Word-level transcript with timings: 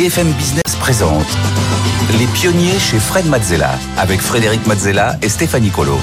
BFM 0.00 0.32
Business 0.32 0.76
présente 0.78 1.26
Les 2.18 2.26
pionniers 2.28 2.78
chez 2.78 2.98
Fred 2.98 3.26
Mazzella 3.26 3.72
avec 3.98 4.22
Frédéric 4.22 4.66
Mazzella 4.66 5.16
et 5.20 5.28
Stéphanie 5.28 5.68
Colo. 5.68 5.98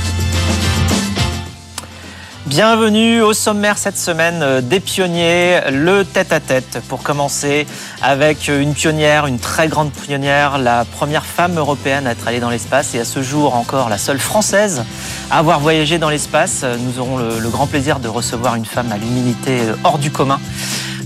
Bienvenue 2.46 3.24
au 3.24 3.34
sommaire 3.34 3.80
cette 3.80 3.98
semaine 3.98 4.44
euh, 4.44 4.62
des 4.62 4.82
pionniers, 4.82 5.62
le 5.72 6.04
tête-à-tête 6.06 6.80
pour 6.90 7.02
commencer 7.02 7.66
avec 8.04 8.50
une 8.50 8.76
pionnière, 8.76 9.26
une 9.26 9.40
très 9.40 9.68
grande 9.68 9.92
pionnière, 9.92 10.60
la 10.60 10.86
première 10.86 11.26
femme 11.26 11.58
européenne 11.58 12.06
à 12.06 12.12
être 12.12 12.28
allée 12.28 12.40
dans 12.40 12.52
l'espace 12.52 12.94
et 12.94 13.00
à 13.00 13.06
ce 13.06 13.24
jour 13.24 13.56
encore 13.56 13.90
la 13.90 13.98
seule 13.98 14.20
française 14.20 14.84
à 15.32 15.40
avoir 15.40 15.60
voyagé 15.60 15.98
dans 15.98 16.12
l'espace. 16.12 16.64
Nous 16.82 17.00
aurons 17.00 17.18
le, 17.18 17.40
le 17.40 17.50
grand 17.50 17.66
plaisir 17.66 18.00
de 18.00 18.10
recevoir 18.10 18.54
une 18.54 18.66
femme 18.66 18.92
à 18.92 18.98
l'humilité 18.98 19.58
hors 19.84 19.98
du 19.98 20.12
commun. 20.12 20.40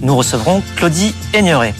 Nous 0.02 0.18
recevrons 0.18 0.62
Claudie 0.76 1.16
Aigneret. 1.34 1.74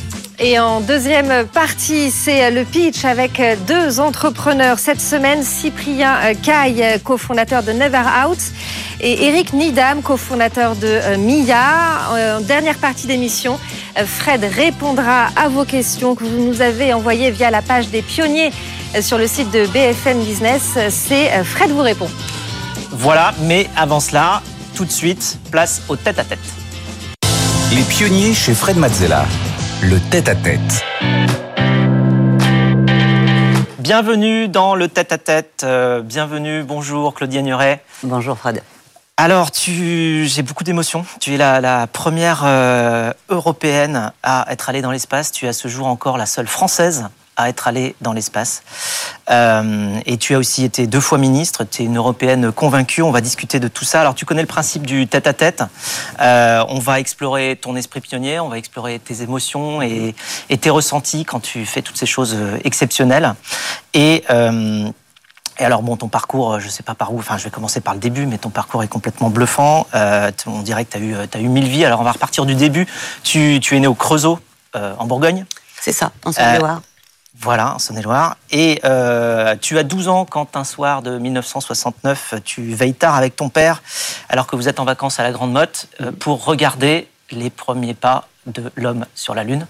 Et 0.44 0.58
en 0.58 0.82
deuxième 0.82 1.46
partie, 1.46 2.10
c'est 2.10 2.50
le 2.50 2.66
pitch 2.66 3.06
avec 3.06 3.40
deux 3.68 4.00
entrepreneurs. 4.00 4.80
Cette 4.80 5.00
semaine, 5.00 5.44
Cyprien 5.44 6.18
Caille, 6.42 7.00
cofondateur 7.04 7.62
de 7.62 7.72
Never 7.72 8.02
Out, 8.26 8.40
et 9.02 9.28
Eric 9.28 9.54
Nidam, 9.54 10.02
cofondateur 10.02 10.76
de 10.76 11.16
Mia. 11.18 12.38
En 12.38 12.42
dernière 12.42 12.78
partie 12.78 13.06
d'émission, 13.06 13.60
Fred 14.04 14.44
répondra 14.44 15.28
à 15.36 15.48
vos 15.48 15.64
questions 15.64 16.16
que 16.16 16.24
vous 16.24 16.44
nous 16.44 16.64
avez 16.64 16.92
envoyées 16.92 17.30
via 17.30 17.52
la 17.52 17.62
page 17.62 17.90
des 17.90 18.02
pionniers 18.02 18.52
sur 19.00 19.20
le 19.20 19.28
site 19.28 19.52
de 19.52 19.68
BFM 19.68 20.24
Business. 20.24 20.80
C'est 20.90 21.44
Fred 21.44 21.70
vous 21.70 21.84
répond. 21.84 22.10
Voilà, 22.90 23.36
mais 23.42 23.70
avant 23.78 24.00
cela, 24.00 24.42
tout 24.74 24.86
de 24.86 24.92
suite, 24.92 25.38
place 25.52 25.84
au 25.88 25.96
tête-à-tête. 25.96 26.40
Les 27.76 27.84
pionniers 27.84 28.34
chez 28.34 28.56
Fred 28.56 28.78
Mazzella. 28.78 29.28
Le 29.82 30.00
tête-à-tête. 30.00 30.86
Bienvenue 33.80 34.48
dans 34.48 34.76
le 34.76 34.88
tête-à-tête. 34.88 35.64
Euh, 35.64 36.02
bienvenue, 36.02 36.62
bonjour 36.62 37.16
Claudie 37.16 37.40
Agnuret. 37.40 37.84
Bonjour 38.04 38.38
Fred. 38.38 38.62
Alors, 39.18 39.50
tu... 39.50 40.28
j'ai 40.28 40.44
beaucoup 40.44 40.64
d'émotions. 40.64 41.04
Tu 41.20 41.34
es 41.34 41.38
la, 41.38 41.62
la 41.62 41.88
première 41.88 42.44
euh, 42.46 43.12
européenne 43.30 44.12
à 44.22 44.46
être 44.50 44.70
allée 44.70 44.84
dans 44.84 44.92
l'espace. 44.92 45.32
Tu 45.32 45.46
es 45.46 45.50
à 45.50 45.54
ce 45.54 45.68
jour 45.68 45.88
encore 45.88 46.20
la 46.20 46.28
seule 46.28 46.48
française 46.48 47.08
à 47.42 47.50
être 47.50 47.68
allée 47.68 47.96
dans 48.02 48.14
l'espace. 48.14 48.64
Euh, 49.30 50.00
et 50.06 50.18
tu 50.18 50.36
as 50.36 50.38
aussi 50.38 50.64
été 50.64 50.88
deux 50.88 51.00
fois 51.00 51.18
ministre. 51.18 51.64
Tu 51.64 51.84
es 51.84 51.86
une 51.86 51.98
européenne 51.98 52.52
convaincue. 52.52 53.02
On 53.02 53.12
va 53.12 53.22
discuter 53.22 53.60
de 53.60 53.68
tout 53.68 53.86
ça. 53.86 54.02
Alors, 54.02 54.16
tu 54.16 54.26
connais 54.26 54.42
le 54.42 54.48
principe 54.48 54.86
du 54.86 55.08
tête-à-tête. 55.08 55.64
Euh, 56.20 56.64
on 56.70 56.80
va 56.80 57.00
explorer 57.00 57.58
ton 57.62 57.76
esprit 57.76 58.02
pionnier. 58.02 58.40
On 58.40 58.50
va 58.50 58.58
explorer 58.58 59.00
tes 59.00 59.22
émotions 59.22 59.82
et, 59.82 60.16
et 60.50 60.58
tes 60.58 60.70
ressentis 60.70 61.26
quand 61.26 61.40
tu 61.40 61.66
fais 61.66 61.82
toutes 61.82 61.98
ces 61.98 62.06
choses 62.06 62.38
exceptionnelles. 62.64 63.36
Et 63.94 64.24
euh, 64.30 64.90
et 65.60 65.64
alors, 65.64 65.84
bon, 65.84 65.96
ton 65.96 66.08
parcours, 66.08 66.60
je 66.60 66.66
ne 66.66 66.72
sais 66.72 66.82
pas 66.82 66.96
par 66.96 67.14
où, 67.14 67.20
enfin, 67.20 67.38
je 67.38 67.44
vais 67.44 67.52
commencer 67.52 67.82
par 67.82 67.94
le 67.94 68.00
début, 68.00 68.26
mais 68.26 68.40
ton 68.40 68.50
parcours 68.50 68.82
est 68.82 68.88
complètement 68.88 69.30
bluffant. 69.30 69.86
Euh, 69.94 70.32
on 70.48 70.62
dirait 70.62 70.86
que 70.86 70.92
tu 70.92 70.98
as 70.98 71.02
eu, 71.02 71.16
as 71.16 71.40
eu 71.40 71.50
mille 71.50 71.68
vies. 71.68 71.86
Alors, 71.86 72.02
on 72.02 72.04
va 72.04 72.14
repartir 72.14 72.48
du 72.48 72.56
début. 72.56 72.88
Tu, 73.24 73.60
tu 73.62 73.76
es 73.76 73.80
né 73.80 73.86
au 73.86 73.94
Creusot, 73.94 74.40
euh, 74.76 74.96
en 74.98 75.06
Bourgogne. 75.06 75.46
C'est 75.80 75.92
ça, 75.92 76.12
en 76.26 76.32
Saône-et-Loire. 76.32 76.82
Voilà, 77.40 77.76
en 77.76 77.80
Saône-et-Loire. 77.80 78.38
Et 78.52 78.82
euh, 78.84 79.56
tu 79.60 79.78
as 79.78 79.84
12 79.84 80.10
ans 80.10 80.26
quand 80.26 80.58
un 80.58 80.64
soir 80.64 81.02
de 81.02 81.18
1969, 81.18 82.36
tu 82.44 82.74
veilles 82.74 82.94
tard 82.94 83.16
avec 83.16 83.36
ton 83.36 83.50
père, 83.50 83.82
alors 84.30 84.48
que 84.48 84.56
vous 84.56 84.68
êtes 84.68 84.80
en 84.80 84.86
vacances 84.86 85.20
à 85.20 85.24
la 85.24 85.32
Grande 85.32 85.54
Motte, 85.54 85.88
euh, 86.02 86.12
pour 86.12 86.44
regarder 86.44 87.08
les 87.32 87.50
premiers 87.50 87.94
pas 87.94 88.28
de 88.48 88.72
l'homme 88.76 89.06
sur 89.16 89.34
la 89.34 89.44
Lune. 89.44 89.66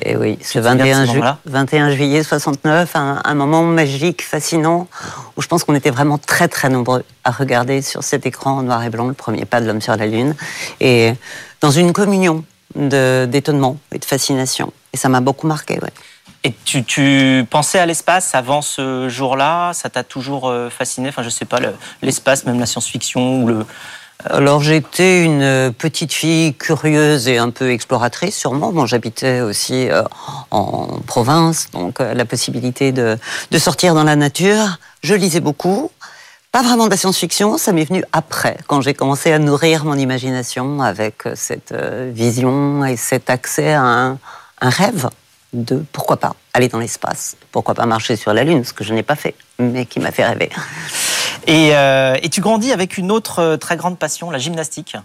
Et 0.00 0.10
Eh 0.10 0.16
oui, 0.16 0.38
ce 0.42 0.58
21, 0.58 1.06
ju 1.06 1.20
21, 1.46 1.90
juillet 1.90 2.22
69, 2.22 2.96
un, 2.96 3.22
un, 3.24 3.34
moment 3.34 3.62
magique, 3.62 4.22
fascinant, 4.22 4.88
où 5.36 5.42
je 5.42 5.46
pense 5.46 5.64
qu'on 5.64 5.74
était 5.74 5.90
vraiment 5.90 6.18
très 6.18 6.48
très 6.48 6.68
nombreux 6.68 7.04
à 7.24 7.30
regarder 7.30 7.82
sur 7.82 8.02
cet 8.02 8.26
écran 8.26 8.58
en 8.58 8.62
noir 8.62 8.82
et 8.82 8.90
blanc 8.90 9.06
le 9.06 9.14
premier 9.14 9.44
pas 9.44 9.60
de 9.60 9.66
l'homme 9.66 9.80
sur 9.80 9.96
la 9.96 10.06
Lune, 10.06 10.34
et 10.80 11.14
dans 11.60 11.70
une 11.70 11.92
communion 11.92 12.44
d'étonnement 12.74 13.78
et 13.92 13.98
de 13.98 14.04
fascination. 14.04 14.72
Et 14.92 14.96
ça 14.96 15.08
m'a 15.08 15.20
beaucoup 15.20 15.46
marqué, 15.46 15.78
ouais. 15.80 15.92
Et 16.46 16.54
tu, 16.64 17.44
pensais 17.50 17.80
à 17.80 17.86
l'espace 17.86 18.32
avant 18.36 18.62
ce 18.62 19.08
jour-là? 19.08 19.72
Ça 19.72 19.90
t'a 19.90 20.04
toujours 20.04 20.48
euh, 20.48 20.70
fasciné? 20.70 21.08
Enfin, 21.08 21.24
je 21.24 21.28
sais 21.28 21.44
pas, 21.44 21.58
l'espace, 22.02 22.46
même 22.46 22.60
la 22.60 22.66
science-fiction 22.66 23.46
le. 23.46 23.66
Alors 24.24 24.62
j'étais 24.62 25.24
une 25.24 25.72
petite 25.76 26.12
fille 26.12 26.54
curieuse 26.54 27.26
et 27.26 27.36
un 27.36 27.50
peu 27.50 27.72
exploratrice 27.72 28.36
sûrement. 28.36 28.86
J'habitais 28.86 29.40
aussi 29.40 29.90
euh, 29.90 30.04
en 30.52 31.00
province, 31.04 31.68
donc 31.72 32.00
euh, 32.00 32.14
la 32.14 32.24
possibilité 32.24 32.92
de, 32.92 33.18
sortir 33.58 33.94
dans 33.94 34.04
la 34.04 34.14
nature. 34.14 34.78
Je 35.02 35.14
lisais 35.14 35.40
beaucoup. 35.40 35.90
Pas 36.52 36.62
vraiment 36.62 36.84
de 36.84 36.90
la 36.90 36.96
science-fiction, 36.96 37.58
ça 37.58 37.72
m'est 37.72 37.84
venu 37.84 38.04
après, 38.12 38.56
quand 38.68 38.80
j'ai 38.82 38.94
commencé 38.94 39.32
à 39.32 39.40
nourrir 39.40 39.84
mon 39.84 39.98
imagination 39.98 40.80
avec 40.80 41.24
cette 41.34 41.72
euh, 41.72 42.10
vision 42.14 42.84
et 42.84 42.96
cet 42.96 43.30
accès 43.30 43.74
à 43.74 43.82
un 43.82 44.18
rêve 44.60 45.10
de 45.52 45.84
pourquoi 45.92 46.16
pas 46.16 46.34
aller 46.52 46.68
dans 46.68 46.78
l'espace, 46.78 47.36
pourquoi 47.52 47.74
pas 47.74 47.86
marcher 47.86 48.16
sur 48.16 48.32
la 48.32 48.44
Lune, 48.44 48.64
ce 48.64 48.72
que 48.72 48.84
je 48.84 48.92
n'ai 48.94 49.02
pas 49.02 49.16
fait, 49.16 49.34
mais 49.58 49.86
qui 49.86 50.00
m'a 50.00 50.12
fait 50.12 50.26
rêver. 50.26 50.50
Et, 51.46 51.76
euh, 51.76 52.16
et, 52.22 52.28
tu 52.28 52.40
grandis 52.40 52.72
avec 52.72 52.98
une 52.98 53.12
autre 53.12 53.38
euh, 53.38 53.56
très 53.56 53.76
grande 53.76 53.98
passion, 53.98 54.30
la 54.30 54.38
gymnastique. 54.38 54.96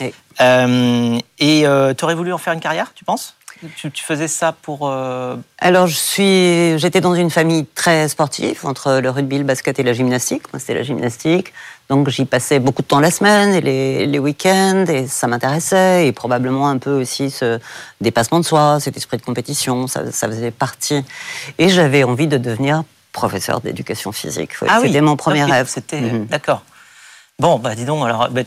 Oui. 0.00 0.12
Euh, 0.40 1.18
et 1.38 1.64
tu 1.96 2.04
aurais 2.04 2.14
voulu 2.14 2.32
en 2.32 2.38
faire 2.38 2.52
une 2.52 2.60
carrière, 2.60 2.92
tu 2.94 3.04
penses? 3.04 3.34
Tu, 3.76 3.90
tu, 3.90 4.04
faisais 4.04 4.28
ça 4.28 4.52
pour. 4.52 4.80
Euh... 4.82 5.36
Alors, 5.58 5.86
je 5.86 5.94
suis, 5.94 6.78
j'étais 6.78 7.00
dans 7.00 7.14
une 7.14 7.30
famille 7.30 7.64
très 7.74 8.06
sportive, 8.08 8.66
entre 8.66 9.00
le 9.00 9.08
rugby, 9.08 9.38
le 9.38 9.44
basket 9.44 9.78
et 9.78 9.82
la 9.82 9.94
gymnastique. 9.94 10.42
Moi, 10.52 10.60
c'était 10.60 10.74
la 10.74 10.82
gymnastique. 10.82 11.54
Donc, 11.88 12.10
j'y 12.10 12.26
passais 12.26 12.58
beaucoup 12.58 12.82
de 12.82 12.86
temps 12.86 13.00
la 13.00 13.10
semaine 13.10 13.54
et 13.54 13.62
les, 13.62 14.06
les 14.06 14.18
week-ends, 14.18 14.84
et 14.88 15.06
ça 15.06 15.26
m'intéressait. 15.26 16.06
Et 16.06 16.12
probablement 16.12 16.68
un 16.68 16.76
peu 16.76 17.00
aussi 17.00 17.30
ce 17.30 17.58
dépassement 18.02 18.40
de 18.40 18.44
soi, 18.44 18.78
cet 18.78 18.96
esprit 18.98 19.16
de 19.16 19.22
compétition, 19.22 19.86
ça, 19.86 20.12
ça 20.12 20.28
faisait 20.28 20.50
partie. 20.50 21.02
Et 21.56 21.70
j'avais 21.70 22.04
envie 22.04 22.26
de 22.26 22.36
devenir 22.36 22.84
professeur 23.12 23.62
d'éducation 23.62 24.12
physique. 24.12 24.50
Ouais, 24.60 24.68
ah 24.70 24.80
c'était 24.82 25.00
oui. 25.00 25.00
mon 25.00 25.16
premier 25.16 25.44
okay. 25.44 25.52
rêve. 25.52 25.68
C'était 25.68 26.00
-hmm. 26.00 26.26
d'accord. 26.26 26.62
Bon, 27.38 27.58
bah 27.58 27.74
dis 27.74 27.86
donc, 27.86 28.04
alors, 28.04 28.28
bah, 28.30 28.42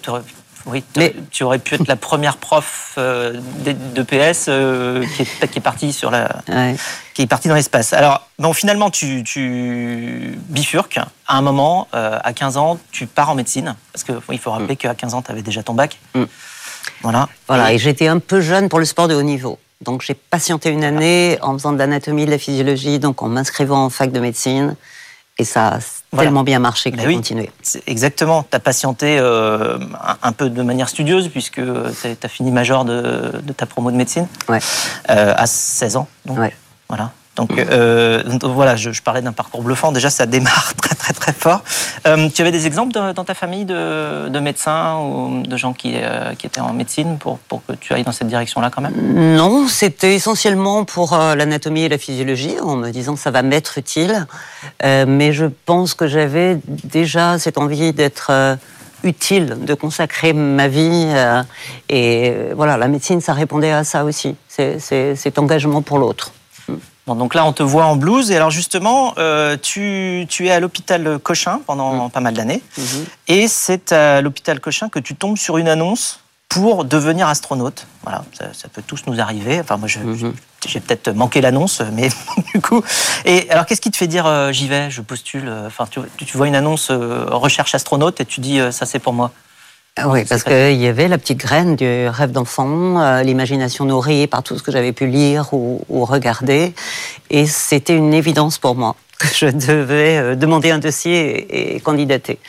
oui, 0.71 0.83
mais 0.95 1.15
tu 1.31 1.43
aurais 1.43 1.59
pu 1.59 1.75
être 1.75 1.87
la 1.87 1.95
première 1.95 2.37
prof 2.37 2.93
euh, 2.97 3.39
de 3.63 4.01
PS 4.03 4.45
euh, 4.47 5.05
qui, 5.15 5.23
est, 5.23 5.47
qui 5.47 5.59
est 5.59 5.61
partie 5.61 5.91
sur 5.93 6.11
la, 6.11 6.41
ouais. 6.47 6.75
qui 7.13 7.23
est 7.23 7.27
partie 7.27 7.47
dans 7.47 7.55
l'espace. 7.55 7.93
Alors 7.93 8.27
bon, 8.37 8.53
finalement, 8.53 8.89
tu, 8.89 9.23
tu, 9.23 10.37
bifurques 10.49 10.99
à 11.27 11.37
un 11.37 11.41
moment, 11.41 11.87
euh, 11.93 12.19
à 12.23 12.33
15 12.33 12.57
ans, 12.57 12.79
tu 12.91 13.07
pars 13.07 13.29
en 13.29 13.35
médecine 13.35 13.75
parce 13.93 14.03
que 14.03 14.13
il 14.31 14.39
faut 14.39 14.51
rappeler 14.51 14.75
mm. 14.75 14.77
qu'à 14.77 14.95
15 14.95 15.13
ans, 15.13 15.21
tu 15.21 15.31
avais 15.31 15.41
déjà 15.41 15.63
ton 15.63 15.73
bac. 15.73 15.97
Mm. 16.15 16.23
Voilà. 17.01 17.29
Voilà, 17.47 17.71
et, 17.71 17.75
et 17.75 17.77
j'étais 17.79 18.07
un 18.07 18.19
peu 18.19 18.41
jeune 18.41 18.69
pour 18.69 18.79
le 18.79 18.85
sport 18.85 19.07
de 19.07 19.15
haut 19.15 19.23
niveau. 19.23 19.59
Donc 19.81 20.01
j'ai 20.01 20.13
patienté 20.13 20.69
une 20.69 20.83
année 20.83 21.37
en 21.41 21.53
faisant 21.53 21.71
de 21.71 21.77
l'anatomie, 21.77 22.25
de 22.25 22.31
la 22.31 22.37
physiologie, 22.37 22.99
donc 22.99 23.21
en 23.21 23.29
m'inscrivant 23.29 23.85
en 23.85 23.89
fac 23.89 24.11
de 24.11 24.19
médecine. 24.19 24.75
Et 25.37 25.45
ça 25.45 25.79
voilà. 26.11 26.27
tellement 26.27 26.43
bien 26.43 26.59
marché 26.59 26.91
que 26.91 26.99
j'ai 26.99 27.07
oui, 27.07 27.15
continué. 27.15 27.51
Exactement. 27.85 28.43
Tu 28.49 28.55
as 28.55 28.59
patienté 28.59 29.17
euh, 29.19 29.77
un, 30.01 30.17
un, 30.23 30.31
peu 30.31 30.49
de 30.49 30.61
manière 30.63 30.89
studieuse, 30.89 31.29
puisque 31.29 31.61
tu 31.61 32.07
as 32.23 32.27
fini 32.27 32.51
major 32.51 32.83
de, 32.85 33.39
de, 33.43 33.53
ta 33.53 33.65
promo 33.65 33.91
de 33.91 33.97
médecine 33.97 34.27
ouais. 34.47 34.59
euh, 35.09 35.33
à 35.35 35.45
16 35.45 35.97
ans. 35.97 36.07
Donc, 36.25 36.39
ouais. 36.39 36.53
Voilà. 36.87 37.11
Donc, 37.39 37.57
euh, 37.57 38.21
donc 38.23 38.53
voilà, 38.53 38.75
je, 38.75 39.01
parlais 39.01 39.21
d'un 39.21 39.31
parcours 39.31 39.63
bluffant. 39.63 39.93
Déjà, 39.93 40.09
ça 40.09 40.25
démarre 40.25 40.73
très 40.81 40.93
très 40.93 41.13
très 41.13 41.31
fort. 41.31 41.63
Euh, 42.05 42.27
tu 42.27 42.41
avais 42.41 42.51
des 42.51 42.67
exemples 42.67 42.91
dans 42.91 43.23
ta 43.23 43.33
famille 43.33 43.63
de, 43.63 44.27
de, 44.27 44.39
médecins 44.39 44.97
ou 44.97 45.43
de 45.43 45.55
gens 45.55 45.71
qui, 45.71 45.93
euh, 45.95 46.35
qui 46.35 46.47
étaient 46.47 46.59
en 46.59 46.73
médecine 46.73 47.17
pour, 47.17 47.39
pour, 47.39 47.65
que 47.65 47.71
tu 47.73 47.93
ailles 47.93 48.03
dans 48.03 48.11
cette 48.11 48.27
direction-là 48.27 48.69
quand 48.69 48.81
même? 48.81 49.35
Non, 49.37 49.69
c'était 49.69 50.15
essentiellement 50.15 50.83
pour 50.83 51.17
l'anatomie 51.17 51.83
et 51.83 51.89
la 51.89 51.97
physiologie, 51.97 52.59
en 52.61 52.75
me 52.75 52.89
disant 52.89 53.15
ça 53.15 53.31
va 53.31 53.41
m'être 53.41 53.77
utile. 53.77 54.27
Mais 54.83 55.31
je 55.31 55.45
pense 55.45 55.93
que 55.93 56.07
j'avais 56.07 56.59
déjà 56.65 57.39
cette 57.39 57.57
envie 57.57 57.93
d'être 57.93 58.57
utile, 59.03 59.59
de 59.61 59.73
consacrer 59.75 60.33
ma 60.33 60.67
vie. 60.67 61.07
Et 61.87 62.33
voilà, 62.53 62.75
la 62.75 62.89
médecine, 62.89 63.21
ça 63.21 63.31
répondait 63.31 63.71
à 63.71 63.85
ça 63.85 64.03
aussi. 64.03 64.35
C'est 64.49 65.15
cet 65.15 65.39
engagement 65.39 65.81
pour 65.81 65.99
l'autre. 65.99 66.33
Bon, 67.09 67.15
donc 67.15 67.33
là, 67.33 67.43
on 67.43 67.53
te 67.53 67.63
voit 67.63 67.85
en 67.85 67.95
blouse. 67.95 68.29
Et 68.29 68.35
alors 68.35 68.51
justement, 68.51 69.15
euh, 69.17 69.57
tu, 69.59 70.27
tu, 70.29 70.45
es 70.45 70.51
à 70.51 70.59
l'hôpital 70.59 71.17
Cochin 71.17 71.59
pendant 71.65 72.05
mmh. 72.05 72.11
pas 72.11 72.19
mal 72.19 72.35
d'années. 72.35 72.61
Mmh. 72.77 72.83
Et 73.27 73.47
c'est 73.47 73.91
à 73.91 74.21
l'hôpital 74.21 74.59
Cochin 74.59 74.89
que 74.89 74.99
tu 74.99 75.15
tombes 75.15 75.35
sur 75.35 75.57
une 75.57 75.67
annonce 75.67 76.19
pour 76.49 76.85
devenir 76.85 77.27
astronaute. 77.27 77.87
Voilà, 78.03 78.23
ça, 78.37 78.53
ça 78.53 78.69
peut 78.69 78.83
tous 78.85 79.07
nous 79.07 79.19
arriver. 79.19 79.59
Enfin, 79.59 79.77
moi, 79.77 79.87
je, 79.87 79.97
mmh. 79.97 80.33
j'ai 80.67 80.79
peut-être 80.79 81.09
manqué 81.09 81.41
l'annonce, 81.41 81.81
mais 81.93 82.09
du 82.53 82.61
coup. 82.61 82.83
Et 83.25 83.49
alors, 83.49 83.65
qu'est-ce 83.65 83.81
qui 83.81 83.89
te 83.89 83.97
fait 83.97 84.05
dire 84.05 84.27
euh, 84.27 84.51
j'y 84.51 84.67
vais, 84.67 84.91
je 84.91 85.01
postule 85.01 85.51
Enfin, 85.65 85.87
tu, 85.89 86.01
tu, 86.15 86.37
vois 86.37 86.47
une 86.47 86.55
annonce 86.55 86.91
euh, 86.91 87.25
recherche 87.31 87.73
astronaute 87.73 88.21
et 88.21 88.25
tu 88.25 88.39
dis 88.39 88.59
ça, 88.71 88.85
c'est 88.85 88.99
pour 88.99 89.13
moi. 89.13 89.31
Ah 90.01 90.07
oui, 90.07 90.23
parce 90.23 90.43
qu'il 90.43 90.77
y 90.77 90.87
avait 90.87 91.09
la 91.09 91.17
petite 91.17 91.39
graine 91.39 91.75
du 91.75 92.07
rêve 92.07 92.31
d'enfant, 92.31 93.01
euh, 93.01 93.21
l'imagination 93.21 93.83
nourrie 93.83 94.27
par 94.27 94.43
tout 94.43 94.57
ce 94.57 94.63
que 94.63 94.71
j'avais 94.71 94.93
pu 94.93 95.07
lire 95.07 95.53
ou, 95.53 96.05
regarder. 96.05 96.73
Et 97.29 97.45
c'était 97.45 97.97
une 97.97 98.13
évidence 98.13 98.59
pour 98.59 98.75
moi 98.75 98.95
que 99.19 99.27
je 99.27 99.47
devais 99.47 100.17
euh, 100.17 100.35
demander 100.35 100.71
un 100.71 100.77
dossier 100.77 101.75
et 101.75 101.81
candidater. 101.81 102.39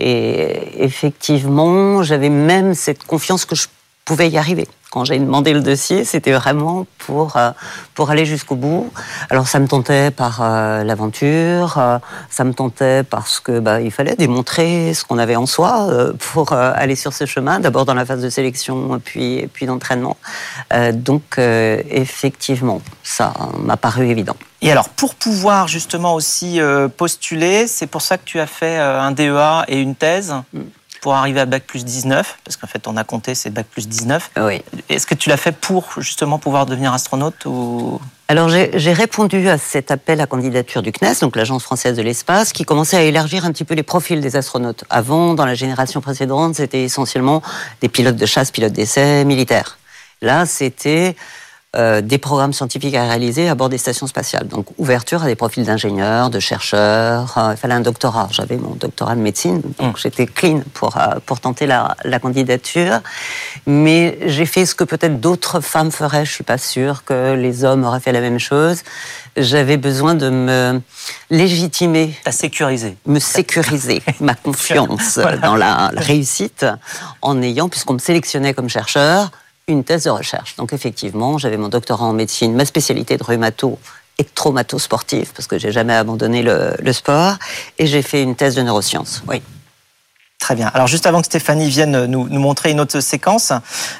Et 0.00 0.82
effectivement, 0.82 2.02
j'avais 2.02 2.28
même 2.28 2.74
cette 2.74 3.04
confiance 3.04 3.44
que 3.44 3.54
je 3.54 3.68
pouvais 4.04 4.28
y 4.28 4.36
arriver 4.36 4.66
quand 4.96 5.04
j'ai 5.04 5.18
demandé 5.18 5.52
le 5.52 5.60
dossier, 5.60 6.06
c'était 6.06 6.32
vraiment 6.32 6.86
pour, 6.96 7.36
euh, 7.36 7.50
pour 7.92 8.08
aller 8.08 8.24
jusqu'au 8.24 8.54
bout. 8.54 8.90
Alors 9.28 9.46
ça 9.46 9.58
me 9.58 9.68
tentait 9.68 10.10
par 10.10 10.38
euh, 10.40 10.84
l'aventure, 10.84 11.76
euh, 11.76 11.98
ça 12.30 12.44
me 12.44 12.54
tentait 12.54 13.02
parce 13.02 13.38
que 13.38 13.60
bah, 13.60 13.82
il 13.82 13.90
fallait 13.90 14.16
démontrer 14.16 14.94
ce 14.94 15.04
qu'on 15.04 15.18
avait 15.18 15.36
en 15.36 15.44
soi 15.44 15.86
pour 16.32 16.54
aller 16.54 16.96
sur 16.96 17.12
ce 17.12 17.26
chemin, 17.26 17.60
d'abord 17.60 17.84
dans 17.84 17.92
la 17.92 18.06
phase 18.06 18.22
de 18.22 18.30
sélection, 18.30 18.98
puis, 19.04 19.46
puis 19.52 19.66
d'entraînement. 19.66 20.16
donc 20.94 21.36
effectivement, 21.36 22.80
ça 23.02 23.34
m'a 23.58 23.76
paru 23.76 24.08
évident. 24.08 24.36
Et 24.62 24.72
alors, 24.72 24.88
pour 24.88 25.14
pouvoir 25.14 25.68
justement 25.68 26.14
aussi 26.14 26.58
postuler, 26.96 27.66
c'est 27.66 27.86
pour 27.86 28.00
ça 28.00 28.16
que 28.16 28.24
tu 28.24 28.40
as 28.40 28.46
fait 28.46 28.78
un 28.78 29.10
DEA 29.10 29.64
et 29.68 29.78
une 29.78 29.94
thèse? 29.94 30.34
Mm 30.54 30.60
pour 31.06 31.14
arriver 31.14 31.38
à 31.38 31.46
Bac 31.46 31.62
plus 31.62 31.84
19 31.84 32.38
Parce 32.42 32.56
qu'en 32.56 32.66
fait, 32.66 32.88
on 32.88 32.96
a 32.96 33.04
compté, 33.04 33.36
c'est 33.36 33.50
Bac 33.50 33.68
plus 33.70 33.86
19. 33.86 34.32
Oui. 34.38 34.60
Est-ce 34.88 35.06
que 35.06 35.14
tu 35.14 35.28
l'as 35.28 35.36
fait 35.36 35.52
pour 35.52 35.88
justement 35.98 36.40
pouvoir 36.40 36.66
devenir 36.66 36.92
astronaute 36.92 37.44
ou... 37.44 38.00
Alors 38.26 38.48
j'ai 38.48 38.92
répondu 38.92 39.48
à 39.48 39.56
cet 39.56 39.92
appel 39.92 40.20
à 40.20 40.26
candidature 40.26 40.82
du 40.82 40.90
CNES, 40.90 41.20
donc 41.20 41.36
l'Agence 41.36 41.62
française 41.62 41.96
de 41.96 42.02
l'espace, 42.02 42.52
qui 42.52 42.64
commençait 42.64 42.96
à 42.96 43.02
élargir 43.02 43.44
un 43.44 43.52
petit 43.52 43.62
peu 43.62 43.74
les 43.74 43.84
profils 43.84 44.20
des 44.20 44.34
astronautes. 44.34 44.82
Avant, 44.90 45.34
dans 45.34 45.46
la 45.46 45.54
génération 45.54 46.00
précédente, 46.00 46.56
c'était 46.56 46.82
essentiellement 46.82 47.40
des 47.80 47.88
pilotes 47.88 48.16
de 48.16 48.26
chasse, 48.26 48.50
pilotes 48.50 48.72
d'essai 48.72 49.24
militaires. 49.24 49.78
Là, 50.22 50.44
c'était 50.44 51.14
euh, 51.76 52.00
des 52.00 52.16
programmes 52.16 52.54
scientifiques 52.54 52.94
à 52.94 53.04
réaliser 53.04 53.48
à 53.48 53.54
bord 53.54 53.68
des 53.68 53.76
stations 53.76 54.06
spatiales. 54.06 54.48
Donc 54.48 54.66
ouverture 54.78 55.22
à 55.22 55.26
des 55.26 55.34
profils 55.34 55.64
d'ingénieurs, 55.64 56.30
de 56.30 56.40
chercheurs. 56.40 57.34
Euh, 57.36 57.52
il 57.52 57.56
fallait 57.58 57.74
un 57.74 57.80
doctorat. 57.80 58.28
J'avais 58.30 58.56
mon 58.56 58.74
doctorat 58.74 59.14
de 59.14 59.20
médecine, 59.20 59.60
donc 59.78 59.96
mm. 59.96 60.00
j'étais 60.00 60.26
clean 60.26 60.62
pour, 60.72 60.96
euh, 60.96 61.16
pour 61.26 61.40
tenter 61.40 61.66
la, 61.66 61.94
la 62.04 62.18
candidature. 62.18 63.00
Mais 63.66 64.18
j'ai 64.24 64.46
fait 64.46 64.64
ce 64.64 64.74
que 64.74 64.84
peut-être 64.84 65.20
d'autres 65.20 65.60
femmes 65.60 65.90
feraient. 65.90 66.24
Je 66.24 66.32
suis 66.32 66.44
pas 66.44 66.56
sûre 66.56 67.04
que 67.04 67.34
les 67.34 67.64
hommes 67.64 67.84
auraient 67.84 68.00
fait 68.00 68.12
la 68.12 68.22
même 68.22 68.38
chose. 68.38 68.82
J'avais 69.36 69.76
besoin 69.76 70.14
de 70.14 70.30
me 70.30 70.80
légitimer. 71.28 72.14
à 72.24 72.32
sécuriser. 72.32 72.96
Me 73.04 73.18
sécuriser 73.18 74.02
ma 74.20 74.34
confiance 74.34 75.18
dans 75.42 75.56
la 75.56 75.90
réussite 75.94 76.64
en 77.20 77.42
ayant, 77.42 77.68
puisqu'on 77.68 77.94
me 77.94 77.98
sélectionnait 77.98 78.54
comme 78.54 78.70
chercheur, 78.70 79.30
une 79.68 79.84
thèse 79.84 80.04
de 80.04 80.10
recherche. 80.10 80.56
Donc 80.56 80.72
effectivement, 80.72 81.38
j'avais 81.38 81.56
mon 81.56 81.68
doctorat 81.68 82.04
en 82.04 82.12
médecine, 82.12 82.54
ma 82.54 82.64
spécialité 82.64 83.16
de 83.16 83.24
rhumato 83.24 83.78
et 84.18 84.24
traumato 84.24 84.78
sportif, 84.78 85.32
parce 85.34 85.46
que 85.46 85.58
j'ai 85.58 85.72
jamais 85.72 85.94
abandonné 85.94 86.42
le, 86.42 86.92
sport, 86.92 87.36
et 87.78 87.86
j'ai 87.86 88.02
fait 88.02 88.22
une 88.22 88.34
thèse 88.36 88.54
de 88.54 88.62
neurosciences. 88.62 89.22
Oui. 89.28 89.42
Très 90.38 90.54
bien. 90.54 90.70
Alors 90.72 90.86
juste 90.86 91.06
avant 91.06 91.20
que 91.20 91.26
Stéphanie 91.26 91.68
vienne 91.68 92.04
nous, 92.06 92.26
montrer 92.38 92.70
une 92.70 92.80
autre 92.80 93.00
séquence, 93.00 93.52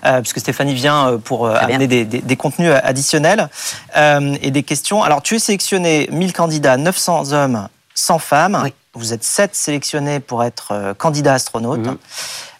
euh, 0.05 0.21
puisque 0.21 0.39
Stéphanie 0.39 0.75
vient 0.75 1.09
euh, 1.09 1.19
pour 1.19 1.47
euh, 1.47 1.57
amener 1.57 1.87
des, 1.89 2.37
contenus 2.37 2.71
additionnels 2.83 3.49
et 3.97 4.51
des 4.51 4.63
questions. 4.63 5.03
Alors 5.03 5.23
tu 5.23 5.35
es 5.35 5.39
sélectionné 5.39 6.09
1000 6.13 6.33
candidats, 6.33 6.77
900 6.77 7.33
hommes, 7.33 7.69
100 7.95 8.19
femmes. 8.21 8.71
Vous 8.95 9.13
êtes 9.13 9.25
7 9.25 9.55
sélectionnés 9.55 10.21
pour 10.21 10.45
être 10.45 10.95
candidat 10.99 11.35
astronaute. 11.35 11.81
Mhm. 11.81 11.97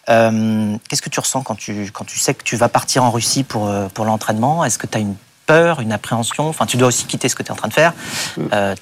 Euh, 0.09 0.77
qu'est-ce 0.87 1.01
que 1.01 1.09
tu 1.09 1.19
ressens 1.19 1.43
quand 1.43 1.55
tu, 1.55 1.91
quand 1.91 2.05
tu 2.05 2.17
sais 2.17 2.33
que 2.33 2.43
tu 2.43 2.55
vas 2.55 2.69
partir 2.69 3.03
en 3.03 3.11
Russie 3.11 3.43
pour, 3.43 3.67
euh, 3.67 3.87
pour 3.93 4.05
l'entraînement? 4.05 4.63
Est-ce 4.63 4.77
que 4.77 4.87
tu 4.87 4.97
as 4.97 5.01
une 5.01 5.15
peur, 5.45 5.81
une 5.81 5.91
appréhension? 5.91 6.47
Enfin, 6.47 6.65
tu 6.65 6.77
dois 6.77 6.87
aussi 6.87 7.05
quitter 7.05 7.29
ce 7.29 7.35
que 7.35 7.43
tu 7.43 7.49
es 7.49 7.51
en 7.51 7.55
train 7.55 7.67
de 7.67 7.73
faire. 7.73 7.93
Mm. 8.37 8.41
Euh, 8.53 8.75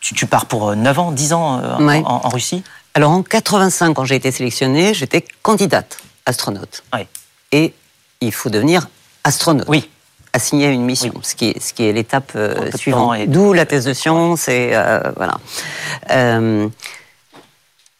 tu, 0.00 0.14
tu, 0.14 0.26
pars 0.26 0.46
pour 0.46 0.76
9 0.76 0.98
ans, 0.98 1.12
10 1.12 1.32
ans 1.32 1.60
en, 1.80 2.28
Russie? 2.28 2.62
Alors 2.94 3.10
en 3.10 3.22
85, 3.22 3.94
quand 3.94 4.04
j'ai 4.04 4.14
été 4.14 4.30
sélectionnée, 4.30 4.94
j'étais 4.94 5.24
candidate 5.42 5.98
astronaute. 6.24 6.84
Et 7.50 7.74
il 8.20 8.32
faut 8.32 8.50
devenir 8.50 8.88
astronaute. 9.24 9.68
Oui 9.68 9.88
assigner 10.34 10.66
une 10.66 10.84
mission, 10.84 11.14
ce 11.22 11.34
qui 11.34 11.46
est, 11.46 11.60
ce 11.60 11.72
qui 11.72 11.84
est 11.84 11.92
l'étape 11.92 12.36
suivante. 12.76 13.18
D'où 13.28 13.54
la 13.54 13.64
thèse 13.64 13.86
de 13.86 13.94
science 13.94 14.46
et 14.48 14.72
voilà. 15.16 15.38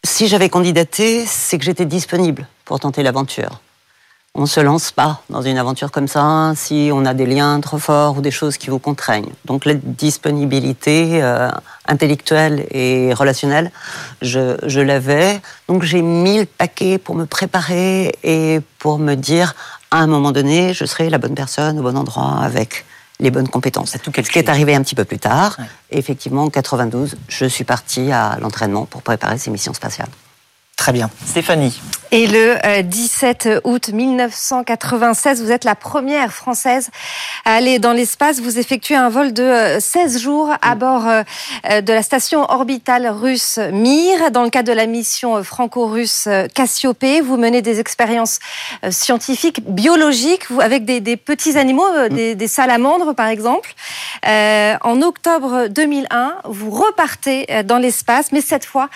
si 0.05 0.29
j'avais 0.29 0.51
candidaté, 0.51 1.25
c'est 1.27 1.59
que 1.59 1.65
j'étais 1.65 1.87
disponible 1.87 2.47
pour 2.69 2.79
tenter 2.79 3.03
l'aventure. 3.03 3.61
On 4.35 4.43
ne 4.43 4.47
se 4.47 4.61
lance 4.61 4.93
pas 4.93 5.23
dans 5.31 5.41
une 5.41 5.57
aventure 5.57 5.91
comme 5.91 6.07
ça 6.07 6.53
si 6.55 6.91
on 6.93 7.07
a 7.07 7.15
des 7.15 7.27
liens 7.27 7.59
trop 7.61 7.79
forts 7.79 8.19
ou 8.19 8.21
des 8.21 8.31
choses 8.31 8.59
qui 8.59 8.69
vous 8.69 8.79
contraignent. 8.79 9.33
Donc 9.47 9.65
la 9.65 9.75
disponibilité 9.75 11.23
euh, 11.23 11.51
intellectuelle 11.87 12.67
et 12.71 13.13
relationnelle, 13.15 13.73
je, 14.21 14.57
je 14.65 14.81
l'avais. 14.81 15.41
Donc 15.67 15.83
j'ai 15.83 16.03
mis 16.03 16.41
le 16.41 16.45
paquet 16.45 16.99
pour 16.99 17.15
me 17.17 17.25
préparer 17.25 18.15
et 18.23 18.61
pour 18.79 18.99
me 18.99 19.15
dire 19.15 19.55
à 19.91 19.99
un 20.01 20.07
moment 20.07 20.31
donné, 20.31 20.75
je 20.75 20.85
serai 20.85 21.09
la 21.09 21.19
bonne 21.19 21.35
personne 21.35 21.79
au 21.81 21.83
bon 21.83 21.97
endroit 21.97 22.39
avec 22.43 22.85
les 23.21 23.31
bonnes 23.31 23.49
compétences. 23.49 23.97
Tout 24.03 24.13
ce 24.15 24.31
qui 24.31 24.39
est 24.39 24.51
arrivé 24.51 24.75
un 24.75 24.83
petit 24.83 24.95
peu 24.95 25.07
plus 25.07 25.19
tard. 25.19 25.57
Et 25.91 25.99
effectivement, 25.99 26.45
en 26.45 26.51
92, 26.51 27.17
je 27.29 27.47
suis 27.47 27.65
partie 27.65 28.13
à 28.13 28.37
l'entraînement 28.41 28.85
pour 28.85 29.03
préparer 29.03 29.39
ces 29.39 29.51
missions 29.51 29.75
spatiales. 29.75 30.11
Très 30.79 30.93
bien. 30.93 31.11
Stéphanie. 31.27 31.81
Et 32.11 32.27
le 32.27 32.83
17 32.83 33.47
euh, 33.47 33.61
août 33.65 33.91
1996, 33.93 35.43
vous 35.43 35.53
êtes 35.53 35.65
la 35.65 35.75
première 35.75 36.33
française 36.33 36.89
à 37.45 37.53
aller 37.53 37.79
dans 37.79 37.93
l'espace. 37.93 38.41
Vous 38.41 38.59
effectuez 38.59 38.95
un 38.95 39.11
vol 39.11 39.35
de 39.35 39.77
16 39.79 40.17
euh, 40.17 40.19
jours 40.19 40.55
à 40.63 40.75
bord 40.75 41.07
euh, 41.07 41.23
de 41.83 41.93
la 41.93 42.03
station 42.03 42.51
orbitale 42.51 43.09
russe 43.09 43.59
Mir. 43.73 44.31
Dans 44.31 44.43
le 44.43 44.49
cadre 44.49 44.69
de 44.69 44.73
la 44.73 44.87
mission 44.87 45.43
franco-russe 45.45 46.29
Cassiopée, 46.55 47.21
vous 47.21 47.37
menez 47.37 47.61
des 47.61 47.79
expériences 47.79 48.39
scientifiques, 48.91 49.61
biologiques, 49.67 50.45
avec 50.61 50.87
des, 50.87 51.17
petits 51.17 51.59
animaux, 51.59 51.91
mm. 52.11 52.35
des, 52.35 52.49
salamandres 52.49 53.15
par 53.15 53.29
exemple. 53.29 53.75
en 54.25 55.03
octobre 55.03 55.67
2001, 55.69 56.37
vous 56.45 56.71
repartez 56.71 57.47
dans 57.65 57.79
l'espace, 57.79 58.33
mais 58.33 58.41
cette 58.41 58.65
fois, 58.65 58.89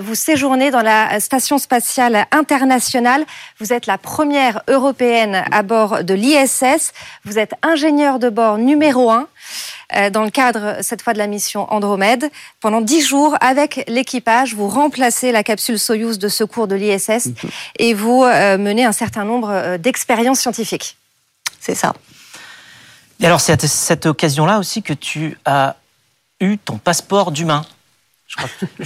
vous 0.00 0.14
séjournez 0.14 0.70
dans 0.70 0.82
la 0.82 1.20
station 1.28 1.58
spatiale 1.58 2.24
internationale. 2.30 3.22
Vous 3.60 3.74
êtes 3.74 3.84
la 3.84 3.98
première 3.98 4.62
européenne 4.66 5.44
à 5.52 5.62
bord 5.62 6.02
de 6.02 6.14
l'ISS. 6.14 6.94
Vous 7.26 7.38
êtes 7.38 7.52
ingénieur 7.60 8.18
de 8.18 8.30
bord 8.30 8.56
numéro 8.56 9.10
un 9.10 9.28
euh, 9.94 10.08
dans 10.08 10.24
le 10.24 10.30
cadre 10.30 10.78
cette 10.80 11.02
fois 11.02 11.12
de 11.12 11.18
la 11.18 11.26
mission 11.26 11.70
Andromède. 11.70 12.30
Pendant 12.62 12.80
dix 12.80 13.02
jours, 13.02 13.36
avec 13.42 13.84
l'équipage, 13.88 14.54
vous 14.54 14.68
remplacez 14.68 15.30
la 15.30 15.42
capsule 15.42 15.78
Soyuz 15.78 16.18
de 16.18 16.28
secours 16.28 16.66
de 16.66 16.76
l'ISS 16.76 17.26
mhm. 17.26 17.34
et 17.78 17.92
vous 17.92 18.24
euh, 18.24 18.56
menez 18.56 18.86
un 18.86 18.92
certain 18.92 19.26
nombre 19.26 19.50
euh, 19.50 19.76
d'expériences 19.76 20.40
scientifiques. 20.40 20.96
C'est 21.60 21.74
ça. 21.74 21.92
Et 23.20 23.26
alors, 23.26 23.42
c'est 23.42 23.62
à 23.62 23.68
cette 23.68 24.06
occasion-là 24.06 24.58
aussi 24.58 24.82
que 24.82 24.94
tu 24.94 25.36
as 25.44 25.76
eu 26.40 26.56
ton 26.56 26.78
passeport 26.78 27.32
d'humain. 27.32 27.66
Je 28.28 28.36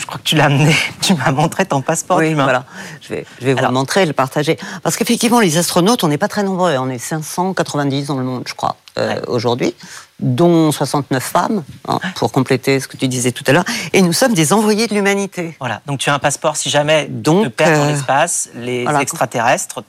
crois, 0.07 0.19
que, 0.19 0.23
tu 0.23 0.37
l'as 0.37 0.45
amené, 0.45 0.73
tu 1.01 1.15
m'as 1.15 1.33
montré 1.33 1.67
ton 1.67 1.83
passeport 1.83 2.19
oui, 2.19 2.33
Voilà, 2.33 2.65
je 3.01 3.09
vais, 3.09 3.27
je 3.41 3.47
vais 3.47 3.55
vous 3.55 3.61
le 3.63 3.73
montrer, 3.73 4.07
le 4.07 4.13
partager. 4.13 4.57
Parce 4.85 4.95
qu'effectivement, 4.97 5.41
les 5.41 5.59
astronautes, 5.59 6.05
on 6.05 6.09
n'est 6.09 6.19
pas 6.19 6.29
très 6.29 6.45
nombreux. 6.45 6.77
On 6.79 6.89
est 6.89 6.99
590 6.99 8.07
dans 8.07 8.19
le 8.19 8.25
monde, 8.25 8.45
je 8.47 8.55
crois, 8.55 8.77
euh, 8.99 9.21
aujourd'hui, 9.27 9.75
dont 10.21 10.71
69 10.71 11.21
femmes, 11.21 11.65
hein, 11.89 11.99
pour 12.15 12.31
compléter 12.31 12.79
ce 12.79 12.87
que 12.87 12.97
tu 12.97 13.09
disais 13.09 13.33
tout 13.33 13.43
à 13.49 13.53
l'heure. 13.53 13.65
Et 13.93 14.01
nous 14.01 14.13
sommes 14.13 14.33
des 14.33 14.53
envoyés 14.53 14.87
de 14.87 14.95
l'humanité. 14.95 15.57
Voilà, 15.59 15.83
donc 15.87 15.99
tu 15.99 16.09
as 16.09 16.15
un 16.15 16.21
passeport 16.21 16.57
si 16.57 16.71
jamais 16.71 17.09
donc, 17.11 17.47
te 17.47 17.49
perds 17.49 17.79
dans 17.79 17.87
euh, 17.87 17.91
l'espace, 17.91 18.49
les 18.55 18.87
extraterrestres 19.01 19.83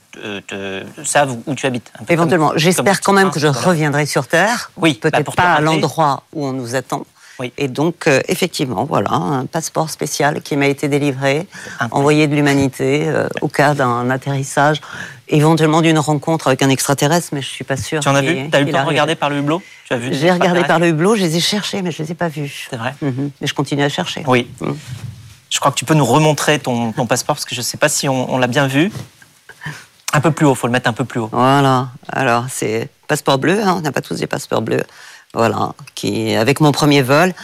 te, 0.48 0.82
savent 1.04 1.36
où 1.46 1.54
tu 1.54 1.66
habites. 1.66 1.92
Éventuellement. 2.08 2.54
J'espère 2.56 3.00
quand 3.00 3.12
même 3.12 3.30
que 3.30 3.38
je 3.38 3.46
reviendrai 3.46 4.06
sur 4.06 4.26
Terre. 4.26 4.72
Oui, 4.76 4.98
bah, 5.00 5.12
peut-être 5.12 5.36
pas 5.36 5.52
à 5.52 5.60
l'endroit 5.60 6.24
où 6.32 6.44
on 6.44 6.52
nous 6.52 6.74
attend. 6.74 7.06
Et 7.56 7.68
donc, 7.68 8.06
euh, 8.06 8.20
effectivement, 8.28 8.84
voilà, 8.84 9.12
un 9.12 9.46
passeport 9.46 9.90
spécial 9.90 10.40
qui 10.40 10.56
m'a 10.56 10.66
été 10.66 10.88
délivré, 10.88 11.46
envoyé 11.90 12.28
de 12.28 12.34
l'humanité 12.34 13.08
euh, 13.08 13.28
au 13.40 13.48
cas 13.48 13.74
d'un 13.74 14.08
atterrissage, 14.10 14.80
éventuellement 15.28 15.82
d'une 15.82 15.98
rencontre 15.98 16.46
avec 16.46 16.62
un 16.62 16.68
extraterrestre, 16.68 17.30
mais 17.32 17.42
je 17.42 17.48
suis 17.48 17.64
pas 17.64 17.76
sûre. 17.76 18.00
Tu 18.00 18.08
en 18.08 18.14
as 18.14 18.22
vu 18.22 18.48
Tu 18.50 18.56
as 18.56 18.60
eu 18.60 18.64
le 18.64 18.72
temps 18.72 18.82
de 18.82 18.88
regarder 18.88 19.16
par 19.16 19.30
le 19.30 19.38
hublot? 19.38 19.62
J'ai 19.90 20.30
regardé 20.30 20.62
par 20.64 20.78
le 20.78 20.88
hublot, 20.88 21.16
je 21.16 21.22
les 21.22 21.36
ai 21.36 21.40
cherchés, 21.40 21.82
mais 21.82 21.90
je 21.90 22.02
les 22.02 22.12
ai 22.12 22.14
pas 22.14 22.28
vus. 22.28 22.68
C'est 22.70 22.76
vrai. 22.76 22.94
Mhm. 23.02 23.30
Mais 23.40 23.46
je 23.46 23.54
continue 23.54 23.82
à 23.82 23.88
chercher. 23.88 24.22
Oui. 24.26 24.48
Mhm. 24.60 24.76
Je 25.50 25.60
crois 25.60 25.70
que 25.70 25.76
tu 25.76 25.84
peux 25.84 25.94
nous 25.94 26.04
remontrer 26.04 26.58
ton, 26.58 26.92
passeport 27.06 27.36
parce 27.36 27.44
que 27.44 27.54
je 27.54 27.60
ne 27.60 27.64
sais 27.64 27.76
pas 27.76 27.88
si 27.88 28.08
on, 28.08 28.38
l'a 28.38 28.48
bien 28.48 28.66
vu. 28.66 28.90
Un 30.12 30.20
peu 30.20 30.30
plus 30.30 30.46
haut, 30.46 30.54
faut 30.54 30.66
le 30.68 30.72
mettre 30.72 30.88
un 30.88 30.92
peu 30.92 31.04
plus 31.04 31.20
haut. 31.20 31.28
Voilà. 31.32 31.88
Alors, 32.08 32.46
c'est 32.48 32.88
passeport 33.08 33.38
bleu, 33.38 33.60
hein, 33.62 33.74
on 33.78 33.80
n'a 33.80 33.92
pas 33.92 34.00
tous 34.00 34.18
des 34.18 34.26
passeports 34.26 34.62
bleus 34.62 34.84
voilà, 35.34 35.72
qui 35.94 36.34
avec 36.34 36.60
mon 36.60 36.72
premier 36.72 37.02
vol 37.02 37.34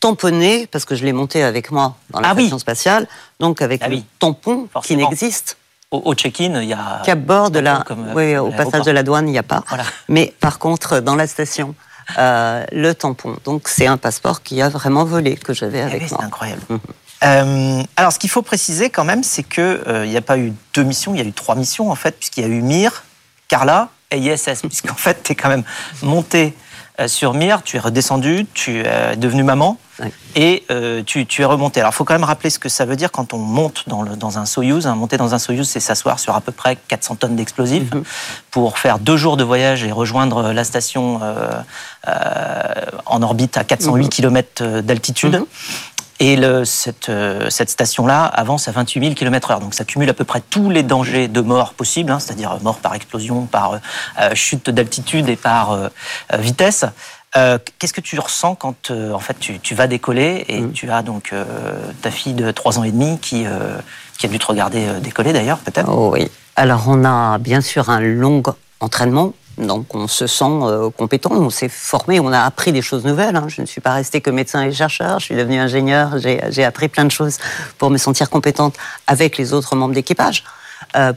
tamponné 0.00 0.66
parce 0.66 0.84
que 0.84 0.96
je 0.96 1.04
l'ai 1.04 1.12
monté 1.12 1.44
avec 1.44 1.70
moi 1.70 1.96
dans 2.10 2.20
la 2.20 2.30
ah 2.30 2.34
station 2.34 2.58
spatiale, 2.58 3.06
donc 3.38 3.62
avec 3.62 3.82
ah 3.84 3.88
un 3.88 4.00
tampon 4.18 4.68
qui 4.82 4.96
n'existe 4.96 5.56
au, 5.92 6.14
check-in, 6.14 6.62
il 6.62 6.68
y 6.68 6.72
a. 6.72 7.02
Cap 7.04 7.18
bord 7.18 7.50
de 7.50 7.58
la. 7.58 7.84
oui, 8.14 8.36
au 8.38 8.50
passage 8.50 8.82
de 8.84 8.90
la 8.90 9.02
douane, 9.02 9.28
il 9.28 9.32
n'y 9.32 9.38
a 9.38 9.42
pas. 9.42 9.62
Mais 10.08 10.32
par 10.40 10.58
contre, 10.58 11.00
dans 11.00 11.16
la 11.16 11.26
station, 11.26 11.74
euh, 12.18 12.64
le 12.72 12.94
tampon. 12.94 13.36
Donc 13.44 13.68
c'est 13.68 13.86
un 13.86 13.98
passeport 13.98 14.42
qui 14.42 14.62
a 14.62 14.68
vraiment 14.68 15.04
volé 15.04 15.36
que 15.36 15.52
j'avais 15.52 15.78
eh 15.78 15.82
avec 15.82 16.10
moi. 16.10 16.18
C'est 16.20 16.26
incroyable. 16.26 16.62
Mhm. 16.68 16.80
Euh, 17.24 17.82
alors 17.96 18.12
ce 18.12 18.18
qu'il 18.18 18.30
faut 18.30 18.42
préciser 18.42 18.90
quand 18.90 19.04
même, 19.04 19.22
c'est 19.22 19.44
qu'il 19.44 19.62
euh, 19.62 20.06
n'y 20.06 20.16
a 20.16 20.22
pas 20.22 20.38
eu 20.38 20.52
deux 20.74 20.82
missions, 20.82 21.14
il 21.14 21.18
y 21.18 21.24
a 21.24 21.24
eu 21.24 21.32
trois 21.32 21.54
missions 21.54 21.90
en 21.90 21.94
fait, 21.94 22.18
puisqu'il 22.18 22.42
y 22.42 22.46
a 22.46 22.48
eu 22.48 22.62
Mir, 22.62 23.04
Carla 23.48 23.90
et 24.10 24.18
ISS, 24.18 24.62
puisqu'en 24.62 24.94
fait 24.96 25.22
tu 25.22 25.32
es 25.32 25.34
quand 25.34 25.48
même 25.48 25.64
monté 26.02 26.46
euh, 26.46 26.61
sur 27.06 27.34
Mir, 27.34 27.62
tu 27.62 27.76
es 27.76 27.80
redescendu, 27.80 28.46
tu 28.54 28.80
es 28.80 29.16
devenu 29.16 29.42
maman 29.42 29.78
et 30.34 30.64
euh, 30.70 31.02
tu, 31.04 31.20
es 31.20 31.44
remonté. 31.44 31.80
Alors, 31.80 31.92
il 31.92 31.96
faut 31.96 32.04
quand 32.04 32.14
même 32.14 32.24
rappeler 32.24 32.50
ce 32.50 32.58
que 32.58 32.68
ça 32.68 32.84
veut 32.84 32.96
dire 32.96 33.12
quand 33.12 33.34
on 33.34 33.38
monte 33.38 33.84
dans, 33.86 34.02
le, 34.02 34.16
dans 34.16 34.38
un 34.38 34.46
Soyuz. 34.46 34.86
Hein. 34.86 34.94
Monter 34.94 35.16
dans 35.16 35.34
un 35.34 35.38
Soyuz, 35.38 35.68
c'est 35.68 35.80
s'asseoir 35.80 36.18
sur 36.18 36.34
à 36.34 36.40
peu 36.40 36.52
près 36.52 36.76
400 36.88 37.16
tonnes 37.16 37.36
d'explosifs 37.36 37.92
mhm. 37.92 38.02
pour 38.50 38.78
faire 38.78 38.98
deux 38.98 39.16
jours 39.16 39.36
de 39.36 39.44
voyage 39.44 39.84
et 39.84 39.92
rejoindre 39.92 40.52
la 40.52 40.64
station 40.64 41.20
euh, 41.22 41.60
en 43.06 43.22
orbite 43.22 43.56
à 43.56 43.64
408 43.64 44.08
km 44.08 44.64
mhm. 44.64 44.80
d'altitude. 44.80 45.36
Mhm. 45.36 45.44
Et 46.24 46.36
le, 46.36 46.64
cette, 46.64 47.10
cette 47.48 47.70
station-là 47.70 48.24
avance 48.26 48.68
à 48.68 48.72
28 48.72 49.00
000 49.00 49.14
km/h. 49.14 49.60
Donc 49.60 49.74
ça 49.74 49.84
cumule 49.84 50.08
à 50.08 50.14
peu 50.14 50.24
près 50.24 50.40
tous 50.40 50.70
les 50.70 50.84
dangers 50.84 51.26
de 51.26 51.40
mort 51.40 51.74
possibles, 51.74 52.12
hein, 52.12 52.20
c'est-à-dire 52.20 52.58
mort 52.62 52.78
par 52.78 52.94
explosion, 52.94 53.46
par 53.46 53.80
chute 54.34 54.70
d'altitude 54.70 55.28
et 55.28 55.36
par 55.36 55.90
vitesse. 56.32 56.84
Euh, 57.34 57.58
qu'est-ce 57.78 57.94
que 57.94 58.02
tu 58.02 58.18
ressens 58.18 58.56
quand 58.56 58.90
euh, 58.90 59.12
en 59.12 59.18
fait 59.18 59.38
tu, 59.38 59.74
vas 59.74 59.86
décoller 59.86 60.44
et 60.48 60.60
mm. 60.60 60.72
tu 60.72 60.90
as 60.90 61.02
donc 61.02 61.30
euh, 61.32 61.44
ta 62.02 62.10
fille 62.10 62.34
de 62.34 62.50
3 62.50 62.78
ans 62.78 62.84
et 62.84 62.92
demi 62.92 63.18
qui, 63.20 63.46
qui 64.18 64.26
a 64.26 64.28
dû 64.28 64.38
te 64.38 64.46
regarder 64.46 64.86
décoller 65.00 65.32
d'ailleurs 65.32 65.58
peut-être? 65.58 65.88
Oh 65.90 66.10
Oui. 66.12 66.30
Alors 66.56 66.84
on 66.88 67.04
a 67.04 67.38
bien 67.38 67.62
sûr 67.62 67.88
un 67.88 68.00
long 68.00 68.42
entraînement. 68.80 69.32
Donc 69.58 69.94
on 69.94 70.08
se 70.08 70.26
sent 70.26 70.44
compétent, 70.96 71.30
on 71.32 71.50
s'est 71.50 71.68
formé, 71.68 72.20
on 72.20 72.32
a 72.32 72.40
appris 72.40 72.72
des 72.72 72.82
choses 72.82 73.04
nouvelles. 73.04 73.36
Hein. 73.36 73.46
Je 73.48 73.60
ne 73.60 73.66
suis 73.66 73.80
pas 73.80 73.92
restée 73.92 74.20
que 74.20 74.30
médecin 74.30 74.62
et 74.62 74.72
chercheur, 74.72 75.20
je 75.20 75.26
suis 75.26 75.34
devenue 75.34 75.58
ingénieur, 75.58 76.18
j'ai 76.18 76.64
appris 76.64 76.88
plein 76.88 77.04
de 77.04 77.10
choses 77.10 77.38
pour 77.78 77.90
me 77.90 77.98
sentir 77.98 78.30
compétente 78.30 78.76
avec 79.06 79.36
les 79.36 79.52
autres 79.52 79.76
membres 79.76 79.94
d'équipage. 79.94 80.44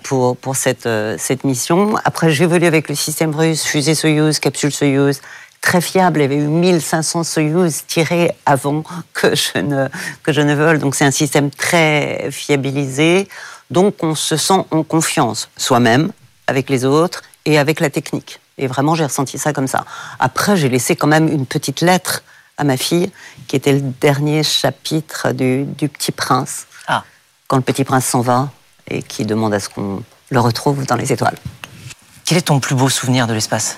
pour, 0.03 0.37
pour 0.37 0.55
cette, 0.55 0.87
cette 1.17 1.43
mission. 1.43 1.95
Après, 2.05 2.29
j'ai 2.29 2.43
évolué 2.43 2.67
avec 2.67 2.87
le 2.87 2.95
système 2.95 3.35
russe, 3.35 3.63
fusée 3.63 3.95
Soyuz, 3.95 4.39
capsule 4.39 4.71
Soyuz, 4.71 5.21
très 5.65 5.81
fiable. 5.81 6.19
Il 6.19 6.21
y 6.21 6.25
avait 6.25 6.35
eu 6.37 6.47
1500 6.47 7.23
Soyuz 7.23 7.83
tirés 7.87 8.31
avant 8.45 8.83
que 9.13 9.35
je 9.35 9.59
ne, 9.59 9.87
que 10.23 10.31
je 10.31 10.41
ne 10.41 10.53
vole. 10.53 10.79
Donc 10.79 10.95
c'est 10.95 11.05
un 11.05 11.11
système 11.11 11.49
très 11.49 12.29
fiabilisé. 12.31 13.27
Donc 13.71 13.95
on 14.03 14.15
se 14.15 14.37
sent 14.37 14.63
en 14.71 14.83
confiance, 14.83 15.49
soi-même, 15.57 16.11
avec 16.47 16.69
les 16.69 16.85
autres 16.85 17.23
et 17.45 17.57
avec 17.57 17.79
la 17.79 17.89
technique. 17.89 18.39
Et 18.57 18.67
vraiment, 18.67 18.95
j'ai 18.95 19.05
ressenti 19.05 19.37
ça 19.37 19.53
comme 19.53 19.67
ça. 19.67 19.85
Après, 20.19 20.55
j'ai 20.55 20.69
laissé 20.69 20.95
quand 20.95 21.07
même 21.07 21.27
une 21.27 21.45
petite 21.45 21.81
lettre 21.81 22.23
à 22.57 22.63
ma 22.63 22.77
fille, 22.77 23.11
qui 23.47 23.55
était 23.55 23.73
le 23.73 23.81
dernier 23.81 24.43
chapitre 24.43 25.31
du, 25.31 25.65
du 25.65 25.89
Petit 25.89 26.11
Prince. 26.11 26.67
Ah. 26.87 27.03
Quand 27.47 27.57
le 27.57 27.61
Petit 27.61 27.83
Prince 27.83 28.05
s'en 28.05 28.21
va 28.21 28.49
et 28.89 29.01
qui 29.03 29.25
demande 29.25 29.53
à 29.53 29.59
ce 29.59 29.69
qu'on 29.69 30.03
le 30.29 30.39
retrouve 30.39 30.85
dans 30.85 30.95
les 30.95 31.11
étoiles. 31.11 31.37
Quel 32.25 32.37
est 32.37 32.41
ton 32.41 32.59
plus 32.59 32.75
beau 32.75 32.89
souvenir 32.89 33.27
de 33.27 33.33
l'espace? 33.33 33.77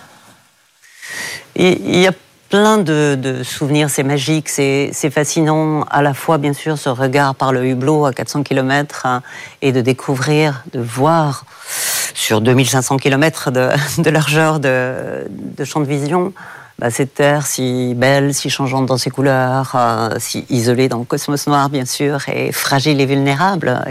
Il 1.55 1.99
y 1.99 2.07
a 2.07 2.11
plein 2.49 2.77
de, 2.77 3.41
souvenirs, 3.43 3.89
c'est 3.89 4.03
magique, 4.03 4.47
c'est 4.47 5.09
fascinant 5.11 5.83
à 5.83 6.01
la 6.01 6.13
fois 6.13 6.37
bien 6.37 6.53
sûr 6.53 6.77
ce 6.77 6.87
regard 6.87 7.35
par 7.35 7.51
le 7.51 7.65
hublot 7.65 8.05
à 8.05 8.13
400 8.13 8.43
km 8.43 9.05
hein, 9.05 9.21
et 9.61 9.71
de 9.71 9.81
découvrir, 9.81 10.63
de 10.71 10.79
voir 10.79 11.45
sur 12.17 12.41
2500 12.41 12.97
km 12.97 13.51
de, 13.51 14.09
largeur 14.09 14.59
de, 14.59 15.27
champ 15.63 15.81
de 15.81 15.85
vision 15.85 16.33
bah, 16.79 16.89
cette 16.89 17.13
Terre 17.13 17.45
si 17.45 17.93
belle, 17.95 18.33
si 18.33 18.49
changeante 18.49 18.87
dans 18.87 18.97
ses 18.97 19.11
couleurs, 19.11 19.73
euh, 19.75 20.15
si 20.17 20.45
isolée 20.49 20.89
dans 20.89 20.97
le 20.97 21.05
cosmos 21.05 21.45
noir 21.45 21.69
bien 21.69 21.85
sûr, 21.85 22.27
et 22.27 22.51
fragile 22.51 22.99
et 23.01 23.05
vulnérable. 23.05 23.83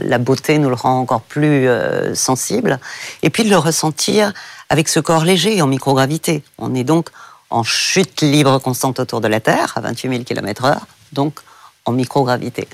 la, 0.00 0.18
beauté 0.18 0.58
nous 0.58 0.68
le 0.68 0.76
rend 0.76 1.00
encore 1.00 1.22
plus 1.22 1.68
euh, 1.68 2.14
sensible. 2.14 2.78
Et 3.22 3.30
puis 3.30 3.42
de 3.42 3.50
le 3.50 3.58
ressentir 3.58 4.32
avec 4.68 4.88
ce 4.88 5.00
corps 5.00 5.24
léger 5.24 5.60
en 5.60 5.66
microgravité. 5.66 6.44
On 6.58 6.74
est 6.74 6.84
donc 6.84 7.10
en 7.50 7.64
chute 7.64 8.22
libre 8.22 8.58
constante 8.58 9.00
autour 9.00 9.20
de 9.20 9.28
la 9.28 9.40
Terre, 9.40 9.72
à 9.76 9.80
28 9.80 10.08
000 10.08 10.22
km/h, 10.22 10.78
donc 11.12 11.40
en 11.84 11.92
microgravité. 11.92 12.68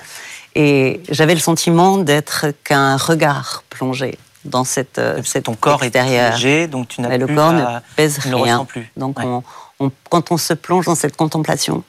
Et 0.54 1.00
j'avais 1.10 1.34
le 1.34 1.40
sentiment 1.40 1.96
d'être 1.98 2.46
qu'un 2.64 2.96
regard 2.96 3.64
plongé 3.70 4.18
dans 4.44 4.64
cette, 4.64 4.98
euh, 4.98 5.20
cette 5.24 5.44
ton 5.44 5.54
corps 5.54 5.82
est 5.82 5.94
léger, 5.94 6.66
donc 6.66 6.88
tu 6.88 7.00
n'as 7.00 7.08
plus 7.08 7.18
le 7.18 7.26
corps 7.26 7.52
ne 7.52 7.64
pèse 7.96 8.18
rien. 8.18 8.64
plus. 8.64 8.90
Donc 8.96 9.18
quand 10.08 10.32
on 10.32 10.36
se 10.36 10.54
plonge 10.54 10.86
dans 10.86 10.94
cette 10.94 11.16
contemplation 11.16 11.84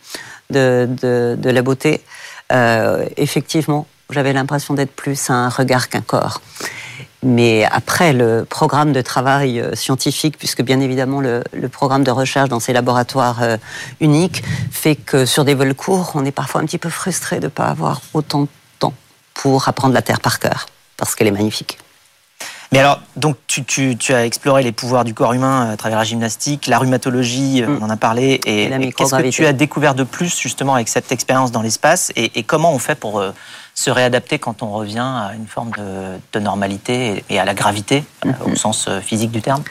de, 0.49 0.87
de, 1.01 1.49
la 1.49 1.61
beauté, 1.61 2.01
euh, 2.51 3.05
effectivement, 3.17 3.87
j'avais 4.09 4.33
l'impression 4.33 4.73
d'être 4.73 4.91
plus 4.91 5.29
un 5.29 5.49
regard 5.49 5.89
qu'un 5.89 6.01
corps. 6.01 6.41
Mais 7.21 7.65
après, 7.69 8.13
le 8.13 8.45
programme 8.49 8.93
de 8.93 9.01
travail 9.01 9.59
euh, 9.59 9.75
scientifique, 9.75 10.37
puisque 10.37 10.61
bien 10.61 10.79
évidemment 10.79 11.19
le, 11.19 11.43
programme 11.69 12.03
de 12.03 12.11
recherche 12.11 12.49
dans 12.49 12.61
ces 12.61 12.71
laboratoires 12.71 13.43
euh, 13.43 13.57
uniques 13.99 14.41
fait 14.71 14.95
que 14.95 15.25
sur 15.25 15.43
des 15.43 15.53
vols 15.53 15.75
courts, 15.75 16.11
on 16.15 16.23
est 16.23 16.31
parfois 16.31 16.61
un 16.61 16.65
petit 16.65 16.77
peu 16.77 16.89
frustré 16.89 17.39
de 17.39 17.45
ne 17.45 17.49
pas 17.49 17.65
avoir 17.65 18.01
autant 18.13 18.43
de 18.43 18.47
temps 18.79 18.93
pour 19.33 19.67
apprendre 19.67 19.93
la 19.93 20.01
Terre 20.01 20.21
par 20.21 20.39
cœur, 20.39 20.67
parce 20.95 21.13
qu'elle 21.13 21.27
est 21.27 21.31
magnifique. 21.31 21.77
Mais 22.71 22.79
alors, 22.79 23.01
donc 23.15 23.35
tu, 23.47 23.95
as 24.09 24.25
exploré 24.25 24.61
les 24.61 24.71
pouvoirs 24.71 25.03
du 25.03 25.15
corps 25.15 25.33
humain 25.33 25.71
à 25.71 25.77
travers 25.77 25.97
la 25.97 26.03
gymnastique, 26.03 26.67
la 26.67 26.77
rhumatologie, 26.77 27.63
euh, 27.63 27.67
mm. 27.67 27.77
on 27.81 27.85
en 27.85 27.89
a 27.89 27.97
parlé, 27.97 28.39
et, 28.45 28.69
qu'est-ce 28.93 29.15
que 29.15 29.29
tu 29.29 29.45
as 29.45 29.53
découvert 29.53 29.95
de 29.95 30.03
plus 30.03 30.37
justement 30.39 30.75
avec 30.75 30.87
cette 30.87 31.11
expérience 31.11 31.51
dans 31.51 31.63
l'espace, 31.63 32.11
et, 32.15 32.43
comment 32.43 32.71
on 32.71 32.79
fait 32.79 32.95
pour 32.95 33.23
se 33.79 33.89
réadapter 33.89 34.39
quand 34.39 34.61
on 34.61 34.71
revient 34.71 34.99
à 34.99 35.31
une 35.35 35.47
forme 35.47 35.71
de, 36.33 36.39
normalité 36.39 37.23
et 37.29 37.39
à 37.39 37.45
la 37.45 37.53
gravité, 37.53 38.03
euh, 38.25 38.31
au 38.45 38.49
mhm. 38.49 38.55
sens 38.55 38.85
euh, 38.87 38.99
physique 38.99 39.31
du 39.31 39.41
terme? 39.41 39.63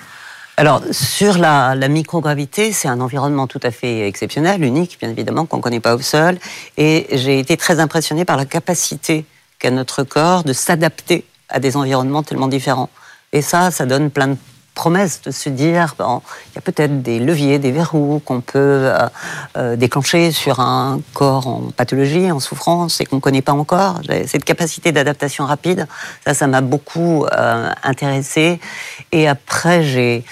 Alors, 0.56 0.82
sur 0.90 1.38
la, 1.38 1.76
microgravité, 1.88 2.72
c'est 2.72 2.88
un 2.88 3.00
environnement 3.00 3.46
tout 3.46 3.60
à 3.62 3.70
fait 3.70 4.08
exceptionnel, 4.08 4.64
unique, 4.64 4.98
bien 4.98 5.10
évidemment, 5.10 5.46
qu'on 5.46 5.58
ne 5.58 5.62
connaît 5.62 5.80
pas 5.80 5.94
au 5.94 6.00
sol. 6.00 6.38
Et 6.76 7.06
j'ai 7.12 7.38
été 7.38 7.56
très 7.56 7.78
impressionnée 7.78 8.24
par 8.24 8.36
la 8.36 8.44
capacité 8.44 9.24
qu'a 9.58 9.70
notre 9.70 10.02
corps 10.02 10.42
de 10.42 10.52
s'adapter 10.52 11.24
à 11.48 11.60
des 11.60 11.76
environnements 11.76 12.22
tellement 12.22 12.48
différents. 12.48 12.90
Et 13.32 13.42
ça, 13.42 13.70
ça 13.70 13.86
donne 13.86 14.10
plein 14.10 14.28
de 14.28 14.36
promesse 14.78 15.22
de 15.22 15.32
se 15.32 15.48
dire, 15.48 15.96
bon, 15.98 16.22
il 16.46 16.54
y 16.54 16.58
a 16.58 16.60
peut-être 16.60 17.02
des 17.02 17.18
leviers, 17.18 17.58
des 17.58 17.72
verrous 17.72 18.22
qu'on 18.24 18.40
peut 18.40 18.58
euh, 18.58 19.08
euh, 19.56 19.76
déclencher 19.76 20.30
sur 20.30 20.60
un 20.60 21.00
corps 21.14 21.48
en 21.48 21.62
pathologie, 21.76 22.30
en 22.30 22.38
souffrance 22.38 23.00
et 23.00 23.04
qu'on 23.04 23.16
ne 23.16 23.20
connaît 23.20 23.42
pas 23.42 23.52
encore. 23.52 24.00
Cette 24.26 24.44
capacité 24.44 24.92
d'adaptation 24.92 25.44
rapide, 25.46 25.88
ça, 26.24 26.32
ça 26.32 26.46
m'a 26.46 26.60
beaucoup 26.60 27.26
euh, 27.26 27.70
intéressé. 27.82 28.60
Et 29.10 29.26
après, 29.26 29.82
j'ai 29.82 30.24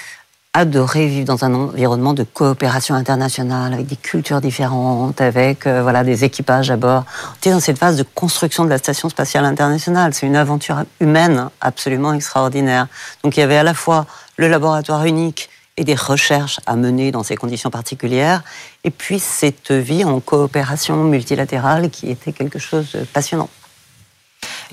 adoré 0.56 1.06
vivre 1.06 1.26
dans 1.26 1.44
un 1.44 1.52
environnement 1.52 2.14
de 2.14 2.22
coopération 2.22 2.94
internationale, 2.94 3.74
avec 3.74 3.86
des 3.86 3.96
cultures 3.96 4.40
différentes, 4.40 5.20
avec 5.20 5.66
voilà 5.66 6.02
des 6.02 6.24
équipages 6.24 6.70
à 6.70 6.78
bord. 6.78 7.04
On 7.30 7.36
était 7.36 7.50
dans 7.50 7.60
cette 7.60 7.76
phase 7.76 7.98
de 7.98 8.04
construction 8.14 8.64
de 8.64 8.70
la 8.70 8.78
station 8.78 9.10
spatiale 9.10 9.44
internationale. 9.44 10.14
C'est 10.14 10.24
une 10.24 10.34
aventure 10.34 10.84
humaine 10.98 11.50
absolument 11.60 12.14
extraordinaire. 12.14 12.86
Donc 13.22 13.36
il 13.36 13.40
y 13.40 13.42
avait 13.42 13.58
à 13.58 13.62
la 13.64 13.74
fois 13.74 14.06
le 14.38 14.48
laboratoire 14.48 15.04
unique 15.04 15.50
et 15.76 15.84
des 15.84 15.94
recherches 15.94 16.58
à 16.64 16.74
mener 16.74 17.12
dans 17.12 17.22
ces 17.22 17.36
conditions 17.36 17.68
particulières, 17.68 18.42
et 18.82 18.90
puis 18.90 19.18
cette 19.18 19.72
vie 19.72 20.04
en 20.04 20.20
coopération 20.20 20.96
multilatérale 21.04 21.90
qui 21.90 22.10
était 22.10 22.32
quelque 22.32 22.58
chose 22.58 22.92
de 22.92 23.00
passionnant. 23.00 23.50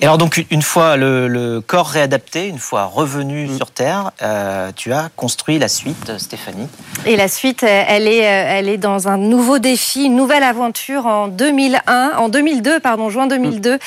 Et 0.00 0.04
alors 0.04 0.18
donc 0.18 0.44
une 0.50 0.62
fois 0.62 0.96
le, 0.96 1.60
corps 1.60 1.88
réadapté, 1.88 2.48
une 2.48 2.58
fois 2.58 2.84
revenu 2.84 3.46
mm. 3.46 3.56
sur 3.56 3.70
Terre, 3.70 4.10
euh, 4.22 4.70
tu 4.74 4.92
as 4.92 5.08
construit 5.16 5.58
la 5.58 5.68
suite, 5.68 6.18
Stéphanie. 6.18 6.68
Et 7.06 7.16
la 7.16 7.28
suite, 7.28 7.62
elle 7.62 8.08
est, 8.08 8.26
euh, 8.26 8.58
elle 8.58 8.68
est 8.68 8.76
dans 8.76 9.08
un 9.08 9.16
nouveau 9.16 9.58
défi, 9.58 10.04
une 10.04 10.16
nouvelle 10.16 10.42
aventure 10.42 11.06
en 11.06 11.28
2001, 11.28 12.12
en 12.16 12.28
2002, 12.28 12.80
pardon, 12.80 13.08
juin 13.08 13.26
2002. 13.26 13.74
Mm. 13.74 13.78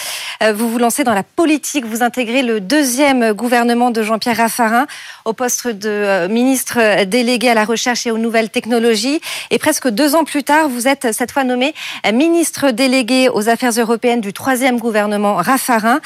Euh, 0.43 0.53
vous 0.53 0.69
vous 0.69 0.77
lancez 0.77 1.03
dans 1.03 1.13
la 1.13 1.23
politique, 1.23 1.85
vous 1.85 2.03
intégrez 2.03 2.41
le 2.41 2.61
deuxième 2.61 3.33
gouvernement 3.33 3.91
de 3.91 4.01
Jean-Pierre 4.03 4.37
Raffarin 4.37 4.87
au 5.25 5.33
poste 5.33 5.67
de 5.67 6.27
ministre 6.27 7.03
délégué 7.03 7.49
à 7.49 7.53
la 7.53 7.65
recherche 7.65 8.07
et 8.07 8.11
aux 8.11 8.17
nouvelles 8.17 8.49
technologies. 8.49 9.19
Et 9.51 9.59
presque 9.59 9.89
deux 9.89 10.15
ans 10.15 10.23
plus 10.23 10.43
tard, 10.43 10.69
vous 10.69 10.87
êtes 10.87 11.11
cette 11.11 11.31
fois 11.31 11.43
nommé 11.43 11.73
ministre 12.13 12.71
délégué 12.71 13.29
aux 13.29 13.49
affaires 13.49 13.71
européennes 13.71 14.21
du 14.21 14.31
troisième 14.31 14.79
gouvernement 14.79 15.35
Raffarin 15.35 15.96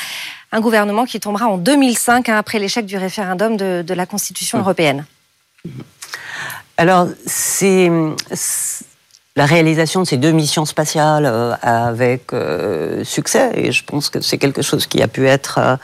un 0.52 0.60
gouvernement 0.60 1.06
qui 1.06 1.20
tombera 1.20 1.48
en 1.48 1.58
2005 1.58 2.30
hein, 2.30 2.38
après 2.38 2.60
l'échec 2.60 2.86
du 2.86 2.98
référendum 2.98 3.58
de, 3.58 3.94
la 3.94 4.06
Constitution 4.06 4.58
mmh. 4.58 4.62
européenne. 4.62 5.06
Alors, 6.78 7.08
c'est 7.26 7.92
la 9.36 9.46
réalisation 9.46 10.02
de 10.02 10.08
ces 10.08 10.18
deux 10.18 10.32
missions 10.32 10.66
spatiales 10.66 11.26
euh, 11.26 11.54
avec 11.62 12.34
euh, 12.34 13.04
succès, 13.04 13.52
et 13.54 13.72
je 13.72 13.84
pense 13.86 14.10
que 14.10 14.20
c'est 14.20 14.38
quelque 14.38 14.62
chose 14.62 14.88
qui 14.88 15.02
a 15.02 15.08
pu 15.08 15.28
être 15.28 15.58
euh, 15.58 15.76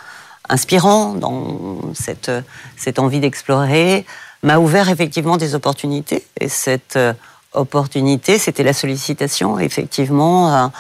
inspirant 0.50 1.14
dans 1.14 1.94
cette, 1.94 2.32
cette 2.76 3.00
envie 3.00 3.20
d'explorer, 3.20 4.06
m'a 4.44 4.58
ouvert 4.58 4.90
effectivement 4.90 5.38
des 5.38 5.56
opportunités. 5.56 6.26
Et 6.40 6.48
cette 6.48 6.98
opportunité, 7.54 8.38
c'était 8.38 8.64
la 8.64 8.74
sollicitation, 8.74 9.60
effectivement, 9.60 10.72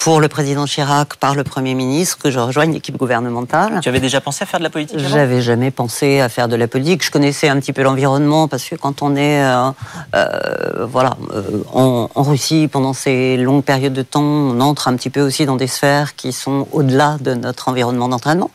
pour 0.00 0.18
le 0.18 0.28
président 0.28 0.64
Chirac 0.64 1.16
par 1.16 1.34
le 1.34 1.44
Premier 1.44 1.74
ministre 1.74 2.16
que 2.18 2.30
je 2.30 2.38
rejoigne 2.38 2.72
l'équipe 2.72 2.96
gouvernementale. 2.96 3.80
Tu 3.82 3.88
avais 3.90 4.00
déjà 4.00 4.22
pensé 4.22 4.42
à 4.42 4.46
faire 4.46 4.58
de 4.58 4.64
la 4.64 4.70
politique 4.70 4.98
J'avais 4.98 5.42
jamais 5.42 5.70
pensé 5.70 6.20
à 6.20 6.30
faire 6.30 6.48
de 6.48 6.56
la 6.56 6.66
politique. 6.68 7.04
Je 7.04 7.10
connaissais 7.10 7.50
un 7.50 7.60
petit 7.60 7.74
peu 7.74 7.82
l'environnement 7.82 8.48
parce 8.48 8.64
que 8.66 8.76
quand 8.76 9.02
on 9.02 9.14
est 9.14 9.44
euh, 9.44 9.70
euh, 10.14 10.86
voilà, 10.86 11.18
euh, 11.34 11.62
en, 11.74 12.08
en, 12.14 12.22
Russie 12.22 12.66
pendant 12.72 12.94
ces 12.94 13.36
longues 13.36 13.62
périodes 13.62 13.92
de 13.92 14.00
temps, 14.00 14.22
on 14.22 14.58
entre 14.60 14.88
un 14.88 14.96
petit 14.96 15.10
peu 15.10 15.20
aussi 15.20 15.44
dans 15.44 15.56
des 15.56 15.66
sphères 15.66 16.16
qui 16.16 16.32
sont 16.32 16.66
au-delà 16.72 17.18
de 17.20 17.34
notre 17.34 17.68
environnement 17.68 18.08
d'entraînement. 18.08 18.50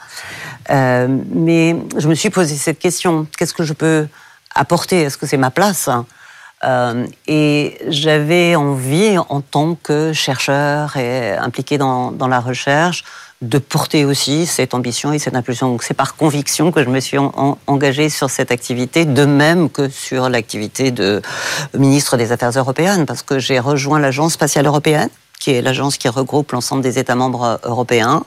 mais 0.69 1.75
je 1.95 2.07
me 2.07 2.15
suis 2.15 2.31
posé 2.31 2.55
cette 2.55 2.79
question. 2.79 3.27
Qu'est-ce 3.37 3.53
que 3.53 3.63
je 3.63 3.73
peux 3.73 4.07
apporter? 4.55 5.01
Est-ce 5.01 5.17
que 5.19 5.27
c'est 5.27 5.37
ma 5.37 5.51
place? 5.51 5.89
Euh, 6.63 7.05
et 7.27 7.77
j'avais 7.87 8.55
envie, 8.55 9.17
en 9.17 9.41
tant 9.41 9.75
que 9.75 10.13
chercheur 10.13 10.97
et 10.97 11.35
impliqué 11.35 11.77
dans, 11.77 12.27
la 12.27 12.39
recherche, 12.39 13.03
de 13.41 13.57
porter 13.57 14.05
aussi 14.05 14.45
cette 14.45 14.73
ambition 14.73 15.11
et 15.11 15.19
cette 15.19 15.35
impulsion. 15.35 15.69
Donc 15.69 15.83
c'est 15.83 15.93
par 15.93 16.15
conviction 16.15 16.71
que 16.71 16.83
je 16.83 16.89
me 16.89 16.99
suis 16.99 17.17
engagée 17.67 18.09
sur 18.09 18.29
cette 18.29 18.51
activité, 18.51 19.05
de 19.05 19.25
même 19.25 19.69
que 19.69 19.89
sur 19.89 20.29
l'activité 20.29 20.91
de 20.91 21.21
ministre 21.73 22.17
des 22.17 22.31
Affaires 22.31 22.57
européennes, 22.57 23.05
parce 23.05 23.21
que 23.21 23.37
j'ai 23.37 23.59
rejoint 23.59 23.99
l'Agence 23.99 24.33
spatiale 24.33 24.65
européenne 24.65 25.09
qui 25.39 25.51
est 25.51 25.61
l'agence 25.61 25.97
qui 25.97 26.07
regroupe 26.09 26.51
l'ensemble 26.51 26.81
des 26.81 26.97
États 26.99 27.15
membres 27.15 27.59
européens, 27.63 28.23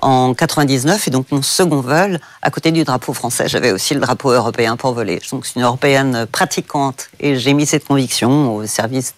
en 0.00 0.34
99. 0.34 1.08
Et 1.08 1.10
donc 1.10 1.30
mon 1.30 1.42
second 1.42 1.80
vol, 1.80 2.20
à 2.42 2.50
côté 2.50 2.72
du 2.72 2.84
drapeau 2.84 3.12
français, 3.12 3.48
j'avais 3.48 3.72
aussi 3.72 3.94
le 3.94 4.00
drapeau 4.00 4.30
européen 4.30 4.76
pour 4.76 4.92
voler. 4.92 5.20
Donc 5.30 5.46
c'est 5.46 5.56
une 5.56 5.64
européenne 5.64 6.26
pratiquante 6.30 7.10
et 7.20 7.36
j'ai 7.36 7.54
mis 7.54 7.66
cette 7.66 7.86
conviction 7.86 8.54
au 8.54 8.66
service 8.66 9.14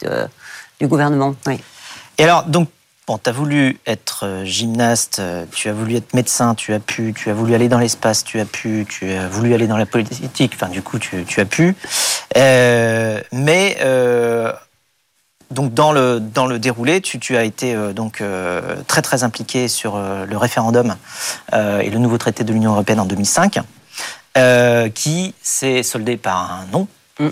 du 0.81 0.87
gouvernement. 0.87 1.35
Oui. 1.47 1.61
Et 2.19 2.25
alors, 2.25 2.45
donc, 2.45 2.69
tu 3.19 3.31
as 3.31 3.33
voulu 3.33 3.79
être 3.87 4.25
euh, 4.25 4.45
gymnaste, 4.45 5.19
euh, 5.19 5.45
tu 5.53 5.69
as 5.69 5.73
voulu 5.73 5.97
être 5.97 6.15
médecin, 6.15 6.55
tu 6.55 6.73
as 6.73 6.81
pu, 6.81 7.15
tu 7.17 7.31
as 7.31 7.35
voulu 7.35 7.55
aller 7.55 7.69
dans 7.69 7.79
l'espace, 7.79 8.25
tu 8.25 8.39
as 8.41 8.45
pu, 8.45 8.87
tu 8.89 9.11
as 9.11 9.29
voulu 9.29 9.55
aller 9.55 9.67
dans 9.67 9.77
la 9.77 9.87
politique, 9.87 10.53
enfin 10.55 10.69
du 10.69 10.83
coup 10.83 10.99
tu, 10.99 11.41
as 11.41 11.45
pu. 11.45 11.75
Euh, 12.37 13.21
mais 13.33 13.79
donc 15.51 15.75
dans 15.75 15.93
le 15.93 16.21
dans 16.21 16.47
le 16.47 16.59
déroulé, 16.59 17.01
tu, 17.01 17.19
tu 17.19 17.37
as 17.37 17.45
été 17.45 17.75
euh, 17.75 17.93
donc 17.93 18.21
euh, 18.21 18.77
très 18.87 19.03
très 19.03 19.25
impliqué 19.25 19.69
sur 19.69 19.97
euh, 19.97 20.25
le 20.25 20.37
référendum 20.37 20.97
et 21.53 21.91
le 21.91 21.99
nouveau 21.99 22.19
traité 22.19 22.45
de 22.45 22.53
l'Union 22.53 22.73
européenne 22.73 23.01
en 23.01 23.05
2005, 23.05 23.59
qui 24.95 25.35
s'est 25.43 25.83
soldé 25.83 26.17
par 26.17 26.53
un 26.53 26.67
non. 26.73 26.89
Mm. 27.19 27.29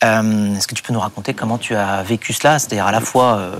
Est-ce 0.00 0.68
que 0.68 0.74
tu 0.74 0.82
peux 0.82 0.92
nous 0.92 1.00
raconter 1.00 1.34
comment 1.34 1.58
tu 1.58 1.74
as 1.74 2.02
vécu 2.04 2.32
cela 2.32 2.58
C'est-à-dire 2.58 2.86
à 2.86 2.92
la 2.92 3.00
fois 3.00 3.50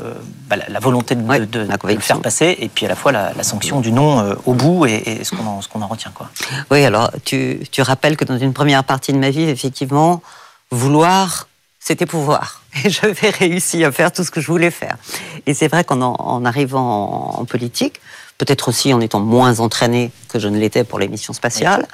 bah, 0.46 0.56
la, 0.68 0.78
volonté 0.78 1.16
de, 1.16 1.44
de, 1.44 1.66
le 1.66 2.00
faire 2.00 2.20
passer 2.20 2.56
et 2.60 2.68
puis 2.68 2.86
à 2.86 2.88
la 2.88 2.94
fois 2.94 3.10
la, 3.10 3.32
la 3.34 3.42
sanction 3.42 3.80
du 3.80 3.90
non 3.90 4.36
au 4.46 4.54
bout 4.54 4.86
et, 4.86 5.02
et 5.04 5.24
ce 5.24 5.34
qu'on 5.34 5.44
en, 5.44 5.60
qu'on 5.70 5.82
en, 5.82 5.88
retient. 5.88 6.12
Quoi. 6.12 6.30
Oui, 6.70 6.84
alors 6.84 7.10
tu, 7.24 7.60
tu 7.72 7.82
rappelles 7.82 8.16
que 8.16 8.24
dans 8.24 8.38
une 8.38 8.52
première 8.52 8.84
partie 8.84 9.12
de 9.12 9.18
ma 9.18 9.30
vie, 9.30 9.42
effectivement, 9.42 10.22
vouloir 10.70 11.47
c'était 11.78 12.06
pouvoir. 12.06 12.62
Et 12.84 12.90
j'avais 12.90 13.30
réussi 13.30 13.84
à 13.84 13.92
faire 13.92 14.12
tout 14.12 14.24
ce 14.24 14.30
que 14.30 14.40
je 14.40 14.46
voulais 14.46 14.70
faire. 14.70 14.96
Et 15.46 15.54
c'est 15.54 15.68
vrai 15.68 15.84
qu'en 15.84 16.00
en 16.00 16.44
arrivant 16.44 17.38
en, 17.38 17.44
politique, 17.44 18.00
peut-être 18.36 18.68
aussi 18.68 18.92
en 18.94 19.00
étant 19.00 19.20
moins 19.20 19.58
entraîné 19.58 20.12
que 20.28 20.38
je 20.38 20.48
ne 20.48 20.58
l'étais 20.58 20.84
pour 20.84 20.98
les 20.98 21.08
missions 21.08 21.32
spatiales, 21.32 21.86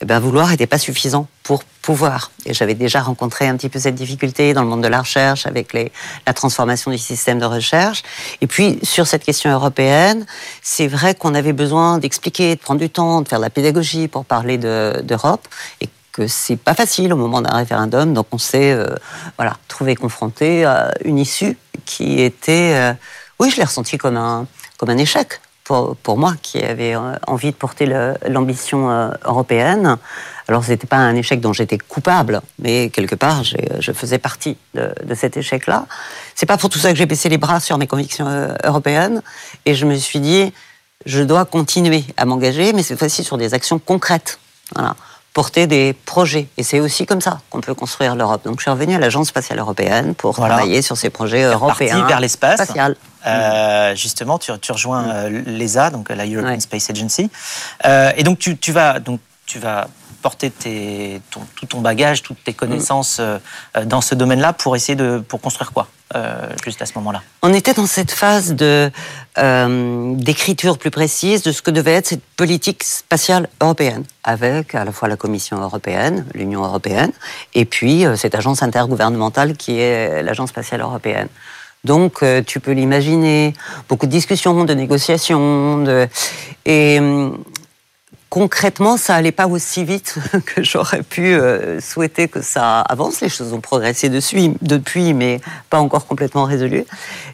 eh 0.00 0.04
ben, 0.04 0.20
vouloir 0.20 0.48
n'était 0.48 0.66
pas 0.66 0.78
suffisant 0.78 1.26
pour 1.42 1.64
pouvoir. 1.82 2.30
Et 2.44 2.54
j'avais 2.54 2.74
déjà 2.74 3.00
rencontré 3.00 3.48
un 3.48 3.56
petit 3.56 3.68
peu 3.68 3.80
cette 3.80 3.96
difficulté 3.96 4.52
dans 4.54 4.62
le 4.62 4.68
monde 4.68 4.82
de 4.82 4.88
la 4.88 5.00
recherche 5.00 5.46
avec 5.46 5.72
la 5.72 6.32
transformation 6.34 6.90
du 6.90 6.98
système 6.98 7.38
de 7.38 7.46
recherche. 7.46 8.02
Et 8.40 8.46
puis, 8.46 8.78
sur 8.82 9.06
cette 9.06 9.24
question 9.24 9.50
européenne, 9.50 10.24
c'est 10.62 10.86
vrai 10.86 11.14
qu'on 11.14 11.34
avait 11.34 11.52
besoin 11.52 11.98
d'expliquer, 11.98 12.54
de 12.54 12.60
prendre 12.60 12.80
du 12.80 12.90
temps, 12.90 13.22
de 13.22 13.28
faire 13.28 13.38
de 13.38 13.44
la 13.44 13.50
pédagogie 13.50 14.06
pour 14.06 14.24
parler 14.24 14.58
d'Europe. 14.58 15.48
et 15.80 15.88
que 16.18 16.26
c'est 16.26 16.56
pas 16.56 16.74
facile 16.74 17.12
au 17.12 17.16
moment 17.16 17.40
d'un 17.40 17.56
référendum, 17.56 18.12
donc 18.12 18.26
on 18.32 18.38
s'est 18.38 18.72
euh, 18.72 18.92
voilà 19.36 19.56
trouvé 19.68 19.94
confronté 19.94 20.64
à 20.64 20.92
une 21.04 21.16
issue 21.16 21.56
qui 21.84 22.20
était, 22.20 22.72
euh, 22.74 22.92
oui, 23.38 23.50
je 23.50 23.56
l'ai 23.56 23.62
ressenti 23.62 23.98
comme 23.98 24.16
un 24.16 24.46
comme 24.78 24.90
un 24.90 24.98
échec 24.98 25.40
pour, 25.62 25.94
pour 25.96 26.18
moi 26.18 26.34
qui 26.42 26.58
avait 26.58 26.96
euh, 26.96 27.14
envie 27.28 27.52
de 27.52 27.56
porter 27.56 27.86
l'ambition 28.26 29.12
européenne. 29.24 29.96
Alors 30.48 30.64
ce 30.64 30.70
n'était 30.70 30.88
pas 30.88 30.96
un 30.96 31.14
échec 31.14 31.40
dont 31.40 31.52
j'étais 31.52 31.78
coupable, 31.78 32.40
mais 32.58 32.90
quelque 32.90 33.14
part 33.14 33.44
je 33.44 33.92
faisais 33.92 34.18
partie 34.18 34.56
de, 34.74 35.14
cet 35.14 35.36
échec-là. 35.36 35.86
C'est 36.34 36.46
pas 36.46 36.56
pour 36.56 36.68
tout 36.68 36.80
ça 36.80 36.90
que 36.90 36.98
j'ai 36.98 37.06
baissé 37.06 37.28
les 37.28 37.38
bras 37.38 37.60
sur 37.60 37.78
mes 37.78 37.86
convictions 37.86 38.26
européennes, 38.64 39.22
et 39.66 39.74
je 39.76 39.86
me 39.86 39.94
suis 39.94 40.18
dit 40.18 40.52
je 41.06 41.22
dois 41.22 41.44
continuer 41.44 42.04
à 42.16 42.24
m'engager, 42.24 42.72
mais 42.72 42.82
cette 42.82 42.98
fois-ci 42.98 43.22
sur 43.22 43.38
des 43.38 43.54
actions 43.54 43.78
concrètes. 43.78 44.40
Voilà 44.74 44.96
porter 45.34 45.66
des 45.66 45.92
projets. 45.92 46.48
Et 46.56 46.62
c'est 46.62 46.80
aussi 46.80 47.06
comme 47.06 47.20
ça 47.20 47.40
qu'on 47.50 47.60
peut 47.60 47.74
construire 47.74 48.16
l'Europe. 48.16 48.42
Donc 48.44 48.58
je 48.58 48.62
suis 48.62 48.70
revenu 48.70 48.94
à 48.94 48.98
l'Agence 48.98 49.28
spatiale 49.28 49.58
européenne 49.58 50.14
pour 50.14 50.34
travailler 50.34 50.82
sur 50.82 50.96
ces 50.96 51.10
projets 51.10 51.42
européens. 51.42 52.06
vers 52.06 52.20
l'espace. 52.20 52.60
Euh, 53.26 53.94
justement, 53.94 54.38
tu, 54.38 54.52
tu 54.60 54.72
rejoins 54.72 55.02
mm. 55.02 55.10
euh, 55.12 55.42
l'ESA, 55.46 55.90
donc 55.90 56.08
la 56.08 56.24
European 56.26 56.60
Space 56.60 56.90
Agency. 56.90 57.30
Euh, 57.84 58.12
et 58.16 58.22
donc 58.22 58.38
tu, 58.38 58.56
tu, 58.56 58.72
vas 58.72 59.00
donc 59.00 59.20
tu 59.46 59.58
vas 59.58 59.88
porter 60.22 60.50
tout 61.30 61.66
ton 61.68 61.80
bagage, 61.80 62.22
toutes 62.22 62.42
tes 62.42 62.52
connaissances 62.52 63.18
euh, 63.20 63.38
dans 63.84 64.00
ce 64.00 64.14
domaine-là 64.14 64.52
pour 64.52 64.76
essayer 64.76 64.96
de 64.96 65.22
pour 65.26 65.40
construire 65.40 65.72
quoi 65.72 65.88
euh, 66.14 66.48
juste 66.64 66.82
à 66.82 66.86
ce 66.86 66.92
moment-là? 66.96 67.22
On 67.42 67.52
était 67.52 67.74
dans 67.74 67.86
cette 67.86 68.10
phase 68.10 68.54
de 68.54 68.90
euh, 69.38 70.14
d'écriture 70.14 70.78
plus 70.78 70.90
précise 70.90 71.42
de 71.42 71.52
ce 71.52 71.62
que 71.62 71.70
devait 71.70 71.94
être 71.94 72.08
cette 72.08 72.24
politique 72.36 72.82
spatiale 72.82 73.48
européenne, 73.60 74.04
avec 74.24 74.74
à 74.74 74.84
la 74.84 74.92
fois 74.92 75.08
la 75.08 75.16
Commission 75.16 75.60
européenne, 75.60 76.26
l'Union 76.34 76.64
européenne, 76.64 77.12
et 77.54 77.64
puis 77.64 78.04
cette 78.16 78.34
agence 78.34 78.62
intergouvernementale 78.62 79.56
qui 79.56 79.78
est 79.78 80.22
l'agence 80.22 80.50
spatiale 80.50 80.80
européenne. 80.80 81.28
Donc, 81.84 82.24
tu 82.46 82.58
peux 82.58 82.72
l'imaginer, 82.72 83.54
beaucoup 83.88 84.06
de 84.06 84.10
discussions, 84.10 84.64
de 84.64 84.74
négociations, 84.74 85.78
de... 85.84 86.08
et 86.66 87.00
concrètement, 88.38 88.96
ça 88.96 89.16
allait 89.16 89.32
pas 89.32 89.48
aussi 89.48 89.82
vite 89.84 90.14
que 90.46 90.62
j'aurais 90.62 91.02
pu 91.02 91.34
euh, 91.34 91.80
souhaiter 91.80 92.28
que 92.28 92.40
ça 92.40 92.82
avance. 92.82 93.20
Les 93.20 93.28
choses 93.28 93.52
ont 93.52 93.60
progressé 93.60 94.08
dessus, 94.08 94.52
depuis, 94.62 95.12
mais 95.12 95.40
pas 95.70 95.80
encore 95.80 96.06
complètement 96.06 96.44
résolues. 96.44 96.84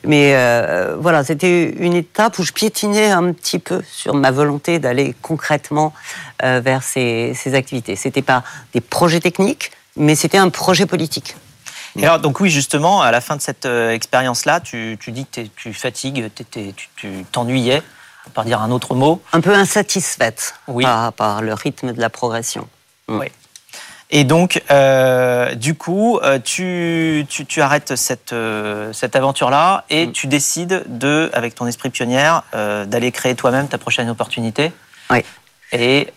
Mais 0.04 0.32
euh, 0.34 0.96
voilà, 0.98 1.22
c'était 1.22 1.68
une 1.78 1.92
étape 1.92 2.38
où 2.38 2.42
je 2.42 2.52
piétinais 2.52 3.10
un 3.10 3.34
petit 3.34 3.58
peu 3.58 3.82
sur 3.86 4.14
ma 4.14 4.30
volonté 4.30 4.78
d'aller 4.78 5.14
concrètement 5.20 5.92
euh, 6.42 6.62
vers 6.64 6.82
ces, 6.82 7.34
ces 7.34 7.52
activités. 7.52 7.96
C'était 7.96 8.22
pas 8.22 8.42
des 8.72 8.80
projets 8.80 9.20
techniques, 9.20 9.72
mais 9.96 10.14
c'était 10.14 10.38
un 10.38 10.48
projet 10.48 10.86
politique. 10.86 11.36
Alors, 12.02 12.18
donc 12.18 12.40
oui, 12.40 12.48
justement, 12.48 13.02
à 13.02 13.10
la 13.10 13.20
fin 13.20 13.36
de 13.36 13.42
cette 13.42 13.66
expérience-là, 13.66 14.60
tu, 14.60 14.96
tu, 14.98 15.12
dis 15.12 15.26
que 15.26 15.42
tu 15.54 15.74
fatigues, 15.74 16.30
tu 16.50 17.24
t'ennuyais 17.30 17.82
par 18.32 18.44
dire 18.44 18.60
un 18.60 18.70
autre 18.70 18.94
mot. 18.94 19.20
Un 19.32 19.40
peu 19.40 19.54
insatisfaite 19.54 20.54
par, 21.16 21.42
le 21.42 21.54
rythme 21.54 21.92
de 21.92 22.00
la 22.00 22.10
progression. 22.10 22.68
Mm. 23.08 23.18
Oui. 23.18 23.26
Et 24.10 24.24
donc, 24.24 24.62
euh, 24.70 25.54
du 25.54 25.74
coup, 25.74 26.18
euh, 26.18 26.38
tu, 26.38 27.26
tu, 27.28 27.60
arrêtes 27.60 27.96
cette, 27.96 28.32
euh, 28.32 28.92
cette 28.92 29.16
aventure-là 29.16 29.84
et 29.90 30.06
mm. 30.06 30.12
tu 30.12 30.26
décides 30.26 30.84
de, 30.86 31.30
avec 31.32 31.54
ton 31.54 31.66
esprit 31.66 31.90
pionnière, 31.90 32.42
d'aller 32.52 33.10
créer 33.12 33.34
toi-même 33.34 33.68
ta 33.68 33.78
prochaine 33.78 34.08
opportunité. 34.08 34.72
Oui. 35.10 35.24
Et 35.72 36.12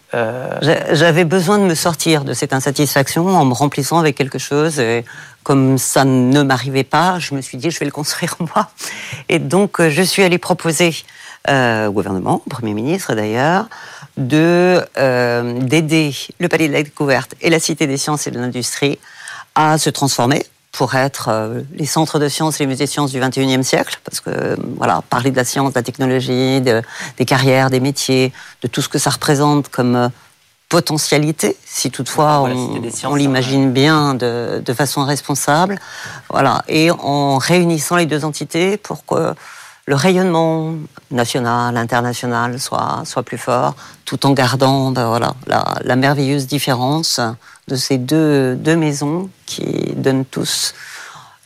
j'avais 0.92 1.24
besoin 1.24 1.58
de 1.58 1.64
me 1.64 1.74
sortir 1.74 2.24
de 2.24 2.34
cette 2.34 2.54
insatisfaction 2.54 3.28
en 3.28 3.46
me 3.46 3.54
remplissant 3.54 3.98
avec 3.98 4.16
quelque 4.16 4.38
chose. 4.38 4.80
Et 4.80 5.04
comme 5.42 5.80
ça 5.80 6.06
ne 6.06 6.44
m'arrivait 6.44 6.84
pas, 6.84 7.18
je 7.18 7.34
me 7.34 7.42
suis 7.42 7.58
dit 7.58 7.72
je 7.72 7.80
vais 7.80 7.86
le 7.86 7.92
construire 7.92 8.36
moi. 8.56 8.70
Et 9.30 9.40
donc 9.40 9.82
je 9.82 10.02
suis 10.04 10.22
allée 10.22 10.38
proposer 10.38 10.94
euh, 11.50 11.88
au 11.88 11.92
gouvernement, 11.92 12.42
au 12.46 12.50
Premier 12.50 12.74
ministre 12.74 13.16
d'ailleurs, 13.16 13.68
de 14.18 14.84
euh, 14.98 15.60
d'aider 15.60 16.14
le 16.40 16.50
Palais 16.50 16.68
de 16.68 16.74
la 16.74 16.84
Découverte 16.84 17.36
et 17.42 17.50
la 17.50 17.60
Cité 17.60 17.88
des 17.88 17.98
Sciences 17.98 18.28
et 18.28 18.32
de 18.32 18.40
l'Industrie 18.40 19.00
à 19.56 19.78
se 19.78 19.90
transformer 19.90 20.46
pour 20.72 20.96
être 20.96 21.30
euh, 21.30 21.62
les 21.74 21.86
centres 21.86 22.20
de 22.20 22.28
sciences 22.28 22.60
et 22.60 22.64
les 22.64 22.68
musées 22.68 22.86
de 22.86 22.90
sciences 22.90 23.12
du 23.12 23.20
21e 23.20 23.64
siècle, 23.64 24.00
parce 24.04 24.20
que 24.20 24.58
voilà, 24.76 25.02
parler 25.10 25.32
de 25.32 25.38
la 25.38 25.46
science, 25.46 25.74
de 25.74 25.80
la 25.80 25.84
technologie, 25.84 26.62
de, 26.62 26.82
des 27.18 27.26
carrières, 27.26 27.70
des 27.70 27.80
métiers, 27.80 28.34
de 28.62 28.68
tout 28.68 28.82
ce 28.82 28.90
que 28.90 29.00
ça 29.00 29.10
représente 29.10 29.70
comme 29.70 30.12
potentialité, 30.70 31.56
si 31.66 31.92
toutefois 31.92 32.42
on, 32.42 32.82
on 33.06 33.16
l'imagine 33.16 33.72
bien 33.72 34.16
de, 34.16 34.62
de, 34.64 34.74
façon 34.74 35.06
responsable, 35.06 35.80
voilà, 36.30 36.62
et 36.68 36.92
en 36.92 37.38
réunissant 37.38 37.96
les 37.96 38.06
deux 38.06 38.26
entités 38.26 38.76
pour 38.76 39.06
que 39.06 39.34
le 39.88 39.96
rayonnement 39.96 40.74
national, 41.12 41.78
international 41.78 42.60
soit, 42.60 43.04
soit 43.06 43.24
plus 43.24 43.38
fort, 43.38 43.74
tout 44.06 44.26
en 44.26 44.32
gardant 44.34 44.92
ben 44.92 45.08
voilà, 45.08 45.34
la, 45.48 45.64
la, 45.82 45.96
merveilleuse 45.96 46.46
différence 46.46 47.22
de 47.70 47.76
ces 47.78 47.98
deux, 47.98 48.56
deux 48.56 48.76
maisons 48.76 49.30
qui 49.46 49.94
donnent 49.96 50.26
tous 50.26 50.76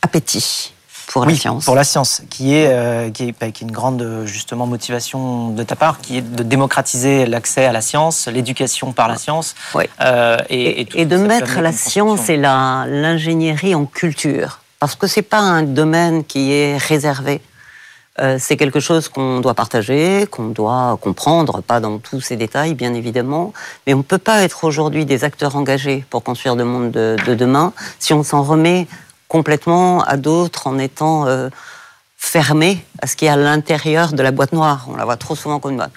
appétit 0.02 0.74
pour 1.06 1.24
la 1.24 1.34
science. 1.36 1.64
Pour 1.66 1.76
la 1.76 1.84
science, 1.84 2.22
qui 2.30 2.54
est, 2.54 2.66
euh, 2.68 3.10
qui, 3.10 3.28
est, 3.28 3.40
bah, 3.40 3.52
qui 3.52 3.62
est 3.62 3.66
une 3.66 3.72
grande 3.72 4.24
justement 4.24 4.66
motivation 4.66 5.50
de 5.50 5.62
ta 5.62 5.76
part, 5.76 6.00
qui 6.00 6.18
est 6.18 6.22
de 6.22 6.42
démocratiser 6.42 7.26
l'accès 7.26 7.64
à 7.66 7.72
la 7.72 7.80
science, 7.80 8.26
l'éducation 8.26 8.92
par 8.92 9.06
la 9.06 9.18
science, 9.18 9.54
oui. 9.76 9.84
euh, 10.00 10.36
et, 10.48 10.80
et, 10.80 11.02
et, 11.02 11.06
de 11.06 11.16
mettre 11.16 11.60
la 11.60 11.72
science 11.72 12.28
et 12.28 12.38
l'ingénierie 12.38 13.76
en 13.76 13.84
culture, 13.84 14.58
parce 14.80 14.96
que 14.96 15.06
c'est 15.06 15.22
pas 15.22 15.38
un 15.38 15.62
domaine 15.62 16.24
qui 16.24 16.52
est 16.52 16.76
réservé 16.76 17.40
euh, 18.20 18.36
c'est 18.38 18.56
quelque 18.56 18.80
chose 18.80 19.08
qu'on 19.08 19.40
doit 19.40 19.54
partager, 19.54 20.26
qu'on 20.30 20.48
doit 20.48 20.98
comprendre, 21.00 21.62
pas 21.62 21.80
dans 21.80 21.98
tous 21.98 22.20
ces 22.20 22.36
détails, 22.36 22.74
bien 22.74 22.92
évidemment, 22.92 23.54
mais 23.86 23.94
on 23.94 23.98
ne 23.98 24.02
peut 24.02 24.18
pas 24.18 24.42
être 24.42 24.64
aujourd'hui 24.64 25.06
des 25.06 25.24
acteurs 25.24 25.56
engagés 25.56 26.04
pour 26.10 26.22
construire 26.22 26.54
le 26.54 26.64
monde 26.64 26.90
de, 26.90 27.16
de 27.26 27.34
demain 27.34 27.72
si 27.98 28.12
on 28.12 28.22
s'en 28.22 28.42
remet 28.42 28.86
complètement 29.28 30.04
à 30.04 30.18
d'autres 30.18 30.66
en 30.66 30.78
étant 30.78 31.26
euh, 31.26 31.48
fermé 32.18 32.84
à 33.00 33.06
ce 33.06 33.16
qui 33.16 33.24
est 33.24 33.30
à 33.30 33.36
l'intérieur 33.36 34.12
de 34.12 34.22
la 34.22 34.30
boîte 34.30 34.52
noire. 34.52 34.86
On 34.88 34.96
la 34.96 35.06
voit 35.06 35.16
trop 35.16 35.34
souvent 35.34 35.58
comme 35.58 35.72
une 35.72 35.78
boîte 35.78 35.92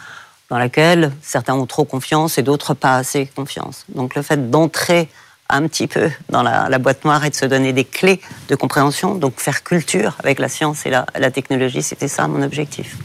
dans 0.50 0.58
laquelle 0.58 1.12
certains 1.22 1.56
ont 1.56 1.66
trop 1.66 1.84
confiance 1.84 2.38
et 2.38 2.44
d'autres 2.44 2.74
pas 2.74 2.96
assez 2.96 3.26
confiance. 3.26 3.84
Donc 3.90 4.16
le 4.16 4.22
fait 4.22 4.50
d'entrer 4.50 5.10
un 5.50 5.68
petit 5.68 5.88
peu 5.88 6.10
dans 6.30 6.44
la, 6.44 6.70
la, 6.70 6.78
boîte 6.80 7.06
noire 7.06 7.24
et 7.26 7.30
de 7.30 7.36
se 7.36 7.46
donner 7.46 7.74
des 7.74 7.86
clés 7.86 8.20
de 8.50 8.56
compréhension, 8.56 9.16
donc 9.16 9.40
faire 9.40 9.64
culture 9.64 10.16
avec 10.20 10.40
la 10.40 10.50
science 10.50 10.86
et 10.86 10.90
la, 10.90 11.06
la 11.16 11.32
technologie, 11.32 11.84
c'était 11.84 12.08
ça 12.08 12.28
mon 12.28 12.42
objectif. 12.42 12.98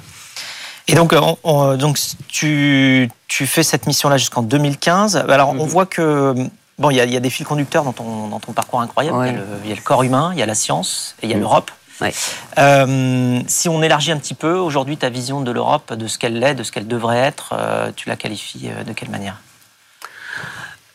Et 0.89 0.95
donc, 0.95 1.13
on, 1.13 1.37
on, 1.45 1.77
donc 1.77 1.99
tu, 2.29 3.09
tu, 3.29 3.47
fais 3.47 3.63
cette 3.63 3.87
mission-là 3.87 4.17
jusqu'en 4.17 4.43
2015. 4.43 5.17
Alors, 5.29 5.51
on 5.51 5.67
voit 5.67 5.87
que 5.87 6.35
bon, 6.79 6.91
il 6.91 6.97
y, 6.97 7.01
a, 7.01 7.05
il 7.05 7.13
y, 7.13 7.17
a 7.17 7.21
des 7.21 7.31
fils 7.31 7.47
conducteurs 7.47 7.85
dans 7.85 7.93
ton, 7.93 8.29
dans 8.29 8.41
ton 8.41 8.53
parcours 8.53 8.81
incroyable. 8.81 9.19
Ouais. 9.19 9.35
Il, 9.65 9.69
y 9.69 9.73
a 9.73 9.77
le, 9.77 9.83
corps 9.83 10.03
humain, 10.03 10.31
il 10.33 10.39
y 10.39 10.43
a 10.43 10.47
la 10.47 10.55
science 10.55 11.15
et 11.23 11.27
il 11.27 11.31
y 11.31 11.35
a 11.35 11.37
mmh. 11.37 11.41
l'Europe. 11.41 11.71
Ouais. 12.01 12.13
Euh, 12.59 13.41
si 13.47 13.69
on 13.69 13.83
élargit 13.83 14.11
un 14.11 14.17
petit 14.17 14.35
peu, 14.35 14.55
aujourd'hui, 14.55 14.97
ta 14.97 15.11
vision 15.11 15.43
de 15.43 15.51
l'Europe, 15.51 15.93
de 15.93 16.07
ce 16.09 16.19
qu'elle 16.19 16.43
est, 16.43 16.55
de 16.55 16.63
ce 16.63 16.73
qu'elle 16.73 16.89
devrait 16.89 17.19
être, 17.19 17.53
euh, 17.53 17.93
tu 17.95 18.09
la 18.09 18.17
qualifies 18.17 18.71
de 18.87 18.93
quelle 18.95 19.11
manière? 19.11 19.37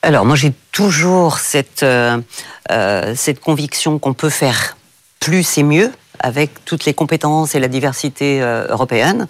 Alors 0.06 0.24
moi 0.24 0.36
j'ai 0.36 0.54
toujours 0.72 1.40
cette, 1.40 1.82
euh, 1.82 2.22
euh, 2.72 3.14
cette 3.16 3.40
conviction 3.40 3.98
qu'on 3.98 4.14
peut 4.14 4.30
faire 4.30 4.78
plus 5.20 5.58
et 5.58 5.64
mieux 5.64 5.92
avec 6.20 6.64
toutes 6.64 6.86
les 6.86 6.94
compétences 6.94 7.56
et 7.56 7.60
la 7.60 7.68
diversité 7.68 8.42
euh, 8.42 8.68
européenne, 8.70 9.28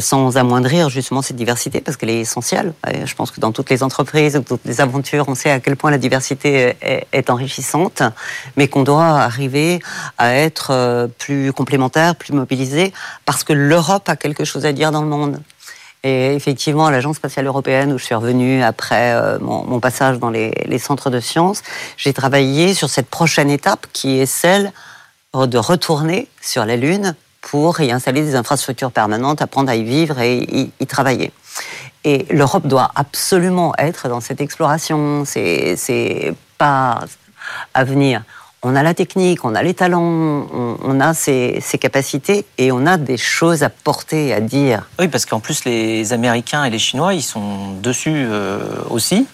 sans 0.00 0.36
amoindrir 0.36 0.90
justement 0.90 1.22
cette 1.22 1.36
diversité, 1.36 1.80
parce 1.80 1.96
qu'elle 1.96 2.10
est 2.10 2.20
essentielle. 2.20 2.74
Je 3.04 3.14
pense 3.14 3.30
que 3.30 3.40
dans 3.40 3.50
toutes 3.50 3.70
les 3.70 3.82
entreprises, 3.82 4.34
dans 4.34 4.42
toutes 4.42 4.66
les 4.66 4.82
aventures, 4.82 5.24
on 5.28 5.34
sait 5.34 5.50
à 5.50 5.58
quel 5.58 5.76
point 5.76 5.90
la 5.90 5.96
diversité 5.96 6.76
est, 6.82 7.06
est 7.12 7.30
enrichissante, 7.30 8.02
mais 8.58 8.68
qu'on 8.68 8.82
doit 8.82 9.20
arriver 9.20 9.80
à 10.18 10.34
être 10.34 11.08
plus 11.18 11.50
complémentaire, 11.54 12.14
plus 12.14 12.34
mobilisé, 12.34 12.92
parce 13.24 13.42
que 13.42 13.54
l'Europe 13.54 14.06
a 14.08 14.16
quelque 14.16 14.44
chose 14.44 14.66
à 14.66 14.72
dire 14.72 14.92
dans 14.92 15.02
le 15.02 15.08
monde. 15.08 15.40
Et 16.04 16.34
effectivement, 16.34 16.86
à 16.86 16.90
l'Agence 16.90 17.16
spatiale 17.16 17.46
européenne, 17.46 17.92
où 17.92 17.98
je 17.98 18.04
suis 18.04 18.14
revenue 18.14 18.62
après 18.62 19.14
euh, 19.14 19.38
mon, 19.40 19.78
passage 19.78 20.18
dans 20.18 20.30
les, 20.30 20.50
les 20.66 20.78
centres 20.78 21.10
de 21.10 21.20
sciences, 21.20 21.62
j'ai 21.96 22.12
travaillé 22.12 22.74
sur 22.74 22.90
cette 22.90 23.08
prochaine 23.08 23.50
étape 23.50 23.86
qui 23.92 24.18
est 24.18 24.26
celle 24.26 24.72
de 25.34 25.58
retourner 25.58 26.28
sur 26.40 26.66
la 26.66 26.76
Lune 26.76 27.14
pour 27.40 27.80
y 27.80 27.90
installer 27.90 28.22
des 28.22 28.34
infrastructures 28.34 28.92
permanentes, 28.92 29.42
apprendre 29.42 29.70
à 29.70 29.76
y 29.76 29.84
vivre 29.84 30.20
et 30.20 30.38
y, 30.38 30.72
y 30.78 30.86
travailler. 30.86 31.32
Et 32.04 32.26
l'Europe 32.30 32.66
doit 32.66 32.90
absolument 32.94 33.72
être 33.78 34.08
dans 34.08 34.20
cette 34.20 34.40
exploration. 34.40 35.24
C'est 35.24 36.34
pas 36.58 37.00
à 37.74 37.84
venir 37.84 38.22
on 38.62 38.76
a 38.76 38.82
la 38.82 38.94
technique, 38.94 39.44
on 39.44 39.54
a 39.54 39.62
les 39.62 39.74
talents, 39.74 40.46
on, 40.52 41.00
a 41.00 41.14
ces, 41.14 41.60
capacités 41.80 42.44
et 42.58 42.70
on 42.70 42.86
a 42.86 42.96
des 42.96 43.16
choses 43.16 43.64
à 43.64 43.70
porter, 43.70 44.32
à 44.32 44.40
dire. 44.40 44.88
Oui, 45.00 45.08
parce 45.08 45.26
qu'en 45.26 45.40
plus, 45.40 45.64
les 45.64 46.12
Américains 46.12 46.64
et 46.64 46.70
les 46.70 46.78
Chinois, 46.78 47.14
ils 47.14 47.22
sont 47.22 47.72
dessus 47.82 48.14
euh, 48.14 48.60
aussi. 48.88 49.26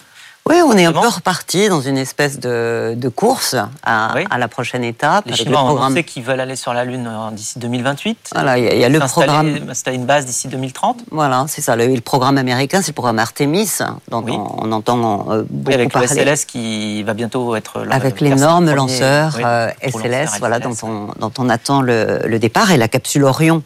Oui, 0.49 0.55
on 0.65 0.73
est 0.73 0.85
un 0.85 0.91
peu 0.91 1.07
reparti 1.07 1.69
dans 1.69 1.79
une 1.79 1.97
espèce 1.99 2.39
de, 2.39 2.95
de 2.97 3.09
course 3.09 3.55
à, 3.83 4.13
oui. 4.15 4.25
à, 4.31 4.39
la 4.39 4.47
prochaine 4.47 4.83
étape. 4.83 5.25
Les 5.27 5.35
Chinois, 5.35 5.59
programme... 5.59 5.91
on 5.91 5.95
sait 5.95 6.03
qu'ils 6.03 6.23
veulent 6.23 6.39
aller 6.39 6.55
sur 6.55 6.73
la 6.73 6.85
Lune 6.85 7.07
d'ici 7.33 7.59
2028. 7.59 8.31
Voilà, 8.33 8.57
il 8.57 8.63
y 8.63 8.67
a, 8.67 8.73
y 8.73 8.83
a 8.83 8.89
le 8.89 8.99
programme. 8.99 9.69
Installer 9.69 9.97
une 9.97 10.07
base 10.07 10.25
d'ici 10.25 10.47
2030. 10.47 11.01
Voilà, 11.11 11.45
c'est 11.47 11.61
ça. 11.61 11.75
Le, 11.75 11.85
le, 11.85 12.01
programme 12.01 12.39
américain, 12.39 12.81
c'est 12.81 12.89
le 12.89 12.93
programme 12.95 13.19
Artemis, 13.19 13.77
dont 14.09 14.23
oui. 14.23 14.31
on, 14.31 14.67
on, 14.67 14.71
entend 14.71 15.29
euh, 15.29 15.43
beaucoup 15.47 15.69
oui, 15.69 15.73
avec 15.75 15.91
parler. 15.91 16.07
le 16.07 16.15
SLS 16.15 16.45
qui 16.45 17.03
va 17.03 17.13
bientôt 17.13 17.55
être. 17.55 17.85
Avec 17.91 18.19
l'énorme 18.19 18.73
lanceur 18.73 19.37
euh, 19.45 19.69
SLS, 19.83 20.39
voilà, 20.39 20.57
dont 20.57 20.75
on, 20.81 21.09
dont 21.19 21.31
on 21.37 21.47
attend 21.49 21.81
le, 21.81 22.21
le 22.25 22.39
départ 22.39 22.71
et 22.71 22.77
la 22.77 22.87
capsule 22.87 23.23
Orion. 23.23 23.61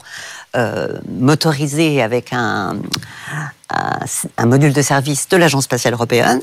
Euh, 0.55 0.99
motorisé 1.09 2.03
avec 2.03 2.31
un, 2.31 2.77
module 4.45 4.71
de 4.71 4.83
service 4.83 5.27
de 5.29 5.37
l'Agence 5.37 5.63
spatiale 5.63 5.95
européenne, 5.95 6.41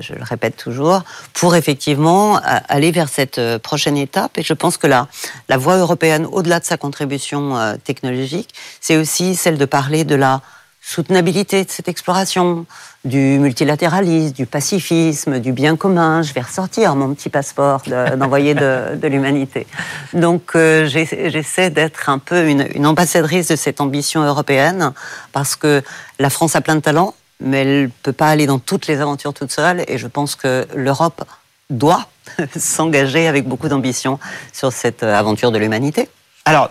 je 0.00 0.12
le, 0.12 0.22
répète 0.22 0.56
toujours, 0.56 1.04
pour 1.32 1.56
effectivement 1.56 2.38
aller 2.68 2.90
vers 2.90 3.08
cette 3.08 3.38
euh, 3.38 3.58
prochaine 3.58 3.96
étape. 3.96 4.36
Et 4.36 4.42
je 4.42 4.52
pense 4.52 4.76
que 4.76 4.86
la, 4.86 5.08
la 5.48 5.56
voie 5.56 5.78
européenne, 5.78 6.26
au-delà 6.30 6.60
de 6.60 6.66
sa 6.66 6.76
contribution 6.76 7.56
euh, 7.56 7.76
technologique, 7.82 8.50
c'est 8.82 8.98
aussi 8.98 9.34
celle 9.36 9.56
de 9.56 9.64
parler 9.64 10.04
de 10.04 10.16
la 10.16 10.42
soutenabilité 10.86 11.64
de 11.64 11.70
cette 11.70 11.88
exploration, 11.88 12.64
du 13.04 13.40
multilatéralisme, 13.40 14.32
du 14.32 14.46
pacifisme, 14.46 15.40
du 15.40 15.50
bien 15.50 15.74
commun. 15.74 16.22
Je 16.22 16.32
vais 16.32 16.42
ressortir 16.42 16.94
mon 16.94 17.12
petit 17.12 17.28
passeport 17.28 17.82
d'envoyé 18.16 18.54
de, 18.54 19.06
l'humanité. 19.08 19.66
Donc 20.12 20.54
euh, 20.54 20.86
j'essaie 20.86 21.70
d'être 21.70 22.08
un 22.08 22.18
peu 22.18 22.48
une, 22.48 22.68
une, 22.72 22.86
ambassadrice 22.86 23.48
de 23.48 23.56
cette 23.56 23.80
ambition 23.80 24.22
européenne 24.22 24.92
parce 25.32 25.56
que 25.56 25.82
la 26.20 26.30
France 26.30 26.54
a 26.54 26.60
plein 26.60 26.76
de 26.76 26.80
talents, 26.80 27.14
mais 27.40 27.62
elle 27.62 27.82
ne 27.82 27.90
peut 28.04 28.12
pas 28.12 28.28
aller 28.28 28.46
dans 28.46 28.60
toutes 28.60 28.86
les 28.86 29.00
aventures 29.00 29.34
toute 29.34 29.50
seule. 29.50 29.84
Et 29.88 29.98
je 29.98 30.06
pense 30.06 30.36
que 30.36 30.68
l'Europe 30.72 31.24
doit 31.68 32.06
s'engager 32.56 33.26
avec 33.26 33.48
beaucoup 33.48 33.68
d'ambition 33.68 34.20
sur 34.52 34.72
cette 34.72 35.02
aventure 35.02 35.50
de 35.50 35.58
l'humanité. 35.58 36.08
Alors, 36.44 36.70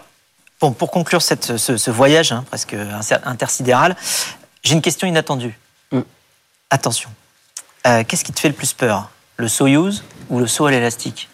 Bon, 0.61 0.71
pour 0.71 0.91
conclure 0.91 1.21
cette, 1.21 1.57
ce, 1.57 1.77
ce, 1.77 1.91
voyage 1.91 2.31
hein, 2.31 2.43
presque 2.47 2.75
intersidéral, 3.25 3.95
j'ai 4.63 4.73
une 4.73 4.81
question 4.81 5.07
inattendue. 5.07 5.59
Mm. 5.91 6.01
Attention. 6.69 7.09
Euh, 7.85 8.03
Qu'est-ce 8.07 8.23
qui 8.23 8.31
te 8.31 8.39
fait 8.39 8.49
le 8.49 8.55
plus 8.55 8.73
peur? 8.73 9.09
Le 9.37 9.47
Soyuz 9.47 10.03
ou 10.29 10.39
le 10.39 10.47
saut 10.47 10.65
à 10.65 10.71
l'élastique? 10.71 11.29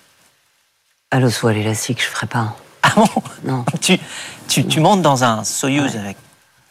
Ah, 1.12 1.20
Le 1.20 1.30
saut 1.30 1.48
à 1.48 1.54
l'élastique, 1.54 2.02
je 2.02 2.08
ne 2.08 2.12
ferai 2.12 2.28
pas. 2.28 2.56
Ah 2.84 2.94
bon? 2.96 3.08
Non. 3.44 3.66
tu, 3.82 4.00
tu, 4.48 4.66
tu, 4.66 4.80
montes 4.80 5.02
dans 5.02 5.24
un 5.24 5.44
Soyuz 5.44 5.94
ouais. 5.94 6.00
avec 6.00 6.18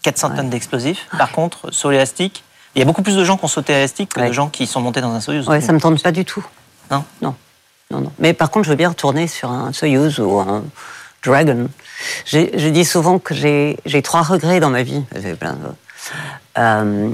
400 0.03 0.31
ouais. 0.31 0.37
tonnes 0.37 0.51
d'explosifs. 0.51 1.07
Ouais. 1.13 1.19
Par 1.19 1.31
contre, 1.31 1.73
saut 1.73 1.89
à 1.89 1.93
l'élastique, 1.93 2.43
il 2.75 2.81
y 2.81 2.83
a 2.83 2.85
beaucoup 2.85 3.03
plus 3.03 3.17
de 3.17 3.25
gens 3.25 3.37
qui 3.37 3.45
ont 3.45 3.49
sauté 3.49 3.73
à 3.73 3.77
l'élastique 3.77 4.15
que 4.15 4.21
de 4.21 4.33
gens 4.33 4.49
qui 4.49 4.67
sont 4.67 4.81
montés 4.81 5.01
dans 5.01 5.13
un 5.13 5.21
Soyuz. 5.21 5.49
Ouais, 5.49 5.61
ça 5.61 5.69
ne 5.69 5.75
me 5.75 5.81
tente 5.81 6.03
pas 6.03 6.13
du 6.13 6.25
tout. 6.25 6.45
Non? 6.91 7.05
Non. 7.23 7.35
Non, 7.91 8.01
non. 8.01 8.13
Mais 8.19 8.35
par 8.35 8.51
contre, 8.51 8.65
je 8.65 8.71
veux 8.71 8.77
bien 8.77 8.89
retourner 8.89 9.29
sur 9.29 9.51
un 9.51 9.73
Soyuz 9.73 10.21
ou 10.21 10.39
un 10.39 10.65
Dragon. 11.25 11.69
Je 12.27 12.69
dis 12.69 12.85
souvent 12.85 13.19
que 13.19 13.35
j'ai 13.35 14.03
trois 14.03 14.23
regrets 14.23 14.61
dans 14.61 14.71
ma 14.71 14.83
vie. 14.83 15.03
Plein 15.39 15.53
de... 15.53 15.59
euh, 16.59 17.11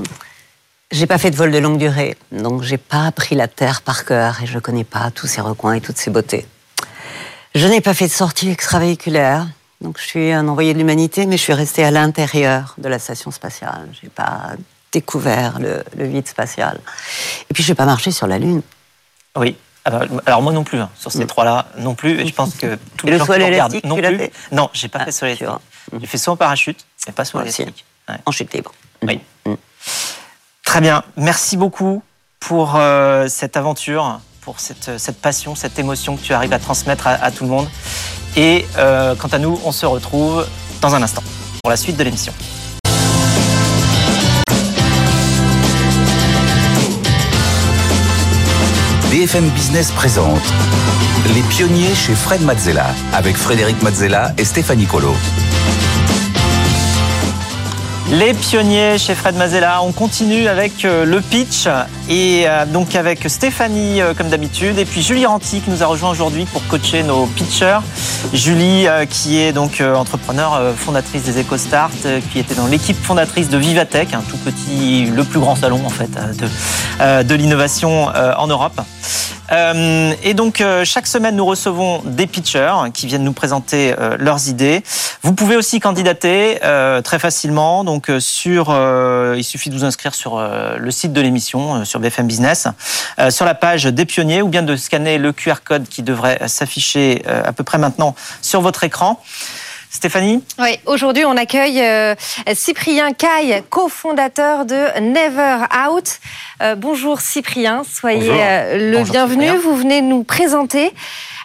j'ai 0.93 1.07
pas 1.07 1.19
fait 1.19 1.31
de 1.31 1.37
vol 1.37 1.51
de 1.51 1.59
longue 1.59 1.79
durée, 1.79 2.17
donc 2.31 2.63
j'ai 2.63 2.79
pas 2.79 3.07
appris 3.07 3.35
la 3.35 3.49
Terre 3.49 3.83
par 3.83 4.05
cœur 4.05 4.41
et 4.43 4.47
je 4.47 4.59
connais 4.61 4.85
pas 4.85 5.11
tous 5.11 5.27
ses 5.27 5.41
recoins 5.41 5.75
et 5.75 5.81
toutes 5.81 5.99
ses 5.99 6.11
beautés. 6.11 6.47
Je 7.55 7.67
n'ai 7.67 7.81
pas 7.81 7.95
fait 7.95 8.07
de 8.07 8.13
sortie 8.13 8.51
extravéhiculaire, 8.51 9.49
donc 9.81 9.99
je 9.99 10.05
suis 10.05 10.31
un 10.33 10.47
envoyé 10.47 10.73
de 10.75 10.79
l'humanité, 10.79 11.27
mais 11.27 11.37
je 11.37 11.43
suis 11.43 11.53
resté 11.53 11.85
à 11.85 11.91
l'intérieur 11.91 12.75
de 12.79 12.89
la 12.89 12.99
station 12.99 13.31
spatiale. 13.31 13.89
J'ai 14.01 14.09
pas 14.09 14.53
découvert 14.93 15.59
le, 15.59 15.83
vide 16.07 16.29
spatial. 16.29 16.81
Et 17.51 17.55
puis 17.55 17.63
je 17.63 17.73
n'ai 17.73 17.75
pas 17.75 17.85
marché 17.85 18.11
sur 18.11 18.27
la 18.27 18.39
Lune. 18.39 18.63
Oui. 19.37 19.57
Alors 20.27 20.43
moi 20.43 20.53
non 20.53 20.65
plus, 20.65 20.81
hein. 20.81 20.91
sur 20.99 21.13
ces 21.13 21.25
mmh. 21.25 21.27
trois-là 21.29 21.67
non 21.79 21.95
plus. 21.95 22.21
Et 22.21 22.27
je 22.27 22.35
pense 22.35 22.55
que 22.55 22.79
tous 22.97 23.07
les 23.07 23.19
gens 23.19 23.27
qui 23.27 23.33
regardent 23.33 23.81
non 23.85 23.97
plus. 23.97 24.19
Fait 24.19 24.33
non, 24.51 24.69
j'ai 24.73 24.89
pas 24.89 24.99
ah, 25.03 25.05
fait 25.07 25.13
sur 25.13 25.27
l'élastique. 25.27 25.49
Mmh. 25.93 25.99
J'ai 26.01 26.07
fait 26.07 26.19
soit 26.19 26.33
en 26.33 26.37
parachute, 26.37 26.85
mais 27.07 27.13
pas 27.13 27.25
sur 27.25 27.39
l'élastique. 27.39 27.85
Ouais. 28.09 28.17
En 28.27 28.33
chute 28.33 28.53
libre. 28.53 28.73
Oui. 29.03 29.21
Mmh. 29.45 29.55
Très 30.65 30.81
bien. 30.81 31.05
Merci 31.17 31.57
beaucoup 31.57 32.03
pour 32.41 32.75
euh, 32.77 33.29
cette 33.29 33.57
aventure, 33.57 34.21
pour 34.41 34.59
cette, 34.59 34.99
cette, 34.99 35.21
passion, 35.21 35.55
cette 35.55 35.79
émotion 35.79 36.17
que 36.17 36.23
tu 36.23 36.33
arrives 36.33 36.53
à 36.53 36.59
transmettre 36.59 37.07
à, 37.07 37.13
à 37.13 37.31
tout 37.31 37.45
le 37.45 37.51
monde. 37.51 37.69
Et 38.37 38.67
euh, 38.77 39.15
quant 39.15 39.29
à 39.29 39.39
nous, 39.39 39.59
on 39.65 39.73
se 39.73 39.87
retrouve 39.87 40.47
dans 40.81 40.95
un 40.95 41.03
instant 41.03 41.23
pour 41.63 41.71
la 41.71 41.77
suite 41.77 41.97
de 41.97 42.05
l'émission. 42.05 42.33
BFM 49.17 49.49
Business 49.49 49.93
présente 49.93 50.43
Les 51.35 51.41
pionniers 51.41 51.95
chez 51.95 52.15
Fred 52.15 52.43
Mazzella 52.43 52.85
avec 53.15 53.39
Frédéric 53.39 53.83
Mazzella 53.83 54.33
et 54.37 54.45
Stéphanie 54.45 54.85
Colo. 54.85 55.15
Les 58.11 58.35
pionniers 58.35 58.99
chez 58.99 59.15
Fred 59.15 59.35
Mazella, 59.37 59.83
on 59.83 59.93
continue 59.93 60.49
avec 60.49 60.85
euh, 60.85 61.07
le 61.07 61.23
pitch 61.23 61.67
et 62.11 62.45
euh, 62.47 62.67
donc 62.67 62.95
avec 62.95 63.29
Stéphanie 63.29 64.03
euh, 64.03 64.13
comme 64.13 64.29
d'habitude 64.29 64.79
et 64.79 64.85
puis 64.85 65.01
Julie 65.01 65.25
Ranti 65.25 65.61
qui 65.61 65.71
nous 65.71 65.83
a 65.83 65.87
rejoint 65.87 66.11
aujourd'hui 66.11 66.45
pour 66.45 66.65
coacher 66.69 67.03
nos 67.03 67.25
pitchers. 67.25 67.81
Julie 68.35 68.87
qui 69.09 69.39
est 69.39 69.53
donc 69.53 69.81
entrepreneur, 69.81 70.75
fondatrice 70.77 71.23
des 71.23 71.41
EcoStart, 71.41 71.91
qui 72.33 72.39
était 72.39 72.55
dans 72.55 72.67
l'équipe 72.67 73.03
fondatrice 73.03 73.49
de 73.49 73.57
Vivatech, 73.57 74.13
un 74.13 74.21
tout 74.21 74.37
petit, 74.39 75.07
le 75.07 75.25
plus 75.25 75.39
grand 75.39 75.55
salon 75.55 75.81
en 75.87 75.91
fait 75.91 76.11
de, 76.11 77.23
de 77.23 77.35
l'innovation 77.35 78.09
en 78.09 78.47
Europe. 78.49 78.81
Euh, 79.53 80.13
et 80.23 80.35
donc, 80.35 80.61
euh, 80.61 80.85
chaque 80.85 81.07
semaine, 81.07 81.37
nous 81.37 81.45
recevons 81.45 82.03
des 82.05 82.27
pitchers 82.27 82.75
qui 82.93 83.07
viennent 83.07 83.25
nous 83.25 83.33
présenter 83.33 83.95
euh, 83.99 84.17
leurs 84.19 84.49
idées. 84.49 84.83
Vous 85.23 85.33
pouvez 85.33 85.57
aussi 85.57 85.81
candidater 85.81 86.59
très 87.05 87.19
facilement. 87.19 87.85
Donc, 87.85 88.11
sur, 88.21 88.75
il 89.37 89.45
suffit 89.45 89.71
de 89.71 89.75
vous 89.75 89.85
inscrire 89.85 90.15
sur 90.15 90.41
le 90.41 90.91
site 90.91 91.13
de 91.13 91.21
l'émission, 91.21 91.85
sur 91.85 92.01
BFM 92.01 92.27
Business, 92.27 92.69
sur 93.31 93.45
la 93.45 93.55
page 93.55 93.85
des 93.85 94.05
pionniers, 94.05 94.43
ou 94.43 94.49
bien 94.49 94.63
de 94.63 94.77
scanner 94.77 95.19
le 95.19 95.33
QR 95.33 95.57
code 95.65 95.89
qui 95.89 96.03
devrait 96.03 96.41
s'afficher 96.47 97.23
à 97.27 97.53
peu 97.53 97.65
près 97.65 97.79
maintenant 97.79 98.15
sur 98.41 98.61
votre 98.61 98.85
écran. 98.85 99.21
Stéphanie 99.97 100.45
Oui, 100.59 100.79
aujourd'hui 100.85 101.25
on 101.25 101.39
accueille 101.39 101.81
euh, 101.81 102.15
Cyprien 102.53 103.15
Caille, 103.15 103.63
cofondateur 103.71 104.67
de 104.67 105.01
Never 105.01 105.65
Out. 105.89 106.19
Euh, 106.61 106.75
bonjour 106.75 107.23
Cyprien, 107.23 107.83
soyez 107.83 108.31
euh, 108.31 108.91
le 108.93 109.03
bienvenu. 109.05 109.49
Vous 109.57 109.75
venez 109.75 110.03
nous 110.03 110.23
présenter. 110.23 110.93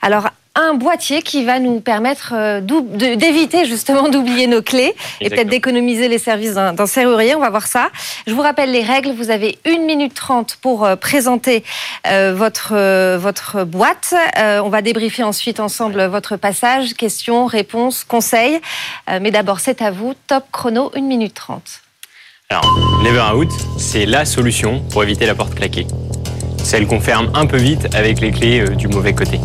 Alors 0.01 0.27
un 0.55 0.73
boîtier 0.73 1.21
qui 1.21 1.45
va 1.45 1.59
nous 1.59 1.79
permettre 1.79 2.33
euh, 2.35 2.59
d'éviter 2.59 3.65
justement 3.65 4.09
d'oublier 4.09 4.47
nos 4.47 4.61
clés 4.61 4.93
et 5.21 5.29
peut-être 5.29 5.47
d'économiser 5.47 6.07
les 6.09 6.17
services 6.17 6.55
d'un 6.55 6.85
serrurier. 6.85 7.35
On 7.35 7.39
va 7.39 7.49
voir 7.49 7.67
ça. 7.67 7.89
Je 8.27 8.33
vous 8.33 8.41
rappelle 8.41 8.71
les 8.71 8.83
règles. 8.83 9.11
Vous 9.11 9.31
avez 9.31 9.57
une 9.65 9.85
minute 9.85 10.13
trente 10.13 10.57
pour 10.61 10.83
euh, 10.83 10.95
présenter 10.95 11.63
euh, 12.07 12.33
votre, 12.35 12.75
votre 13.17 13.63
boîte. 13.63 14.13
On 14.37 14.69
va 14.69 14.81
débriefer 14.81 15.23
ensuite 15.23 15.59
ensemble 15.59 16.03
votre 16.05 16.35
passage, 16.35 16.93
questions, 16.93 17.45
réponses, 17.45 18.03
conseils. 18.03 18.59
Mais 19.07 19.31
d'abord, 19.31 19.59
c'est 19.59 19.81
à 19.81 19.91
vous. 19.91 20.13
Top 20.27 20.45
chrono, 20.51 20.91
une 20.95 21.07
minute 21.07 21.33
trente. 21.33 21.81
Alors, 22.49 22.65
Never 23.03 23.21
Out, 23.35 23.49
c'est 23.77 24.05
la 24.05 24.25
solution 24.25 24.81
pour 24.91 25.03
éviter 25.03 25.25
la 25.25 25.35
porte 25.35 25.55
claquée. 25.55 25.87
Celle 26.63 26.87
qu'on 26.87 26.99
ferme 26.99 27.31
un 27.33 27.45
peu 27.45 27.57
vite 27.57 27.93
avec 27.95 28.19
les 28.19 28.31
clés 28.31 28.63
du 28.75 28.87
mauvais 28.87 29.13
côté. 29.13 29.39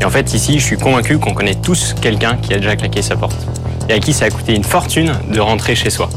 Et 0.00 0.04
en 0.04 0.10
fait, 0.10 0.34
ici, 0.34 0.58
je 0.58 0.64
suis 0.64 0.76
convaincu 0.76 1.18
qu'on 1.18 1.34
connaît 1.34 1.54
tous 1.54 1.94
quelqu'un 2.00 2.36
qui 2.36 2.52
a 2.52 2.56
déjà 2.56 2.76
claqué 2.76 3.02
sa 3.02 3.16
porte 3.16 3.36
et 3.88 3.94
à 3.94 3.98
qui 3.98 4.12
ça 4.12 4.26
a 4.26 4.30
coûté 4.30 4.54
une 4.54 4.64
fortune 4.64 5.12
de 5.30 5.40
rentrer 5.40 5.74
chez 5.74 5.90
soi. 5.90 6.08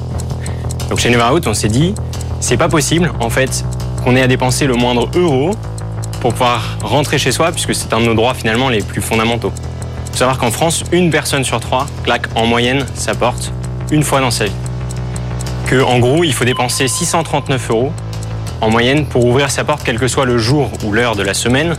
Donc 0.89 0.99
chez 0.99 1.09
Never 1.09 1.31
Out, 1.31 1.47
on 1.47 1.53
s'est 1.53 1.69
dit, 1.69 1.93
c'est 2.39 2.57
pas 2.57 2.67
possible, 2.67 3.11
en 3.19 3.29
fait, 3.29 3.63
qu'on 4.03 4.15
ait 4.15 4.21
à 4.21 4.27
dépenser 4.27 4.65
le 4.65 4.75
moindre 4.75 5.09
euro 5.15 5.51
pour 6.19 6.33
pouvoir 6.33 6.77
rentrer 6.83 7.17
chez 7.17 7.31
soi, 7.31 7.51
puisque 7.51 7.75
c'est 7.75 7.93
un 7.93 7.99
de 7.99 8.05
nos 8.05 8.15
droits 8.15 8.33
finalement 8.33 8.69
les 8.69 8.81
plus 8.81 9.01
fondamentaux. 9.01 9.53
Il 10.05 10.11
faut 10.11 10.17
savoir 10.17 10.37
qu'en 10.37 10.51
France, 10.51 10.83
une 10.91 11.11
personne 11.11 11.43
sur 11.43 11.59
trois 11.59 11.87
claque 12.03 12.27
en 12.35 12.45
moyenne 12.45 12.85
sa 12.95 13.13
porte 13.13 13.53
une 13.91 14.03
fois 14.03 14.19
dans 14.19 14.31
sa 14.31 14.45
vie. 14.45 14.51
Que, 15.67 15.81
en 15.81 15.99
gros, 15.99 16.23
il 16.23 16.33
faut 16.33 16.45
dépenser 16.45 16.87
639 16.87 17.69
euros 17.69 17.93
en 18.61 18.69
moyenne 18.69 19.05
pour 19.05 19.25
ouvrir 19.25 19.51
sa 19.51 19.63
porte, 19.63 19.83
quel 19.85 19.99
que 19.99 20.07
soit 20.07 20.25
le 20.25 20.37
jour 20.37 20.69
ou 20.83 20.91
l'heure 20.91 21.15
de 21.15 21.23
la 21.23 21.33
semaine 21.33 21.77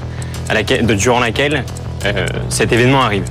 durant 0.96 1.20
laquelle 1.20 1.64
euh, 2.04 2.26
cet 2.48 2.72
événement 2.72 3.02
arrive. 3.02 3.24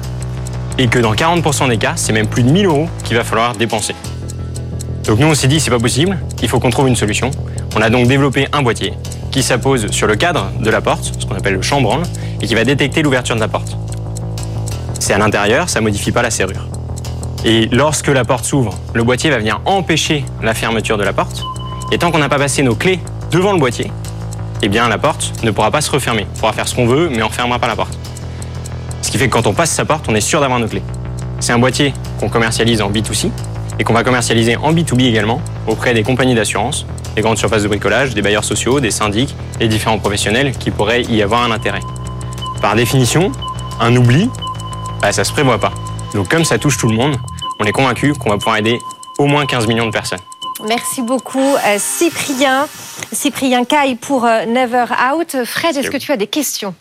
Et 0.77 0.87
que 0.87 0.99
dans 0.99 1.13
40% 1.13 1.69
des 1.69 1.77
cas, 1.77 1.93
c'est 1.95 2.13
même 2.13 2.27
plus 2.27 2.43
de 2.43 2.49
1000 2.49 2.65
euros 2.65 2.87
qu'il 3.03 3.17
va 3.17 3.23
falloir 3.23 3.55
dépenser. 3.55 3.95
Donc 5.05 5.19
nous, 5.19 5.27
on 5.27 5.33
s'est 5.33 5.47
dit, 5.47 5.59
c'est 5.59 5.71
pas 5.71 5.79
possible, 5.79 6.17
il 6.41 6.47
faut 6.47 6.59
qu'on 6.59 6.69
trouve 6.69 6.87
une 6.87 6.95
solution. 6.95 7.31
On 7.75 7.81
a 7.81 7.89
donc 7.89 8.07
développé 8.07 8.47
un 8.53 8.61
boîtier 8.61 8.93
qui 9.31 9.43
s'appose 9.43 9.91
sur 9.91 10.07
le 10.07 10.15
cadre 10.15 10.51
de 10.59 10.69
la 10.69 10.81
porte, 10.81 11.13
ce 11.19 11.25
qu'on 11.25 11.35
appelle 11.35 11.55
le 11.55 11.61
chambranle, 11.61 12.03
et 12.41 12.47
qui 12.47 12.55
va 12.55 12.63
détecter 12.63 13.01
l'ouverture 13.01 13.35
de 13.35 13.39
la 13.39 13.47
porte. 13.47 13.77
C'est 14.99 15.13
à 15.13 15.17
l'intérieur, 15.17 15.69
ça 15.69 15.81
modifie 15.81 16.11
pas 16.11 16.21
la 16.21 16.31
serrure. 16.31 16.67
Et 17.45 17.67
lorsque 17.71 18.07
la 18.07 18.25
porte 18.25 18.45
s'ouvre, 18.45 18.73
le 18.93 19.03
boîtier 19.03 19.29
va 19.29 19.37
venir 19.37 19.61
empêcher 19.65 20.25
la 20.41 20.53
fermeture 20.53 20.97
de 20.97 21.03
la 21.03 21.13
porte. 21.13 21.43
Et 21.91 21.97
tant 21.97 22.11
qu'on 22.11 22.19
n'a 22.19 22.29
pas 22.29 22.37
passé 22.37 22.63
nos 22.63 22.75
clés 22.75 22.99
devant 23.31 23.53
le 23.53 23.59
boîtier, 23.59 23.91
eh 24.61 24.67
bien 24.67 24.89
la 24.89 24.97
porte 24.97 25.31
ne 25.43 25.51
pourra 25.51 25.71
pas 25.71 25.81
se 25.81 25.91
refermer. 25.91 26.27
On 26.35 26.39
pourra 26.39 26.53
faire 26.53 26.67
ce 26.67 26.75
qu'on 26.75 26.85
veut, 26.85 27.09
mais 27.09 27.23
on 27.23 27.27
ne 27.27 27.33
fermera 27.33 27.59
pas 27.59 27.67
la 27.67 27.75
porte. 27.75 27.97
Fait 29.19 29.27
que 29.27 29.33
quand 29.33 29.47
on 29.47 29.53
passe 29.53 29.71
sa 29.71 29.83
porte, 29.83 30.05
on 30.07 30.15
est 30.15 30.21
sûr 30.21 30.39
d'avoir 30.39 30.61
nos 30.61 30.67
clés. 30.69 30.81
C'est 31.41 31.51
un 31.51 31.59
boîtier 31.59 31.93
qu'on 32.21 32.29
commercialise 32.29 32.81
en 32.81 32.89
B2C 32.89 33.29
et 33.77 33.83
qu'on 33.83 33.91
va 33.91 34.05
commercialiser 34.05 34.55
en 34.55 34.71
B2B 34.71 35.01
également 35.01 35.41
auprès 35.67 35.93
des 35.93 36.03
compagnies 36.03 36.35
d'assurance, 36.35 36.85
des 37.17 37.21
grandes 37.21 37.37
surfaces 37.37 37.63
de 37.63 37.67
bricolage, 37.67 38.13
des 38.13 38.21
bailleurs 38.21 38.45
sociaux, 38.45 38.79
des 38.79 38.91
syndics 38.91 39.35
et 39.59 39.67
différents 39.67 39.99
professionnels 39.99 40.53
qui 40.57 40.71
pourraient 40.71 41.01
y 41.01 41.21
avoir 41.21 41.43
un 41.43 41.51
intérêt. 41.51 41.81
Par 42.61 42.77
définition, 42.77 43.33
un 43.81 43.93
oubli, 43.97 44.29
bah, 45.01 45.11
ça 45.11 45.25
se 45.25 45.33
prévoit 45.33 45.59
pas. 45.59 45.73
Donc 46.13 46.29
comme 46.29 46.45
ça 46.45 46.57
touche 46.57 46.77
tout 46.77 46.87
le 46.87 46.95
monde, 46.95 47.17
on 47.59 47.65
est 47.65 47.73
convaincu 47.73 48.13
qu'on 48.13 48.29
va 48.29 48.37
pouvoir 48.37 48.55
aider 48.55 48.79
au 49.17 49.25
moins 49.25 49.45
15 49.45 49.67
millions 49.67 49.87
de 49.87 49.91
personnes. 49.91 50.21
Merci 50.65 51.01
beaucoup, 51.01 51.57
euh, 51.57 51.75
Cyprien. 51.77 52.69
Cyprien 53.11 53.65
Caille 53.65 53.95
pour 53.95 54.23
euh, 54.23 54.45
Never 54.45 54.85
Out. 55.13 55.43
Fred, 55.43 55.75
est-ce 55.75 55.91
que 55.91 55.97
tu 55.97 56.13
as 56.13 56.17
des 56.17 56.27
questions? 56.27 56.73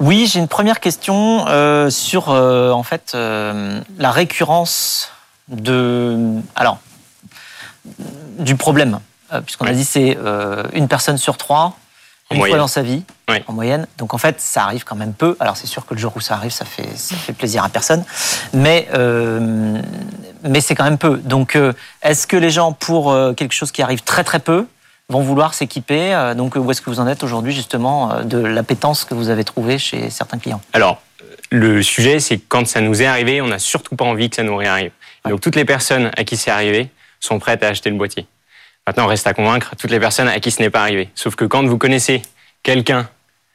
Oui, 0.00 0.26
j'ai 0.26 0.38
une 0.38 0.48
première 0.48 0.80
question 0.80 1.46
euh, 1.48 1.90
sur 1.90 2.30
euh, 2.30 2.70
en 2.70 2.82
fait 2.82 3.12
euh, 3.14 3.80
la 3.98 4.10
récurrence 4.10 5.10
de 5.48 6.40
alors 6.54 6.78
du 8.38 8.56
problème 8.56 9.00
puisqu'on 9.44 9.66
a 9.66 9.72
dit 9.72 9.84
c'est 9.84 10.18
une 10.74 10.88
personne 10.88 11.16
sur 11.16 11.38
trois 11.38 11.76
une 12.30 12.46
fois 12.46 12.58
dans 12.58 12.68
sa 12.68 12.82
vie 12.82 13.02
en 13.46 13.52
moyenne. 13.52 13.86
Donc 13.98 14.14
en 14.14 14.18
fait, 14.18 14.40
ça 14.40 14.64
arrive 14.64 14.84
quand 14.84 14.94
même 14.94 15.12
peu. 15.14 15.36
Alors 15.40 15.56
c'est 15.56 15.66
sûr 15.66 15.84
que 15.84 15.94
le 15.94 16.00
jour 16.00 16.12
où 16.16 16.20
ça 16.20 16.34
arrive, 16.34 16.50
ça 16.50 16.64
fait 16.64 16.96
ça 16.96 17.16
fait 17.16 17.32
plaisir 17.32 17.64
à 17.64 17.68
personne, 17.68 18.04
mais 18.52 18.88
mais 20.42 20.60
c'est 20.60 20.74
quand 20.74 20.84
même 20.84 20.98
peu. 20.98 21.16
Donc 21.16 21.58
est-ce 22.02 22.26
que 22.26 22.36
les 22.36 22.50
gens 22.50 22.72
pour 22.72 23.14
quelque 23.36 23.52
chose 23.52 23.72
qui 23.72 23.82
arrive 23.82 24.02
très 24.02 24.22
très 24.22 24.38
peu 24.38 24.66
vont 25.12 25.20
vouloir 25.20 25.54
s'équiper. 25.54 26.14
Euh, 26.14 26.34
donc, 26.34 26.56
où 26.56 26.70
est-ce 26.70 26.82
que 26.82 26.90
vous 26.90 26.98
en 26.98 27.06
êtes 27.06 27.22
aujourd'hui, 27.22 27.52
justement, 27.52 28.12
euh, 28.12 28.22
de 28.22 28.38
l'appétence 28.38 29.04
que 29.04 29.14
vous 29.14 29.28
avez 29.28 29.44
trouvée 29.44 29.78
chez 29.78 30.10
certains 30.10 30.38
clients? 30.38 30.60
Alors, 30.72 31.00
le 31.50 31.82
sujet, 31.82 32.18
c'est 32.18 32.38
quand 32.38 32.66
ça 32.66 32.80
nous 32.80 33.02
est 33.02 33.06
arrivé, 33.06 33.40
on 33.40 33.46
n'a 33.46 33.58
surtout 33.58 33.94
pas 33.94 34.04
envie 34.04 34.30
que 34.30 34.36
ça 34.36 34.42
nous 34.42 34.56
réarrive. 34.56 34.90
Donc, 35.28 35.40
toutes 35.40 35.56
les 35.56 35.64
personnes 35.64 36.10
à 36.16 36.24
qui 36.24 36.36
c'est 36.36 36.50
arrivé 36.50 36.88
sont 37.20 37.38
prêtes 37.38 37.62
à 37.62 37.68
acheter 37.68 37.90
le 37.90 37.96
boîtier. 37.96 38.26
Maintenant, 38.86 39.04
on 39.04 39.08
reste 39.08 39.26
à 39.28 39.34
convaincre 39.34 39.76
toutes 39.76 39.92
les 39.92 40.00
personnes 40.00 40.28
à 40.28 40.40
qui 40.40 40.50
ce 40.50 40.60
n'est 40.60 40.70
pas 40.70 40.80
arrivé. 40.80 41.08
Sauf 41.14 41.36
que 41.36 41.44
quand 41.44 41.64
vous 41.64 41.78
connaissez 41.78 42.22
quelqu'un 42.64 43.08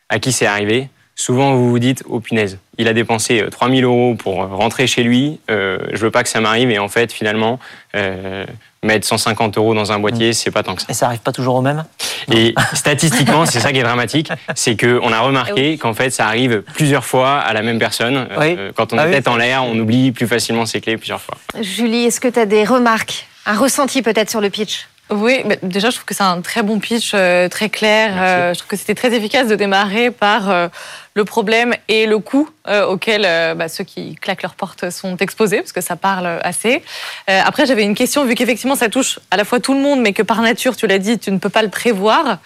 à 0.08 0.20
qui 0.20 0.32
c'est 0.32 0.46
arrivé, 0.46 0.90
souvent 1.18 1.56
vous 1.56 1.70
vous 1.70 1.80
dites, 1.80 2.04
oh 2.08 2.22
punaise, 2.22 2.60
il 2.78 2.88
a 2.88 2.94
dépensé 2.94 3.44
3000 3.52 3.84
euh, 3.84 3.88
euros 3.88 4.16
pour 4.16 4.36
rentrer 4.36 4.88
chez 4.88 5.04
lui, 5.04 5.40
euh, 5.50 5.80
je 5.92 5.98
veux 5.98 6.12
pas 6.12 6.24
que 6.24 6.30
ça 6.30 6.40
m'arrive, 6.40 6.70
et 6.70 6.80
en 6.80 6.88
fait, 6.88 7.12
finalement, 7.12 7.60
euh, 7.96 8.46
mettre 8.84 9.06
150 9.06 9.58
euros 9.58 9.74
dans 9.74 9.92
un 9.92 10.00
boîtier, 10.00 10.30
mm. 10.30 10.34
c'est 10.34 10.52
pas 10.52 10.64
tant 10.64 10.76
que 10.76 10.82
ça. 10.82 10.88
Et 10.90 10.94
ça 10.94 11.08
arrive 11.08 11.20
pas 11.20 11.32
toujours 11.32 11.56
au 11.56 11.62
même? 11.62 11.84
Et 12.32 12.54
statistiquement, 12.74 13.46
c'est 13.46 13.60
ça 13.60 13.74
qui 13.74 13.80
est 13.80 13.84
dramatique, 13.84 14.30
c'est 14.56 14.80
qu'on 14.80 15.12
a 15.12 15.20
remarqué 15.20 15.74
eh 15.74 15.78
qu'en 15.78 15.94
fait, 15.94 16.12
ça 16.12 16.28
arrive 16.28 16.62
plusieurs 16.74 17.04
fois 17.04 17.40
à 17.40 17.52
la 17.54 17.64
même 17.64 17.80
personne. 17.80 18.28
Euh, 18.38 18.72
quand 18.76 18.94
on 18.94 18.98
est 18.98 19.02
ah 19.02 19.10
tête 19.10 19.28
en 19.28 19.38
l'air, 19.38 19.64
on 19.66 19.78
oublie 19.78 20.12
plus 20.12 20.28
facilement 20.28 20.68
ses 20.68 20.82
clés 20.82 20.98
plusieurs 20.98 21.22
fois. 21.22 21.36
Julie, 21.60 22.06
est-ce 22.06 22.22
que 22.22 22.28
tu 22.28 22.40
as 22.40 22.46
des 22.46 22.64
remarques, 22.64 23.26
un 23.48 23.58
ressenti 23.58 24.04
peut-être 24.04 24.30
sur 24.30 24.40
le 24.40 24.52
pitch? 24.52 24.88
Oui, 25.10 25.42
déjà 25.64 25.90
je 25.90 25.96
trouve 25.96 26.06
que 26.06 26.14
c'est 26.14 26.24
un 26.24 26.42
très 26.42 26.64
bon 26.64 26.80
pitch, 26.80 27.12
très 27.12 27.70
clair. 27.70 28.54
je 28.54 28.58
trouve 28.58 28.68
que 28.68 28.76
c'était 28.76 28.94
très 28.94 29.14
efficace 29.14 29.48
de 29.48 29.56
démarrer 29.56 30.12
par 30.12 30.70
le 31.18 31.26
problème 31.26 31.74
et 31.88 32.06
le 32.06 32.20
coût 32.20 32.48
euh, 32.68 32.86
auquel 32.86 33.24
euh, 33.26 33.56
bah, 33.56 33.70
ceux 33.70 33.84
qui 33.84 34.16
claquent 34.16 34.44
leurs 34.44 34.54
portes 34.54 34.92
sont 34.92 35.18
exposés, 35.18 35.58
parce 35.58 35.72
que 35.72 35.82
ça 35.82 35.96
parle 35.96 36.28
assez. 36.44 36.84
Euh, 37.28 37.42
après, 37.44 37.66
j'avais 37.66 37.84
une 37.84 37.96
question, 37.96 38.24
vu 38.24 38.36
qu'effectivement 38.36 38.76
ça 38.76 38.88
touche 38.88 39.20
à 39.32 39.38
la 39.38 39.44
fois 39.44 39.60
tout 39.60 39.74
le 39.74 39.80
monde, 39.80 40.00
mais 40.00 40.14
que 40.14 40.22
par 40.22 40.42
nature, 40.44 40.76
tu 40.76 40.86
l'as 40.86 41.00
dit, 41.00 41.18
tu 41.18 41.32
ne 41.32 41.40
peux 41.40 41.50
pas 41.50 41.64
le 41.64 41.70
prévoir. 41.70 42.38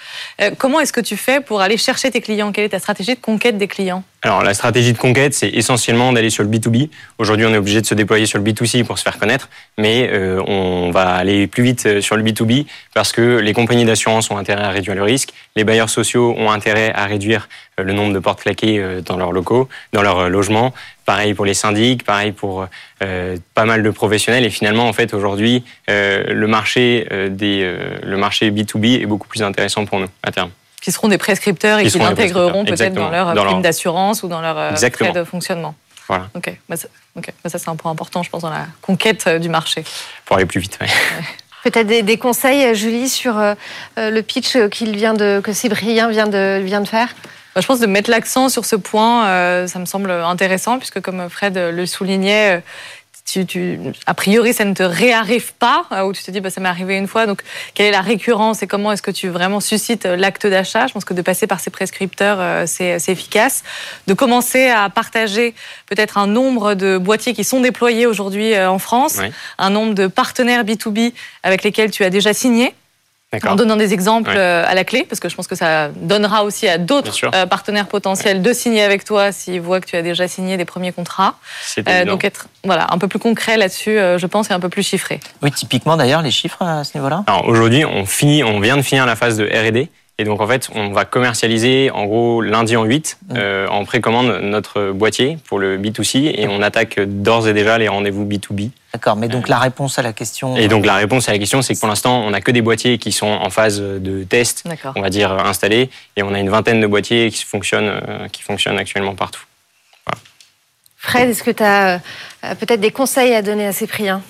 comment 0.58 0.80
est-ce 0.80 0.94
que 0.94 1.02
tu 1.02 1.18
fais 1.18 1.42
pour 1.42 1.60
aller 1.60 1.76
chercher 1.76 2.12
tes 2.12 2.22
clients? 2.22 2.54
Quelle 2.54 2.64
est 2.64 2.70
ta 2.70 2.80
stratégie 2.80 3.16
de 3.16 3.20
conquête 3.20 3.58
des 3.58 3.68
clients? 3.68 4.04
Alors 4.24 4.44
la 4.44 4.54
stratégie 4.54 4.94
de 4.94 4.98
conquête, 5.00 5.34
c'est 5.34 5.50
essentiellement 5.50 6.14
d'aller 6.14 6.30
sur 6.30 6.44
le 6.44 6.50
B2B. 6.50 6.90
Aujourd'hui, 7.18 7.46
on 7.48 7.54
est 7.54 7.58
obligé 7.58 7.82
de 7.82 7.88
se 7.88 7.96
déployer 7.96 8.28
sur 8.28 8.38
le 8.38 8.44
B2C 8.44 8.84
pour 8.84 9.00
se 9.00 9.04
faire 9.04 9.18
connaître, 9.18 9.50
mais 9.80 10.12
on 10.48 10.92
va 10.92 11.16
aller 11.16 11.48
plus 11.48 11.64
vite 11.64 12.02
sur 12.02 12.16
le 12.16 12.24
B2B 12.24 12.68
parce 12.94 13.12
que 13.12 13.40
les 13.40 13.54
compagnies 13.54 13.86
d'assurance 13.86 14.30
ont 14.30 14.38
intérêt 14.38 14.64
à 14.64 14.70
réduire 14.70 14.96
le 14.96 15.04
risque, 15.04 15.34
les 15.56 15.64
bailleurs 15.64 15.90
sociaux 15.90 16.36
ont 16.38 16.52
intérêt 16.52 16.94
à 16.94 17.06
réduire 17.06 17.50
le 17.78 17.94
nombre 17.94 18.14
de 18.14 18.20
portes 18.20 18.42
claquées 18.42 18.80
euh, 18.80 19.02
dans 19.02 19.18
leurs 19.18 19.32
locaux, 19.32 19.70
dans 19.94 20.02
leur 20.02 20.20
euh, 20.20 20.30
logement. 20.30 20.74
Pareil 21.06 21.34
pour 21.34 21.46
les 21.46 21.54
syndics, 21.54 22.04
pareil 22.04 22.32
pour 22.32 22.68
euh, 23.04 23.38
pas 23.54 23.66
mal 23.66 23.84
de 23.84 23.90
professionnels. 23.90 24.46
Et 24.46 24.50
finalement, 24.50 24.88
en 24.88 24.94
fait, 24.94 25.14
aujourd'hui, 25.14 25.64
le 25.88 26.46
marché 26.46 27.08
des 27.30 27.78
le 28.04 28.18
marché 28.18 28.50
B2B 28.52 29.02
est 29.02 29.06
beaucoup 29.06 29.28
plus 29.28 29.44
intéressant 29.44 29.86
pour 29.86 30.00
nous 30.00 30.08
à 30.24 30.32
terme 30.32 30.52
qui 30.82 30.92
seront 30.92 31.10
des 31.10 31.20
prescripteurs 31.20 31.78
et 31.78 31.86
qui, 31.86 32.00
l'intégreront 32.00 32.66
peut-être 32.66 32.94
dans 32.94 33.12
leur 33.12 33.36
prime 33.36 33.62
d'assurance 33.62 34.24
ou 34.24 34.28
dans 34.28 34.42
leur 34.42 34.78
frais 34.78 35.12
de 35.12 35.24
fonctionnement. 35.24 35.76
Voilà. 36.08 36.30
Ok, 36.34 36.52
bah, 36.68 36.76
ça, 36.76 36.88
bah, 37.16 37.22
ça 37.46 37.60
c'est 37.60 37.70
un 37.70 37.76
point 37.76 37.92
important, 37.92 38.24
je 38.24 38.32
pense, 38.32 38.42
dans 38.42 38.50
la 38.50 38.66
conquête 38.82 39.28
du 39.28 39.50
marché. 39.50 39.84
Pour 40.26 40.38
aller 40.38 40.46
plus 40.46 40.60
vite, 40.60 40.80
oui. 40.82 40.88
Peut-être 41.64 41.88
des, 41.88 42.18
conseils, 42.18 42.74
Julie, 42.74 43.10
sur 43.10 43.36
le 43.98 44.22
pitch 44.22 44.58
qu'il 44.70 44.96
vient 44.96 45.14
de, 45.14 45.42
que 45.44 45.54
Cyprien 45.54 46.10
vient 46.10 46.28
de, 46.28 46.60
vient 46.64 46.82
de 46.82 46.88
faire? 46.88 47.14
Je 47.58 47.66
pense 47.66 47.80
de 47.80 47.86
mettre 47.88 48.10
l'accent 48.10 48.50
sur 48.50 48.66
ce 48.66 48.76
point, 48.76 49.68
ça 49.68 49.80
me 49.80 49.86
semble 49.86 50.12
intéressant, 50.12 50.78
puisque 50.78 51.02
comme 51.02 51.30
Fred 51.30 51.58
le 51.58 51.86
soulignait, 51.86 52.62
tu, 53.26 53.78
a 54.06 54.14
priori, 54.14 54.54
ça 54.54 54.66
ne 54.66 54.74
te 54.74 54.84
réarrive 54.84 55.54
pas, 55.54 55.86
euh, 55.92 56.04
ou 56.04 56.14
tu 56.14 56.24
te 56.24 56.32
dis, 56.32 56.42
bah, 56.42 56.50
ça 56.50 56.62
m'est 56.62 56.70
arrivé 56.70 56.98
une 56.98 57.08
fois. 57.08 57.26
Donc, 57.26 57.42
quelle 57.74 57.88
est 57.88 57.92
la 57.92 58.02
récurrence 58.02 58.62
et 58.64 58.68
comment 58.68 58.92
est-ce 58.92 59.02
que 59.02 59.12
tu 59.12 59.30
vraiment 59.30 59.60
suscites 59.60 60.06
euh, 60.06 60.16
l'acte 60.16 60.48
d'achat? 60.48 60.88
Je 60.88 60.94
pense 60.94 61.06
que 61.06 61.14
de 61.14 61.22
passer 61.22 61.48
par 61.48 61.60
ces 61.60 61.70
prescripteurs, 61.70 62.38
euh, 62.40 62.66
c'est 62.68 62.98
efficace. 63.08 63.64
De 64.08 64.14
commencer 64.14 64.68
à 64.68 64.90
partager 64.90 65.54
peut-être 65.88 66.18
un 66.18 66.28
nombre 66.28 66.74
de 66.74 66.98
boîtiers 66.98 67.34
qui 67.34 67.44
sont 67.44 67.62
déployés 67.62 68.06
aujourd'hui 68.06 68.58
en 68.58 68.80
France, 68.80 69.20
un 69.58 69.70
nombre 69.70 69.94
de 69.94 70.08
partenaires 70.08 70.64
B2B 70.64 71.14
avec 71.44 71.64
lesquels 71.64 71.92
tu 71.92 72.04
as 72.04 72.10
déjà 72.10 72.34
signé 72.34 72.74
en 73.48 73.56
donnant 73.56 73.78
des 73.78 73.94
exemples 73.94 74.34
euh, 74.36 74.66
à 74.68 74.74
la 74.74 74.84
clé, 74.84 75.06
parce 75.08 75.20
que 75.20 75.30
je 75.30 75.36
pense 75.36 75.48
que 75.48 75.56
ça 75.56 75.90
donnera 75.96 76.44
aussi 76.44 76.68
à 76.68 76.78
d'autres 76.78 77.16
euh, 77.34 77.46
partenaires 77.46 77.88
potentiels 77.88 78.42
de 78.42 78.54
signer 78.54 78.84
avec 78.84 79.06
toi 79.06 79.32
s'ils 79.32 79.62
voient 79.62 79.80
que 79.80 79.86
tu 79.86 79.96
as 79.96 80.02
déjà 80.02 80.28
signé 80.28 80.58
des 80.58 80.66
premiers 80.66 80.92
contrats. 80.92 81.36
Euh, 81.88 82.06
donc 82.06 82.26
être 82.26 82.48
voilà, 82.64 82.88
un 82.92 82.98
peu 82.98 83.08
plus 83.08 83.20
concret 83.20 83.58
là-dessus, 83.58 83.98
je 84.18 84.26
pense, 84.28 84.50
et 84.52 84.54
un 84.54 84.60
peu 84.60 84.70
plus 84.70 84.84
chiffré. 84.84 85.20
Oui, 85.42 85.52
typiquement 85.52 85.96
d'ailleurs, 85.96 86.22
les 86.22 86.32
chiffres 86.32 86.62
à 86.62 86.84
ce 86.84 86.98
niveau-là? 86.98 87.24
Aujourd'hui, 87.46 87.86
on, 87.86 88.06
finit, 88.06 88.44
on 88.44 88.60
vient 88.60 88.78
de 88.78 88.82
finir 88.82 89.06
la 89.06 89.16
phase 89.16 89.38
de 89.38 89.46
RD. 89.46 89.88
Et 90.22 90.24
donc 90.24 90.40
en 90.40 90.48
fait, 90.48 90.70
on 90.76 90.92
va 90.92 91.04
commercialiser 91.04 91.90
en 91.90 92.06
gros 92.06 92.42
lundi 92.42 92.78
en 92.78 92.84
8 92.84 93.18
mmh. 93.30 93.36
en 93.70 93.86
précommande 93.86 94.40
notre 94.44 94.92
boîtier 94.92 95.40
pour 95.48 95.58
le 95.58 95.80
B2C 95.80 96.32
et 96.38 96.48
on 96.48 96.62
attaque 96.62 97.00
d'ores 97.00 97.48
et 97.48 97.54
déjà 97.54 97.80
les 97.80 97.88
rendez-vous 97.88 98.24
B2B. 98.24 98.70
D'accord, 98.94 99.16
mais 99.16 99.30
donc 99.30 99.48
la 99.48 99.58
réponse 99.58 99.98
à 100.00 100.02
la 100.02 100.12
question. 100.12 100.58
Et 100.58 100.68
donc 100.68 100.86
la 100.86 100.96
réponse 100.96 101.30
à 101.30 101.32
la 101.32 101.40
question, 101.40 101.62
c'est 101.62 101.74
que 101.74 101.80
pour 101.80 101.88
l'instant, 101.88 102.22
on 102.22 102.32
n'a 102.32 102.42
que 102.42 102.52
des 102.52 102.62
boîtiers 102.62 102.98
qui 102.98 103.14
sont 103.14 103.26
en 103.26 103.50
phase 103.50 103.82
de 103.82 104.24
test, 104.24 104.66
on 104.96 105.02
va 105.02 105.10
dire 105.10 105.32
installés, 105.32 105.90
et 106.18 106.24
on 106.24 106.34
a 106.34 106.40
une 106.40 106.50
vingtaine 106.50 106.82
de 106.82 106.88
boîtiers 106.88 107.32
qui 107.32 107.44
fonctionnent, 107.44 108.02
euh, 108.08 108.28
qui 108.28 108.44
fonctionnent 108.44 108.78
actuellement 108.78 109.16
partout. 109.16 109.42
Fred, 110.98 111.30
est-ce 111.30 111.42
que 111.42 111.52
tu 111.52 111.64
as 111.64 111.96
euh, 111.96 112.56
peut-être 112.60 112.82
des 112.82 112.92
conseils 112.92 113.34
à 113.34 113.42
donner 113.42 113.66
à 113.66 113.72
Cyprien 113.72 114.22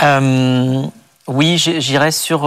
euh, 0.00 0.82
Oui, 1.26 1.58
j'irais 1.58 2.12
sur 2.12 2.42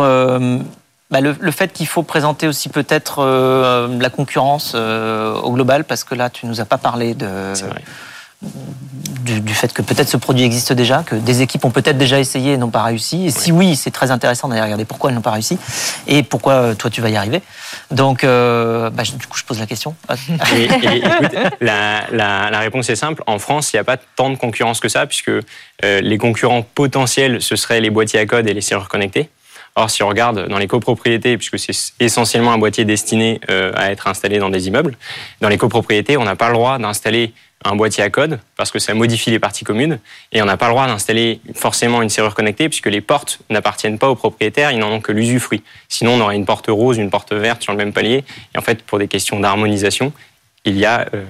bah, 1.11 1.21
le, 1.21 1.51
fait 1.51 1.71
qu'il 1.71 1.87
faut 1.87 2.03
présenter 2.03 2.47
aussi 2.47 2.69
peut-être 2.69 3.23
la 3.23 4.09
concurrence 4.09 4.75
au 4.75 5.51
global, 5.51 5.83
parce 5.83 6.03
que 6.03 6.15
là, 6.15 6.29
tu 6.29 6.45
nous 6.45 6.61
as 6.61 6.65
pas 6.65 6.77
parlé 6.77 7.13
de 7.13 7.53
du, 9.25 9.53
fait 9.53 9.73
que 9.73 9.81
peut-être 9.81 10.07
ce 10.07 10.17
produit 10.17 10.43
existe 10.43 10.71
déjà, 10.73 11.03
que 11.03 11.15
des 11.15 11.41
équipes 11.41 11.65
ont 11.65 11.71
peut-être 11.71 11.97
déjà 11.97 12.19
essayé 12.19 12.53
et 12.53 12.57
n'ont 12.57 12.69
pas 12.69 12.83
réussi. 12.83 13.25
Et 13.25 13.31
si 13.31 13.51
oui, 13.51 13.75
c'est 13.75 13.91
très 13.91 14.11
intéressant 14.11 14.47
d'aller 14.47 14.61
regarder 14.61 14.85
pourquoi 14.85 15.09
elles 15.09 15.15
n'ont 15.15 15.21
pas 15.21 15.31
réussi 15.31 15.57
et 16.07 16.21
pourquoi 16.21 16.53
euh, 16.53 16.75
toi 16.75 16.91
tu 16.91 17.01
vas 17.01 17.09
y 17.09 17.15
arriver. 17.15 17.41
Donc, 17.89 18.23
euh, 18.23 18.89
bah, 18.91 19.03
du 19.03 19.25
coup, 19.25 19.37
je 19.37 19.43
pose 19.43 19.59
la 19.59 19.65
question. 19.65 19.95
la, 21.61 22.59
réponse 22.59 22.89
est 22.89 22.95
simple. 22.95 23.23
En 23.25 23.39
France, 23.39 23.73
il 23.73 23.77
n'y 23.77 23.79
a 23.79 23.83
pas 23.83 23.97
tant 23.97 24.29
de 24.29 24.35
concurrence 24.35 24.79
que 24.79 24.89
ça, 24.89 25.07
puisque 25.07 25.29
euh, 25.29 25.41
les 25.81 26.17
concurrents 26.17 26.61
potentiels, 26.61 27.41
ce 27.41 27.55
seraient 27.55 27.81
les 27.81 27.89
boîtiers 27.89 28.19
à 28.19 28.25
code 28.25 28.47
et 28.47 28.53
les 28.53 28.61
serrures 28.61 28.89
connectés. 28.89 29.29
Or, 29.75 29.89
si 29.89 30.03
on 30.03 30.07
regarde 30.07 30.47
dans 30.47 30.57
les 30.57 30.67
copropriétés, 30.67 31.37
puisque 31.37 31.59
c'est 31.59 31.93
essentiellement 31.99 32.53
un 32.53 32.57
boîtier 32.57 32.85
destiné 32.85 33.41
à 33.49 33.91
être 33.91 34.07
installé 34.07 34.39
dans 34.39 34.49
des 34.49 34.67
immeubles, 34.67 34.97
dans 35.41 35.49
les 35.49 35.57
copropriétés, 35.57 36.15
on 36.15 36.23
n'a 36.23 36.37
pas 36.37 36.47
le 36.47 36.53
droit 36.53 36.77
d'installer 36.77 37.33
un 37.65 37.75
boîtier 37.75 38.03
à 38.03 38.09
code 38.09 38.39
parce 38.57 38.71
que 38.71 38.79
ça 38.79 38.93
modifie 38.93 39.31
les 39.31 39.39
parties 39.39 39.65
communes 39.65 39.99
et 40.31 40.41
on 40.41 40.45
n'a 40.45 40.55
pas 40.55 40.67
le 40.67 40.73
droit 40.73 40.85
d'installer 40.85 41.41
forcément 41.55 42.01
une 42.01 42.09
serrure 42.09 42.35
connectée 42.35 42.69
puisque 42.69 42.87
les 42.87 43.01
portes 43.01 43.39
n'appartiennent 43.49 43.97
pas 43.97 44.09
aux 44.09 44.15
propriétaires, 44.15 44.71
ils 44.71 44.77
n'en 44.77 44.91
ont 44.91 45.01
que 45.01 45.11
l'usufruit. 45.11 45.63
Sinon, 45.89 46.13
on 46.13 46.21
aurait 46.21 46.35
une 46.35 46.45
porte 46.45 46.67
rose, 46.67 46.97
une 46.97 47.09
porte 47.09 47.33
verte 47.33 47.63
sur 47.63 47.71
le 47.73 47.77
même 47.77 47.91
palier. 47.91 48.23
Et 48.53 48.57
en 48.57 48.61
fait, 48.61 48.83
pour 48.83 48.99
des 48.99 49.07
questions 49.07 49.39
d'harmonisation, 49.39 50.13
il 50.63 50.77
y 50.77 50.85
a, 50.85 51.07
euh, 51.13 51.23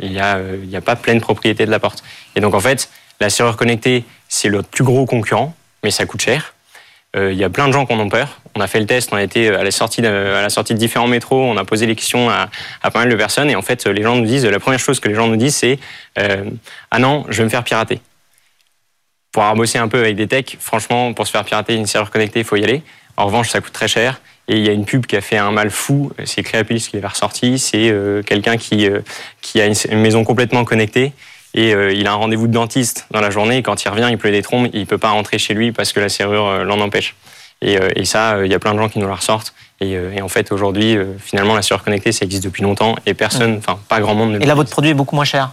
il 0.00 0.18
a, 0.18 0.36
euh, 0.36 0.74
a 0.74 0.80
pas 0.80 0.96
pleine 0.96 1.20
propriété 1.20 1.66
de 1.66 1.70
la 1.70 1.80
porte. 1.80 2.04
Et 2.36 2.40
donc, 2.40 2.54
en 2.54 2.60
fait, 2.60 2.88
la 3.20 3.30
serrure 3.30 3.56
connectée, 3.56 4.04
c'est 4.28 4.48
le 4.48 4.62
plus 4.62 4.84
gros 4.84 5.06
concurrent, 5.06 5.54
mais 5.82 5.90
ça 5.90 6.06
coûte 6.06 6.20
cher. 6.20 6.53
Euh, 7.16 7.32
il 7.32 7.38
y 7.38 7.44
a 7.44 7.50
plein 7.50 7.68
de 7.68 7.72
gens 7.72 7.86
qui 7.86 7.92
en 7.92 8.08
peur. 8.08 8.40
On 8.54 8.60
a 8.60 8.66
fait 8.66 8.80
le 8.80 8.86
test, 8.86 9.10
on 9.12 9.16
a 9.16 9.22
été 9.22 9.48
à 9.48 9.62
la 9.62 9.70
sortie 9.70 10.02
de, 10.02 10.08
à 10.08 10.42
la 10.42 10.50
sortie 10.50 10.74
de 10.74 10.78
différents 10.78 11.06
métros, 11.06 11.42
on 11.42 11.56
a 11.56 11.64
posé 11.64 11.86
les 11.86 11.94
questions 11.94 12.30
à, 12.30 12.48
à, 12.82 12.90
pas 12.90 13.00
mal 13.00 13.08
de 13.08 13.16
personnes 13.16 13.50
et 13.50 13.56
en 13.56 13.62
fait 13.62 13.86
les 13.86 14.02
gens 14.02 14.16
nous 14.16 14.26
disent, 14.26 14.46
la 14.46 14.60
première 14.60 14.78
chose 14.78 15.00
que 15.00 15.08
les 15.08 15.14
gens 15.14 15.26
nous 15.26 15.36
disent 15.36 15.56
c'est 15.56 15.78
euh, 16.18 16.44
ah 16.90 16.98
non, 16.98 17.24
je 17.28 17.38
vais 17.38 17.44
me 17.44 17.48
faire 17.48 17.64
pirater. 17.64 18.00
Pour 19.32 19.42
avoir 19.42 19.56
bossé 19.56 19.78
un 19.78 19.88
peu 19.88 19.98
avec 19.98 20.14
des 20.14 20.28
techs, 20.28 20.56
franchement, 20.60 21.12
pour 21.12 21.26
se 21.26 21.32
faire 21.32 21.44
pirater 21.44 21.74
une 21.74 21.86
serveur 21.86 22.10
connectée, 22.10 22.40
il 22.40 22.44
faut 22.44 22.54
y 22.56 22.62
aller. 22.62 22.82
En 23.16 23.26
revanche, 23.26 23.48
ça 23.48 23.60
coûte 23.60 23.72
très 23.72 23.88
cher. 23.88 24.20
Et 24.46 24.56
il 24.56 24.64
y 24.64 24.68
a 24.68 24.72
une 24.72 24.84
pub 24.84 25.06
qui 25.06 25.16
a 25.16 25.20
fait 25.20 25.38
un 25.38 25.50
mal 25.50 25.70
fou, 25.70 26.12
c'est 26.24 26.42
Créapilis 26.42 26.86
qui 26.88 26.96
l'avait 26.96 27.08
ressorti, 27.08 27.58
c'est 27.58 27.90
euh, 27.90 28.22
quelqu'un 28.22 28.56
qui, 28.58 28.86
euh, 28.86 29.00
qui 29.40 29.60
a 29.60 29.66
une 29.66 30.00
maison 30.00 30.22
complètement 30.22 30.64
connectée 30.64 31.12
et 31.54 31.72
euh, 31.72 31.92
il 31.92 32.06
a 32.06 32.12
un 32.12 32.16
rendez-vous 32.16 32.46
de 32.46 32.52
dentiste 32.52 33.06
dans 33.10 33.20
la 33.20 33.30
journée. 33.30 33.58
Et 33.58 33.62
quand 33.62 33.82
il 33.84 33.88
revient, 33.88 34.08
il 34.10 34.18
pleut 34.18 34.32
des 34.32 34.42
trombes, 34.42 34.68
il 34.72 34.86
peut 34.86 34.98
pas 34.98 35.10
rentrer 35.10 35.38
chez 35.38 35.54
lui 35.54 35.72
parce 35.72 35.92
que 35.92 36.00
la 36.00 36.08
serrure 36.08 36.46
euh, 36.46 36.64
l'en 36.64 36.80
empêche. 36.80 37.14
Et, 37.62 37.78
euh, 37.78 37.90
et 37.94 38.04
ça, 38.04 38.44
il 38.44 38.50
y 38.50 38.54
a 38.54 38.58
plein 38.58 38.74
de 38.74 38.78
gens 38.78 38.88
qui 38.88 38.98
nous 38.98 39.06
la 39.06 39.14
ressortent. 39.14 39.54
Et, 39.80 39.92
et 39.92 40.22
en 40.22 40.28
fait, 40.28 40.52
aujourd'hui, 40.52 40.96
finalement, 41.18 41.54
la 41.54 41.62
serrure 41.62 41.82
connectée, 41.82 42.12
ça 42.12 42.24
existe 42.24 42.44
depuis 42.44 42.62
longtemps 42.62 42.94
et 43.06 43.14
personne, 43.14 43.56
enfin, 43.58 43.78
pas 43.88 44.00
grand 44.00 44.14
monde. 44.14 44.32
Ne 44.32 44.40
et 44.40 44.46
là, 44.46 44.54
votre 44.54 44.70
produit 44.70 44.92
est 44.92 44.94
beaucoup 44.94 45.16
moins 45.16 45.24
cher? 45.24 45.50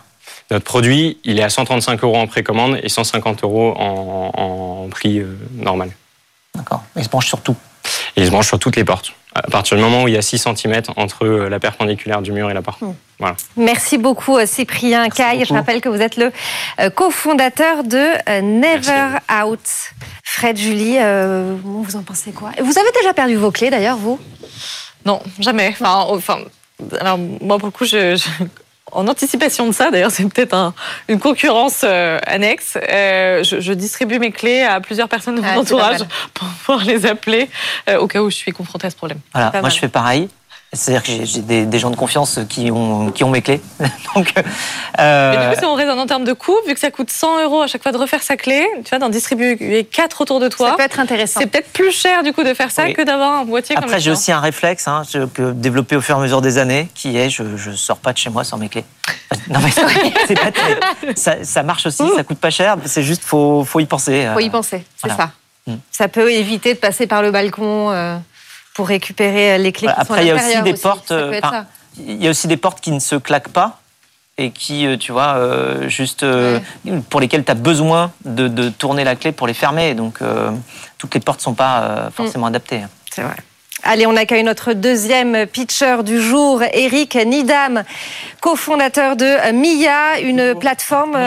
Notre 0.51 0.63
produit, 0.63 1.17
il 1.23 1.39
est 1.39 1.43
à 1.43 1.49
135 1.49 2.03
euros 2.03 2.17
en 2.17 2.27
précommande 2.27 2.79
et 2.83 2.87
150 2.87 3.43
euros 3.43 3.73
en, 3.77 4.31
en 4.33 4.89
prix 4.89 5.21
normal. 5.55 5.91
D'accord. 6.55 6.83
Il 6.95 7.03
se 7.03 7.09
branche 7.09 7.27
sur 7.27 7.41
tout? 7.41 7.55
Et 8.15 8.21
il 8.21 8.25
se 8.27 8.31
branche 8.31 8.47
sur 8.47 8.59
toutes 8.59 8.75
les 8.75 8.83
portes 8.83 9.13
à 9.33 9.43
partir 9.43 9.77
du 9.77 9.83
moment 9.83 10.03
où 10.03 10.07
il 10.07 10.13
y 10.13 10.17
a 10.17 10.21
6 10.21 10.39
cm 10.39 10.81
entre 10.97 11.25
euh, 11.25 11.49
la 11.49 11.59
perpendiculaire 11.59 12.21
du 12.21 12.31
mur 12.31 12.49
et 12.49 12.53
la 12.53 12.61
porte. 12.61 12.81
Hmm. 12.81 12.93
Voilà. 13.19 13.35
Merci 13.55 13.97
beaucoup 13.97 14.37
euh, 14.37 14.45
Cyprien 14.45 15.09
Caille. 15.09 15.45
Je 15.45 15.53
rappelle 15.53 15.79
que 15.79 15.89
vous 15.89 16.01
êtes 16.01 16.17
le 16.17 16.31
euh, 16.79 16.89
cofondateur 16.89 17.83
de 17.83 18.41
Never 18.41 19.19
Out. 19.43 19.59
Fred, 20.23 20.57
Julie, 20.57 20.97
vous 21.63 21.95
en 21.95 22.03
pensez 22.03 22.31
quoi? 22.31 22.51
Vous 22.61 22.77
avez 22.77 22.91
déjà 22.99 23.13
perdu 23.13 23.35
vos 23.35 23.51
clés 23.51 23.69
d'ailleurs, 23.69 23.97
vous? 23.97 24.19
Non, 25.05 25.21
jamais. 25.39 25.69
Enfin, 25.69 26.05
enfin, 26.09 26.39
alors 26.99 27.17
moi 27.17 27.57
pour 27.57 27.67
le 27.67 27.71
coup, 27.71 27.85
je, 27.85 28.21
en 28.91 29.07
anticipation 29.07 29.67
de 29.67 29.71
ça, 29.73 29.91
d'ailleurs, 29.91 30.11
c'est 30.11 30.27
peut-être 30.27 30.73
une 31.07 31.19
concurrence 31.19 31.81
euh, 31.83 32.19
annexe. 32.25 32.77
Euh, 32.89 33.43
je, 33.43 33.73
distribue 33.73 34.19
mes 34.19 34.31
clés 34.31 34.63
à 34.63 34.79
plusieurs 34.81 35.07
personnes 35.07 35.35
de 35.35 35.41
mon 35.41 35.47
ah, 35.47 35.59
entourage 35.59 36.01
pour 36.33 36.47
pouvoir 36.47 36.85
les 36.85 37.05
appeler 37.05 37.49
euh, 37.89 37.99
au 37.99 38.07
cas 38.07 38.21
où 38.21 38.29
je 38.29 38.35
suis 38.35 38.51
confrontée 38.51 38.87
à 38.87 38.89
ce 38.89 38.95
problème. 38.95 39.19
Voilà, 39.33 39.51
moi 39.61 39.69
je 39.69 39.79
fais 39.79 39.87
pareil. 39.87 40.29
C'est-à-dire 40.73 41.03
que 41.03 41.25
j'ai 41.25 41.41
des, 41.41 41.79
gens 41.79 41.89
de 41.89 41.97
confiance 41.97 42.39
qui 42.47 42.71
ont, 42.71 43.11
qui 43.11 43.25
ont 43.25 43.29
mes 43.29 43.41
clés. 43.41 43.59
Donc, 44.15 44.33
euh... 44.99 45.31
Mais 45.35 45.45
du 45.45 45.53
coup, 45.53 45.59
si 45.59 45.65
on 45.65 45.75
raisonne 45.75 45.99
en 45.99 46.05
termes 46.05 46.23
de 46.23 46.31
coût, 46.31 46.55
vu 46.65 46.73
que 46.73 46.79
ça 46.79 46.91
coûte 46.91 47.09
100 47.09 47.43
euros 47.43 47.61
à 47.61 47.67
chaque 47.67 47.83
fois 47.83 47.91
de 47.91 47.97
refaire 47.97 48.23
sa 48.23 48.37
clé, 48.37 48.65
tu 48.85 48.89
vois, 48.89 48.99
d'en 48.99 49.09
distribuer 49.09 49.83
quatre 49.83 50.21
autour 50.21 50.39
de 50.39 50.47
toi. 50.47 50.69
Ça 50.69 50.75
peut 50.77 50.83
être 50.83 51.01
intéressant. 51.01 51.41
C'est 51.41 51.47
peut-être 51.47 51.73
plus 51.73 51.91
cher 51.91 52.23
du 52.23 52.31
coup 52.31 52.43
de 52.43 52.53
faire 52.53 52.71
ça 52.71 52.89
que 52.93 53.01
d'avoir 53.01 53.41
un 53.41 53.43
boîtier 53.43 53.75
Après, 53.75 53.99
j'ai 53.99 54.11
aussi 54.11 54.31
un 54.31 54.39
réflexe 54.39 54.87
hein, 54.87 55.03
que 55.33 55.51
développé 55.51 55.97
au 55.97 56.01
fur 56.01 56.15
et 56.15 56.19
à 56.19 56.21
mesure 56.21 56.41
des 56.41 56.57
années, 56.57 56.87
qui 56.95 57.17
est 57.17 57.29
je, 57.29 57.43
je 57.57 57.71
sors 57.71 57.97
pas 57.97 58.13
de 58.13 58.17
chez 58.17 58.29
moi 58.29 58.45
sans 58.45 58.57
mes 58.57 58.69
clés. 58.69 58.85
non 59.49 59.59
mais 59.61 59.71
c'est 60.27 60.39
pas 60.39 60.51
ça, 61.15 61.43
ça, 61.43 61.63
marche 61.63 61.85
aussi, 61.85 62.03
ça 62.15 62.23
coûte 62.23 62.39
pas 62.39 62.49
cher. 62.49 62.77
C'est 62.85 63.03
juste 63.03 63.23
faut 63.23 63.65
faut 63.65 63.81
y 63.81 63.85
penser. 63.85 64.29
Faut 64.33 64.39
y 64.39 64.49
penser, 64.49 64.85
c'est 64.95 65.09
ça. 65.09 65.31
Mm. 65.67 65.73
Ça 65.91 66.07
peut 66.07 66.31
éviter 66.31 66.73
de 66.73 66.79
passer 66.79 67.07
par 67.07 67.21
le 67.21 67.31
balcon. 67.31 67.91
Euh 67.91 68.15
pour 68.73 68.87
récupérer 68.87 69.53
euh, 69.53 69.57
les 69.57 69.71
clés 69.71 69.87
qui 69.87 69.93
Après, 69.95 70.17
sont 70.17 70.21
il 70.21 70.27
y 70.27 70.31
a 70.31 70.35
aussi 70.35 70.61
des 70.63 70.73
portes. 70.73 71.13
il 71.97 72.23
y 72.23 72.27
a 72.27 72.29
aussi 72.29 72.47
des 72.47 72.57
portes 72.57 72.81
qui 72.81 72.91
ne 72.91 72.99
se 72.99 73.15
claquent 73.15 73.49
pas 73.49 73.79
et 74.37 74.51
qui, 74.51 74.87
euh, 74.87 74.97
tu 74.97 75.11
vois, 75.11 75.35
euh, 75.35 75.89
juste 75.89 76.25
pour 77.09 77.19
lesquelles 77.19 77.43
tu 77.43 77.51
as 77.51 77.55
besoin 77.55 78.11
de, 78.25 78.69
tourner 78.69 79.03
la 79.03 79.15
clé 79.15 79.31
pour 79.31 79.47
les 79.47 79.53
fermer. 79.53 79.93
Donc, 79.93 80.19
toutes 80.97 81.13
les 81.13 81.19
portes 81.19 81.39
ne 81.39 81.43
sont 81.43 81.53
pas 81.53 82.09
forcément 82.15 82.45
mm. 82.45 82.49
adaptées. 82.49 82.81
C'est 83.11 83.23
vrai. 83.23 83.35
Allez, 83.83 84.05
on 84.05 84.15
accueille 84.15 84.43
notre 84.43 84.73
deuxième 84.73 85.47
pitcher 85.47 86.03
du 86.03 86.21
jour, 86.21 86.61
Eric 86.73 87.15
Nidam, 87.15 87.83
cofondateur 88.39 89.15
de 89.15 89.51
MIA, 89.53 90.19
une 90.21 90.53
plateforme 90.53 91.17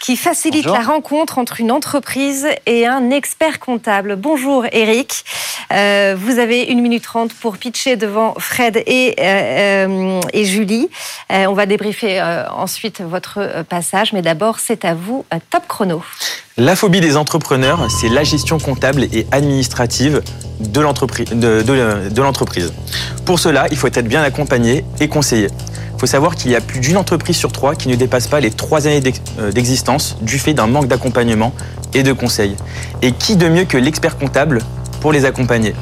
qui 0.00 0.16
facilite 0.16 0.66
la 0.66 0.80
rencontre 0.80 1.38
entre 1.38 1.60
une 1.60 1.70
entreprise 1.70 2.48
et 2.66 2.88
un 2.88 3.10
expert 3.10 3.60
comptable. 3.60 4.16
Bonjour 4.16 4.66
Eric, 4.72 5.24
euh, 5.72 6.16
vous 6.18 6.40
avez 6.40 6.64
une 6.64 6.80
minute 6.80 7.04
trente 7.04 7.32
pour 7.34 7.56
pitcher 7.56 7.94
devant 7.94 8.34
Fred 8.36 8.82
et, 8.84 9.14
euh, 9.20 9.86
euh, 9.86 10.20
et 10.32 10.44
Julie. 10.44 10.90
on 11.30 11.52
va 11.52 11.66
débriefer 11.66 12.20
ensuite 12.50 13.00
votre 13.00 13.64
passage, 13.68 14.12
mais 14.12 14.22
d'abord 14.22 14.58
c'est 14.58 14.84
à 14.84 14.94
vous, 14.94 15.24
top 15.50 15.68
chrono. 15.68 16.02
La 16.58 16.76
phobie 16.76 17.00
des 17.00 17.16
entrepreneurs, 17.16 17.90
c'est 17.90 18.10
la 18.10 18.24
gestion 18.24 18.58
comptable 18.58 19.04
et 19.04 19.26
administrative 19.32 20.20
de 20.60 20.80
l'entreprise. 20.82 22.72
Pour 23.24 23.38
cela, 23.38 23.68
il 23.70 23.78
faut 23.78 23.86
être 23.86 24.06
bien 24.06 24.22
accompagné 24.22 24.84
et 25.00 25.08
conseillé. 25.08 25.46
Il 25.94 25.98
faut 25.98 26.04
savoir 26.04 26.34
qu'il 26.36 26.50
y 26.50 26.54
a 26.54 26.60
plus 26.60 26.80
d'une 26.80 26.98
entreprise 26.98 27.36
sur 27.36 27.52
trois 27.52 27.74
qui 27.74 27.88
ne 27.88 27.94
dépasse 27.94 28.26
pas 28.26 28.38
les 28.38 28.50
trois 28.50 28.86
années 28.86 29.02
euh, 29.38 29.50
d'existence 29.50 30.18
du 30.20 30.38
fait 30.38 30.52
d'un 30.52 30.66
manque 30.66 30.88
d'accompagnement 30.88 31.54
et 31.94 32.02
de 32.02 32.12
conseils. 32.12 32.54
Et 33.00 33.12
qui 33.12 33.36
de 33.36 33.48
mieux 33.48 33.64
que 33.64 33.78
l'expert 33.78 34.18
comptable 34.18 34.58
pour 35.00 35.10
les 35.10 35.24
accompagner? 35.24 35.74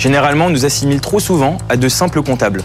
Généralement, 0.00 0.46
on 0.46 0.50
nous 0.50 0.64
assimile 0.64 1.00
trop 1.00 1.20
souvent 1.20 1.58
à 1.68 1.76
de 1.76 1.88
simples 1.88 2.22
comptables. 2.22 2.64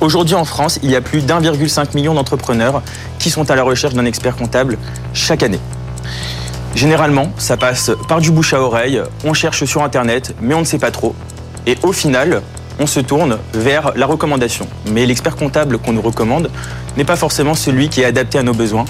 Aujourd'hui 0.00 0.36
en 0.36 0.44
France, 0.44 0.78
il 0.84 0.92
y 0.92 0.94
a 0.94 1.00
plus 1.00 1.22
d'1,5 1.26 1.96
million 1.96 2.14
d'entrepreneurs 2.14 2.82
qui 3.18 3.30
sont 3.30 3.50
à 3.50 3.56
la 3.56 3.64
recherche 3.64 3.94
d'un 3.94 4.04
expert 4.04 4.36
comptable 4.36 4.78
chaque 5.12 5.42
année. 5.42 5.58
Généralement, 6.76 7.32
ça 7.38 7.56
passe 7.56 7.90
par 8.06 8.20
du 8.20 8.30
bouche 8.30 8.52
à 8.52 8.60
oreille, 8.60 9.00
on 9.24 9.32
cherche 9.32 9.64
sur 9.64 9.82
Internet, 9.82 10.34
mais 10.42 10.52
on 10.52 10.60
ne 10.60 10.66
sait 10.66 10.78
pas 10.78 10.90
trop. 10.90 11.14
Et 11.66 11.78
au 11.82 11.90
final, 11.90 12.42
on 12.78 12.86
se 12.86 13.00
tourne 13.00 13.38
vers 13.54 13.92
la 13.96 14.04
recommandation. 14.04 14.68
Mais 14.90 15.06
l'expert 15.06 15.36
comptable 15.36 15.78
qu'on 15.78 15.94
nous 15.94 16.02
recommande 16.02 16.50
n'est 16.98 17.06
pas 17.06 17.16
forcément 17.16 17.54
celui 17.54 17.88
qui 17.88 18.02
est 18.02 18.04
adapté 18.04 18.36
à 18.36 18.42
nos 18.42 18.52
besoins 18.52 18.84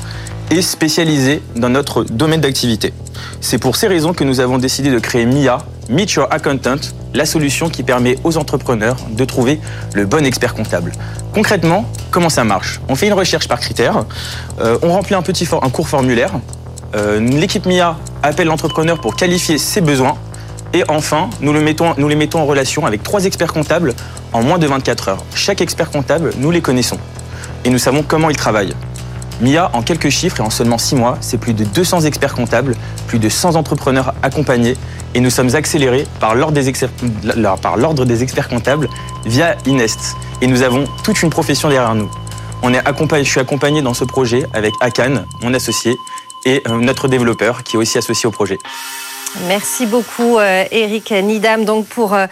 et 0.51 0.62
spécialisé 0.62 1.41
dans 1.55 1.68
notre 1.68 2.03
domaine 2.03 2.41
d'activité. 2.41 2.93
C'est 3.41 3.59
pour 3.59 3.76
ces 3.76 3.87
raisons 3.87 4.14
que 4.14 4.24
nous 4.24 4.41
avons 4.41 4.59
décidé 4.59 4.91
de 4.91 4.99
créer 4.99 5.24
MIA, 5.24 5.59
Meet 5.89 6.11
Your 6.14 6.26
Accountant, 6.32 6.80
la 7.14 7.24
solution 7.24 7.68
qui 7.68 7.84
permet 7.84 8.16
aux 8.24 8.37
entrepreneurs 8.37 8.97
de 9.11 9.24
trouver 9.24 9.61
le 9.95 10.07
bon 10.07 10.26
expert 10.26 10.55
comptable. 10.55 10.91
Concrètement, 11.32 11.84
comment 12.11 12.30
ça 12.30 12.43
marche? 12.43 12.80
On 12.89 12.97
fait 12.97 13.07
une 13.07 13.12
recherche 13.12 13.47
par 13.47 13.61
critères, 13.61 14.05
euh, 14.61 14.76
on 14.82 14.93
remplit 14.93 15.14
un 15.14 15.22
petit 15.22 15.49
un 15.62 15.70
court 15.70 15.89
formulaire, 15.89 16.32
euh, 16.95 17.20
l'équipe 17.20 17.66
MIA 17.66 17.97
appelle 18.22 18.47
l'entrepreneur 18.47 19.01
pour 19.01 19.16
qualifier 19.16 19.59
ses 19.59 19.80
besoins 19.80 20.16
et 20.72 20.84
enfin, 20.89 21.30
nous, 21.41 21.53
les 21.53 21.61
mettons 22.16 22.41
en 22.41 22.45
relation 22.45 22.84
avec 22.84 23.03
trois 23.03 23.24
experts 23.24 23.53
comptables 23.53 23.95
en 24.32 24.43
moins 24.43 24.59
de 24.59 24.66
24 24.66 25.09
heures. 25.09 25.24
Chaque 25.34 25.61
expert 25.62 25.91
comptable, 25.91 26.32
nous 26.39 26.51
les 26.51 26.61
connaissons 26.61 26.99
et 27.64 27.70
nous 27.70 27.78
savons 27.78 28.05
comment 28.07 28.28
ils 28.30 28.37
travaillent. 28.37 28.74
MIA, 29.41 29.70
en 29.74 29.82
quelques 29.82 30.09
chiffres 30.09 30.41
et 30.41 30.43
en 30.43 30.51
seulement 30.51 30.78
6 30.78 30.97
mois, 30.97 31.18
c'est 31.20 31.39
plus 31.39 31.53
de 31.55 31.64
200 31.64 32.03
experts 32.03 32.34
comptables, 32.34 32.74
plus 33.07 33.18
de 33.18 33.28
100 33.28 33.55
entrepreneurs 33.55 34.14
accompagnés 34.22 34.76
et 35.14 35.20
nous 35.20 35.30
sommes 35.30 35.55
accélérés 35.55 36.07
par 36.20 36.34
l'ordre 36.34 36.53
des, 36.53 36.68
experts 38.22 38.49
comptables 38.49 38.89
via 39.24 39.57
Inest. 39.66 40.16
Et 40.43 40.47
nous 40.47 40.62
avons 40.62 40.84
toute 41.05 41.22
une 41.22 41.30
profession 41.30 41.68
derrière 41.68 41.95
nous. 41.95 42.11
On 42.62 42.72
est 42.72 42.82
je 43.22 43.30
suis 43.30 43.41
accompagné 43.41 43.82
dans 43.82 43.95
ce 43.95 44.05
projet 44.05 44.47
avec 44.53 44.72
Akan, 44.80 45.24
mon 45.43 45.55
associé, 45.55 45.97
et 46.47 46.63
euh, 46.67 46.79
notre 46.79 47.09
développeur 47.09 47.63
qui 47.63 47.77
est 47.77 47.79
aussi 47.79 47.99
associé 47.99 48.27
au 48.27 48.31
projet. 48.31 48.57
Merci 49.49 49.85
beaucoup, 49.85 50.39
euh, 50.39 50.65
Eric 50.71 51.11
Nidam, 51.11 51.67
donc 51.67 51.87
pour 51.87 52.15
euh, 52.15 52.27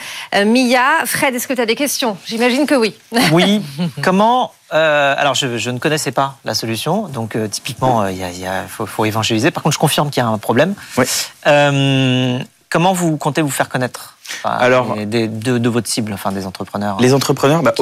Mia. 0.46 1.04
Fred, 1.04 1.34
est-ce 1.34 1.46
que 1.46 1.52
tu 1.52 1.60
as 1.60 1.66
des 1.66 1.74
questions? 1.74 2.16
J'imagine 2.24 2.64
que 2.64 2.76
oui. 2.76 2.94
Oui. 3.32 3.60
Comment 4.02 4.52
alors, 4.76 5.36
je, 5.36 5.70
ne 5.70 5.78
connaissais 5.78 6.10
pas 6.10 6.36
la 6.44 6.52
solution, 6.52 7.06
donc 7.06 7.38
typiquement, 7.48 8.08
il 8.08 8.26
faut, 8.66 9.04
évangéliser. 9.04 9.52
Par 9.52 9.62
contre, 9.62 9.74
je 9.74 9.78
confirme 9.78 10.10
qu'il 10.10 10.20
y 10.20 10.26
a 10.26 10.28
un 10.28 10.36
problème. 10.38 10.74
Oui. 10.98 11.04
comment 12.70 12.92
vous 12.92 13.16
comptez 13.16 13.40
vous 13.40 13.52
faire 13.52 13.68
connaître 13.68 14.18
alors, 14.42 14.96
de, 14.96 15.68
votre 15.68 15.86
cible, 15.86 16.12
enfin 16.12 16.32
des 16.32 16.44
entrepreneurs 16.44 16.96
Les 16.98 17.14
entrepreneurs, 17.14 17.62
bah, 17.62 17.72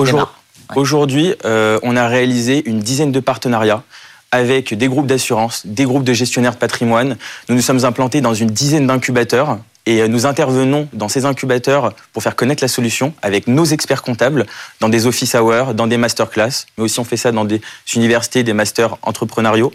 aujourd'hui, 0.76 1.34
on 1.44 1.96
a 1.96 2.06
réalisé 2.08 2.62
une 2.68 2.80
dizaine 2.80 3.10
de 3.10 3.20
partenariats 3.20 3.82
avec 4.32 4.72
des 4.74 4.88
groupes 4.88 5.06
d'assurance, 5.06 5.66
des 5.66 5.84
groupes 5.84 6.04
de 6.04 6.14
gestionnaires 6.14 6.54
de 6.54 6.58
patrimoine. 6.58 7.16
Nous 7.48 7.54
nous 7.54 7.62
sommes 7.62 7.84
implantés 7.84 8.22
dans 8.22 8.34
une 8.34 8.48
dizaine 8.48 8.86
d'incubateurs 8.86 9.58
et 9.84 10.00
euh, 10.00 10.08
nous 10.08 10.26
intervenons 10.26 10.88
dans 10.92 11.08
ces 11.08 11.26
incubateurs 11.26 11.92
pour 12.12 12.22
faire 12.22 12.34
connaître 12.34 12.64
la 12.64 12.68
solution 12.68 13.12
avec 13.20 13.46
nos 13.46 13.66
experts 13.66 14.02
comptables 14.02 14.46
dans 14.80 14.88
des 14.88 15.06
office 15.06 15.34
hours, 15.34 15.74
dans 15.74 15.86
des 15.86 15.98
masterclass, 15.98 16.66
mais 16.76 16.84
aussi 16.84 16.98
on 16.98 17.04
fait 17.04 17.18
ça 17.18 17.30
dans 17.30 17.44
des 17.44 17.60
universités, 17.94 18.42
des 18.42 18.54
masters 18.54 18.96
entrepreneuriaux. 19.02 19.72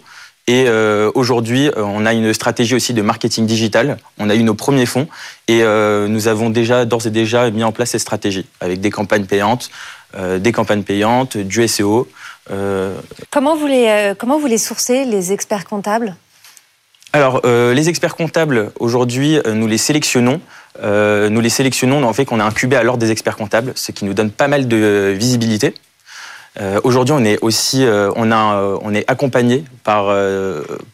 Et 0.48 0.64
euh, 0.66 1.10
aujourd'hui, 1.14 1.68
euh, 1.68 1.82
on 1.82 2.06
a 2.06 2.14
une 2.14 2.32
stratégie 2.32 2.74
aussi 2.74 2.94
de 2.94 3.02
marketing 3.02 3.46
digital. 3.46 3.98
On 4.18 4.28
a 4.28 4.34
eu 4.34 4.42
nos 4.42 4.54
premiers 4.54 4.86
fonds 4.86 5.06
et 5.46 5.62
nous 5.62 6.28
avons 6.28 6.50
déjà 6.50 6.84
d'ores 6.84 7.06
et 7.06 7.10
déjà 7.10 7.50
mis 7.50 7.64
en 7.64 7.72
place 7.72 7.90
cette 7.90 8.00
stratégie 8.00 8.46
avec 8.60 8.80
des 8.80 8.90
campagnes 8.90 9.24
payantes, 9.24 9.70
des 10.38 10.52
campagnes 10.52 10.82
payantes, 10.82 11.38
du 11.38 11.66
SEO. 11.66 12.06
Euh, 12.50 12.96
comment, 13.30 13.56
vous 13.56 13.66
les, 13.66 13.86
euh, 13.88 14.14
comment 14.16 14.38
vous 14.38 14.46
les 14.46 14.58
sourcez, 14.58 15.04
les 15.04 15.32
experts 15.32 15.64
comptables? 15.64 16.16
Alors, 17.12 17.40
euh, 17.44 17.72
les 17.74 17.88
experts 17.88 18.16
comptables, 18.16 18.70
aujourd'hui, 18.78 19.38
nous 19.46 19.66
les 19.66 19.78
sélectionnons. 19.78 20.40
nous 20.82 21.40
les 21.40 21.48
sélectionnons 21.48 22.00
dans 22.00 22.08
le 22.08 22.14
fait 22.14 22.24
qu'on 22.24 22.40
a 22.40 22.44
incubé 22.44 22.76
à 22.76 22.82
l'ordre 22.82 23.00
des 23.00 23.10
experts 23.10 23.36
comptables, 23.36 23.72
ce 23.74 23.92
qui 23.92 24.04
nous 24.04 24.14
donne 24.14 24.30
pas 24.30 24.48
mal 24.48 24.68
de 24.68 25.14
visibilité. 25.16 25.74
aujourd'hui, 26.84 27.14
on 27.16 27.24
est 27.24 27.38
aussi, 27.40 27.84
on, 28.16 28.30
a, 28.30 28.78
on 28.82 28.94
est 28.94 29.10
accompagné 29.10 29.64
par, 29.84 30.14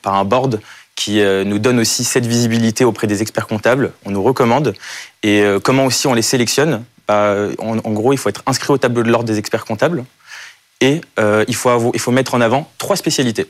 par 0.02 0.14
un 0.14 0.24
board 0.24 0.60
qui 0.94 1.20
nous 1.20 1.58
donne 1.58 1.80
aussi 1.80 2.04
cette 2.04 2.26
visibilité 2.26 2.84
auprès 2.84 3.08
des 3.08 3.20
experts 3.20 3.48
comptables. 3.48 3.92
On 4.04 4.10
nous 4.12 4.22
recommande. 4.22 4.74
Et 5.24 5.44
comment 5.64 5.84
aussi 5.84 6.06
on 6.06 6.14
les 6.14 6.22
sélectionne? 6.22 6.84
Bah, 7.08 7.34
en, 7.58 7.92
gros, 7.92 8.12
il 8.12 8.18
faut 8.18 8.28
être 8.28 8.42
inscrit 8.46 8.72
au 8.72 8.78
tableau 8.78 9.02
de 9.02 9.10
l'ordre 9.10 9.26
des 9.26 9.38
experts 9.38 9.64
comptables. 9.64 10.04
Et 10.84 11.00
euh, 11.18 11.46
il, 11.48 11.54
faut 11.54 11.92
il 11.94 12.00
faut 12.00 12.10
mettre 12.10 12.34
en 12.34 12.42
avant 12.42 12.70
trois 12.76 12.96
spécialités. 12.96 13.46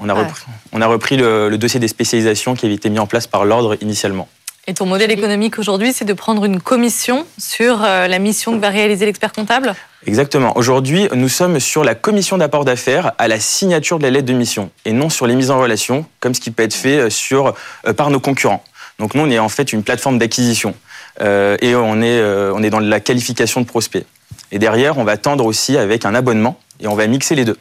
On 0.00 0.08
a, 0.08 0.14
repris, 0.14 0.42
on 0.72 0.80
a 0.80 0.86
repris 0.86 1.16
le, 1.16 1.56
dossier 1.56 1.78
des 1.78 1.86
spécialisations 1.86 2.54
qui 2.54 2.66
avait 2.66 2.74
été 2.74 2.90
mis 2.90 2.98
en 2.98 3.06
place 3.06 3.28
par 3.28 3.44
l'ordre 3.44 3.76
initialement. 3.80 4.28
Et 4.66 4.74
ton 4.74 4.86
modèle 4.86 5.12
économique 5.12 5.58
aujourd'hui, 5.58 5.92
c'est 5.92 6.04
de 6.04 6.12
prendre 6.14 6.44
une 6.44 6.60
commission 6.60 7.26
sur 7.38 7.84
euh, 7.84 8.08
la 8.08 8.18
mission 8.18 8.56
que 8.56 8.60
va 8.60 8.70
réaliser 8.70 9.06
l'expert 9.06 9.32
comptable? 9.32 9.74
Exactement. 10.06 10.56
Aujourd'hui, 10.56 11.08
nous 11.14 11.28
sommes 11.28 11.60
sur 11.60 11.84
la 11.84 11.94
commission 11.94 12.38
d'apport 12.38 12.64
d'affaires 12.64 13.12
à 13.18 13.28
la 13.28 13.38
signature 13.38 13.98
de 13.98 14.04
la 14.04 14.10
lettre 14.10 14.26
de 14.26 14.32
mission 14.32 14.70
et 14.84 14.92
non 14.92 15.10
sur 15.10 15.26
les 15.28 15.36
mises 15.36 15.50
en 15.52 15.60
relation, 15.60 16.06
comme 16.18 16.34
ce 16.34 16.40
qui 16.40 16.50
peut 16.50 16.64
être 16.64 16.74
fait 16.74 16.98
euh, 16.98 17.10
sur, 17.10 17.54
par 17.96 18.10
nos 18.10 18.20
concurrents. 18.20 18.64
Donc 18.98 19.14
nous, 19.14 19.22
on 19.22 19.30
est 19.30 19.38
en 19.38 19.48
fait 19.48 19.72
une 19.72 19.84
plateforme 19.84 20.18
d'acquisition 20.18 20.74
et 21.20 21.74
on 21.76 22.02
est, 22.02 22.22
on 22.22 22.62
est 22.62 22.70
dans 22.70 22.80
la 22.80 22.98
qualification 22.98 23.60
de 23.60 23.66
prospects. 23.66 24.04
Et 24.50 24.58
derrière, 24.58 24.98
on 24.98 25.04
va 25.04 25.16
tendre 25.16 25.46
aussi 25.46 25.76
avec 25.76 26.04
un 26.04 26.14
abonnement 26.14 26.58
et 26.80 26.86
on 26.86 26.94
va 26.94 27.06
mixer 27.06 27.34
les 27.34 27.44
deux. 27.44 27.58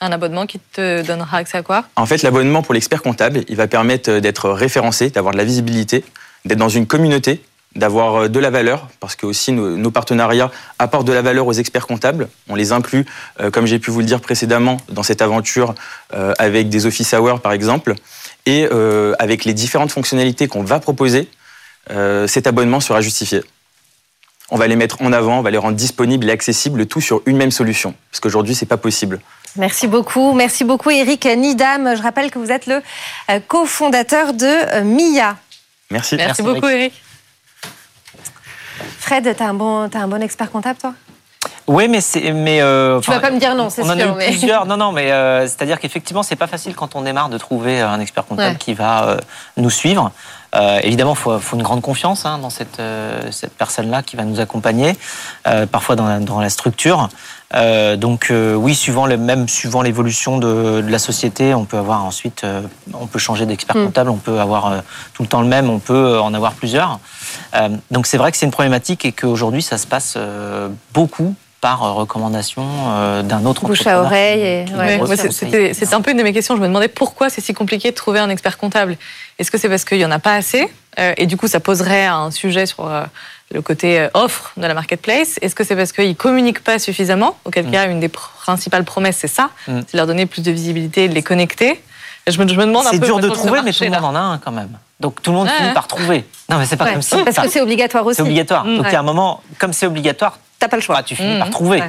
Un 0.00 0.12
abonnement 0.12 0.46
qui 0.46 0.58
te 0.58 1.06
donnera 1.06 1.38
accès 1.38 1.56
à 1.56 1.62
quoi? 1.62 1.84
En 1.96 2.04
fait, 2.04 2.22
l'abonnement 2.22 2.62
pour 2.62 2.74
l'expert 2.74 3.02
comptable, 3.02 3.44
il 3.48 3.56
va 3.56 3.66
permettre 3.66 4.18
d'être 4.18 4.50
référencé, 4.50 5.08
d'avoir 5.08 5.32
de 5.32 5.38
la 5.38 5.44
visibilité, 5.44 6.04
d'être 6.44 6.58
dans 6.58 6.68
une 6.68 6.86
communauté, 6.86 7.42
d'avoir 7.76 8.14
euh, 8.22 8.28
de 8.28 8.38
la 8.38 8.50
valeur, 8.50 8.88
parce 9.00 9.16
que 9.16 9.26
aussi 9.26 9.52
nos, 9.52 9.90
partenariats 9.90 10.50
apportent 10.78 11.06
de 11.06 11.12
la 11.12 11.22
valeur 11.22 11.46
aux 11.46 11.52
experts 11.52 11.86
comptables. 11.86 12.28
On 12.48 12.54
les 12.54 12.72
inclut, 12.72 13.06
euh, 13.40 13.50
comme 13.50 13.66
j'ai 13.66 13.78
pu 13.78 13.90
vous 13.90 14.00
le 14.00 14.06
dire 14.06 14.20
précédemment, 14.20 14.78
dans 14.90 15.02
cette 15.02 15.22
aventure 15.22 15.74
euh, 16.14 16.34
avec 16.38 16.68
des 16.68 16.86
office 16.86 17.14
hours 17.14 17.40
par 17.40 17.52
exemple, 17.52 17.94
et 18.44 18.68
avec 19.18 19.44
les 19.44 19.54
différentes 19.54 19.90
fonctionnalités 19.90 20.46
qu'on 20.46 20.62
va 20.62 20.78
proposer, 20.78 21.28
cet 22.28 22.46
abonnement 22.46 22.78
sera 22.78 23.00
justifié 23.00 23.42
on 24.50 24.56
va 24.56 24.66
les 24.66 24.76
mettre 24.76 25.02
en 25.02 25.12
avant, 25.12 25.38
on 25.38 25.42
va 25.42 25.50
les 25.50 25.58
rendre 25.58 25.76
disponibles 25.76 26.28
et 26.28 26.32
accessibles, 26.32 26.86
tout 26.86 27.00
sur 27.00 27.22
une 27.26 27.36
même 27.36 27.50
solution. 27.50 27.94
Parce 28.10 28.20
qu'aujourd'hui, 28.20 28.54
c'est 28.54 28.66
pas 28.66 28.76
possible. 28.76 29.20
Merci 29.56 29.86
beaucoup. 29.86 30.32
Merci 30.32 30.64
beaucoup, 30.64 30.90
Eric 30.90 31.24
Nidam. 31.24 31.96
Je 31.96 32.02
rappelle 32.02 32.30
que 32.30 32.38
vous 32.38 32.52
êtes 32.52 32.66
le 32.66 32.82
euh, 33.30 33.40
cofondateur 33.46 34.34
de 34.34 34.46
euh, 34.46 34.84
MIA. 34.84 35.36
Merci. 35.90 36.16
Merci, 36.16 36.42
beaucoup, 36.42 36.68
Eric. 36.68 36.92
Fred, 38.98 39.34
tu 39.36 39.42
as, 39.42 39.48
un 39.48 39.54
bon, 39.54 39.88
un 39.92 40.08
bon 40.08 40.22
expert 40.22 40.50
comptable, 40.50 40.78
toi? 40.78 40.94
Oui, 41.68 41.88
mais 41.88 42.00
c'est 42.00 42.32
mais 42.32 42.60
euh, 42.60 43.00
tu 43.00 43.10
vas 43.10 43.18
pas 43.18 43.30
me 43.30 43.38
dire 43.38 43.54
non, 43.54 43.70
c'est 43.70 43.82
sûr. 43.82 43.92
On 43.92 43.96
en 43.96 43.98
a 43.98 44.24
eu 44.24 44.26
plusieurs. 44.28 44.66
Non, 44.66 44.76
non, 44.76 44.92
mais 44.92 45.08
c'est-à-dire 45.48 45.80
qu'effectivement, 45.80 46.22
c'est 46.22 46.36
pas 46.36 46.46
facile 46.46 46.74
quand 46.74 46.94
on 46.94 47.02
démarre 47.02 47.28
de 47.28 47.38
trouver 47.38 47.80
un 47.80 47.98
expert 48.00 48.24
comptable 48.26 48.58
qui 48.58 48.74
va 48.74 49.16
nous 49.56 49.70
suivre. 49.70 50.12
Euh, 50.56 50.80
évidemment, 50.82 51.12
il 51.12 51.18
faut, 51.18 51.38
faut, 51.38 51.56
une 51.56 51.62
grande 51.62 51.82
confiance 51.82 52.24
hein, 52.24 52.38
dans 52.38 52.50
cette, 52.50 52.80
euh, 52.80 53.20
cette 53.30 53.52
personne-là 53.52 54.02
qui 54.02 54.16
va 54.16 54.24
nous 54.24 54.40
accompagner, 54.40 54.96
euh, 55.46 55.66
parfois 55.66 55.96
dans 55.96 56.06
la, 56.06 56.18
dans 56.18 56.40
la 56.40 56.50
structure. 56.50 57.08
donc 57.96 58.32
oui, 58.32 58.74
suivant 58.74 59.06
le, 59.06 59.16
même 59.16 59.48
suivant 59.48 59.82
l'évolution 59.82 60.38
de, 60.38 60.80
de, 60.82 60.90
la 60.90 60.98
société, 60.98 61.54
on 61.54 61.64
peut 61.64 61.78
avoir 61.78 62.04
ensuite, 62.04 62.44
on 62.92 63.06
peut 63.06 63.18
changer 63.18 63.46
d'expert 63.46 63.76
hmm. 63.76 63.86
comptable, 63.86 64.10
on 64.10 64.16
peut 64.16 64.40
avoir 64.40 64.82
tout 65.14 65.22
le 65.22 65.28
temps 65.28 65.42
le 65.42 65.48
même, 65.48 65.70
on 65.70 65.78
peut 65.78 66.18
en 66.18 66.34
avoir 66.34 66.52
plusieurs. 66.52 66.98
donc 67.90 68.06
c'est 68.06 68.18
vrai 68.18 68.30
que 68.32 68.36
c'est 68.36 68.46
une 68.46 68.52
problématique 68.52 69.04
et 69.04 69.12
qu'aujourd'hui 69.12 69.62
ça 69.62 69.78
se 69.78 69.86
passe 69.86 70.18
beaucoup 70.92 71.34
par 71.60 71.94
recommandation 71.94 72.64
d'un 73.22 73.44
autre 73.46 73.66
Bouche 73.66 73.86
à 73.86 74.02
oreille. 74.02 74.42
Et... 74.42 75.72
C'était 75.72 75.94
un 75.94 76.00
peu 76.00 76.10
une 76.10 76.18
de 76.18 76.22
mes 76.22 76.32
questions. 76.32 76.56
Je 76.56 76.60
me 76.60 76.66
demandais 76.66 76.88
pourquoi 76.88 77.30
c'est 77.30 77.40
si 77.40 77.54
compliqué 77.54 77.90
de 77.90 77.96
trouver 77.96 78.18
un 78.18 78.28
expert 78.28 78.58
comptable. 78.58 78.96
Est-ce 79.38 79.50
que 79.50 79.58
c'est 79.58 79.68
parce 79.68 79.84
qu'il 79.84 79.98
n'y 79.98 80.04
en 80.04 80.10
a 80.10 80.18
pas 80.18 80.34
assez 80.34 80.68
euh, 80.98 81.12
Et 81.16 81.26
du 81.26 81.36
coup, 81.36 81.46
ça 81.46 81.60
poserait 81.60 82.06
un 82.06 82.30
sujet 82.30 82.66
sur 82.66 82.86
euh, 82.86 83.04
le 83.52 83.62
côté 83.62 84.00
euh, 84.00 84.08
offre 84.14 84.52
de 84.56 84.66
la 84.66 84.74
marketplace? 84.74 85.38
Est-ce 85.42 85.54
que 85.54 85.64
c'est 85.64 85.76
parce 85.76 85.92
qu'ils 85.92 86.08
ne 86.08 86.14
communiquent 86.14 86.64
pas 86.64 86.78
suffisamment 86.78 87.36
Auquel 87.44 87.66
mm. 87.66 87.70
cas, 87.70 87.88
une 87.88 88.00
des 88.00 88.08
principales 88.08 88.84
promesses, 88.84 89.18
c'est 89.18 89.28
ça? 89.28 89.50
Mm. 89.68 89.80
c'est 89.86 89.96
leur 89.96 90.06
donner 90.06 90.26
plus 90.26 90.42
de 90.42 90.50
visibilité, 90.50 91.08
de 91.08 91.14
les 91.14 91.22
connecter. 91.22 91.82
Je 92.26 92.42
me, 92.42 92.48
je 92.48 92.54
me 92.54 92.66
demande 92.66 92.86
un 92.86 92.90
peu. 92.90 92.96
C'est 92.96 93.04
dur 93.04 93.20
de 93.20 93.28
trouver, 93.28 93.60
mais 93.62 93.72
tout 93.72 93.84
le 93.84 93.90
monde 93.90 94.04
en 94.04 94.14
a 94.14 94.20
un 94.20 94.38
quand 94.38 94.50
même. 94.52 94.76
Donc 94.98 95.22
tout 95.22 95.30
le 95.30 95.36
monde 95.36 95.48
finit 95.48 95.74
par 95.74 95.86
trouver. 95.86 96.24
Non, 96.48 96.58
mais 96.58 96.66
c'est 96.66 96.76
pas 96.76 96.90
comme 96.90 97.02
ça. 97.02 97.18
Parce 97.24 97.38
que 97.38 97.48
c'est 97.48 97.60
obligatoire 97.60 98.04
aussi. 98.06 98.16
C'est 98.16 98.22
obligatoire. 98.22 98.64
Mm. 98.64 98.76
Donc 98.78 98.86
il 98.88 98.92
y 98.92 98.96
a 98.96 99.00
un 99.00 99.04
moment, 99.04 99.42
comme 99.58 99.72
c'est 99.72 99.86
obligatoire, 99.86 100.38
t'as 100.58 100.68
pas 100.68 100.76
le 100.76 100.82
choix. 100.82 101.02
tu 101.02 101.14
finis 101.14 101.38
par 101.38 101.50
trouver. 101.50 101.82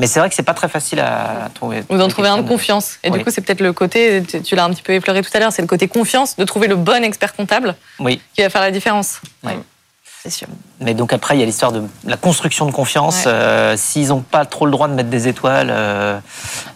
Mais 0.00 0.06
c'est 0.06 0.18
vrai 0.18 0.28
que 0.28 0.34
c'est 0.34 0.42
pas 0.42 0.54
très 0.54 0.68
facile 0.68 1.00
à 1.00 1.50
trouver. 1.54 1.84
Ou 1.90 1.96
d'en 1.96 2.08
trouver 2.08 2.28
un 2.28 2.38
de 2.38 2.48
confiance. 2.48 2.98
Et 3.04 3.10
du 3.10 3.22
coup, 3.22 3.30
c'est 3.30 3.42
peut-être 3.42 3.60
le 3.60 3.72
côté, 3.72 4.22
tu 4.22 4.56
l'as 4.56 4.64
un 4.64 4.70
petit 4.70 4.82
peu 4.82 4.94
effleuré 4.94 5.22
tout 5.22 5.30
à 5.34 5.38
l'heure, 5.38 5.52
c'est 5.52 5.62
le 5.62 5.68
côté 5.68 5.88
confiance, 5.88 6.36
de 6.36 6.44
trouver 6.44 6.68
le 6.68 6.76
bon 6.76 7.04
expert 7.04 7.34
comptable 7.36 7.74
oui. 7.98 8.20
qui 8.34 8.42
va 8.42 8.48
faire 8.48 8.62
la 8.62 8.70
différence. 8.70 9.20
C'est 10.22 10.30
sûr. 10.30 10.48
Mais 10.80 10.92
donc 10.92 11.14
après, 11.14 11.34
il 11.36 11.40
y 11.40 11.42
a 11.42 11.46
l'histoire 11.46 11.72
de 11.72 11.82
la 12.04 12.18
construction 12.18 12.66
de 12.66 12.72
confiance. 12.72 13.24
Ouais. 13.24 13.32
Euh, 13.32 13.76
S'ils 13.78 14.08
n'ont 14.08 14.20
pas 14.20 14.44
trop 14.44 14.66
le 14.66 14.72
droit 14.72 14.86
de 14.86 14.92
mettre 14.92 15.08
des 15.08 15.28
étoiles, 15.28 15.70
euh, 15.70 16.18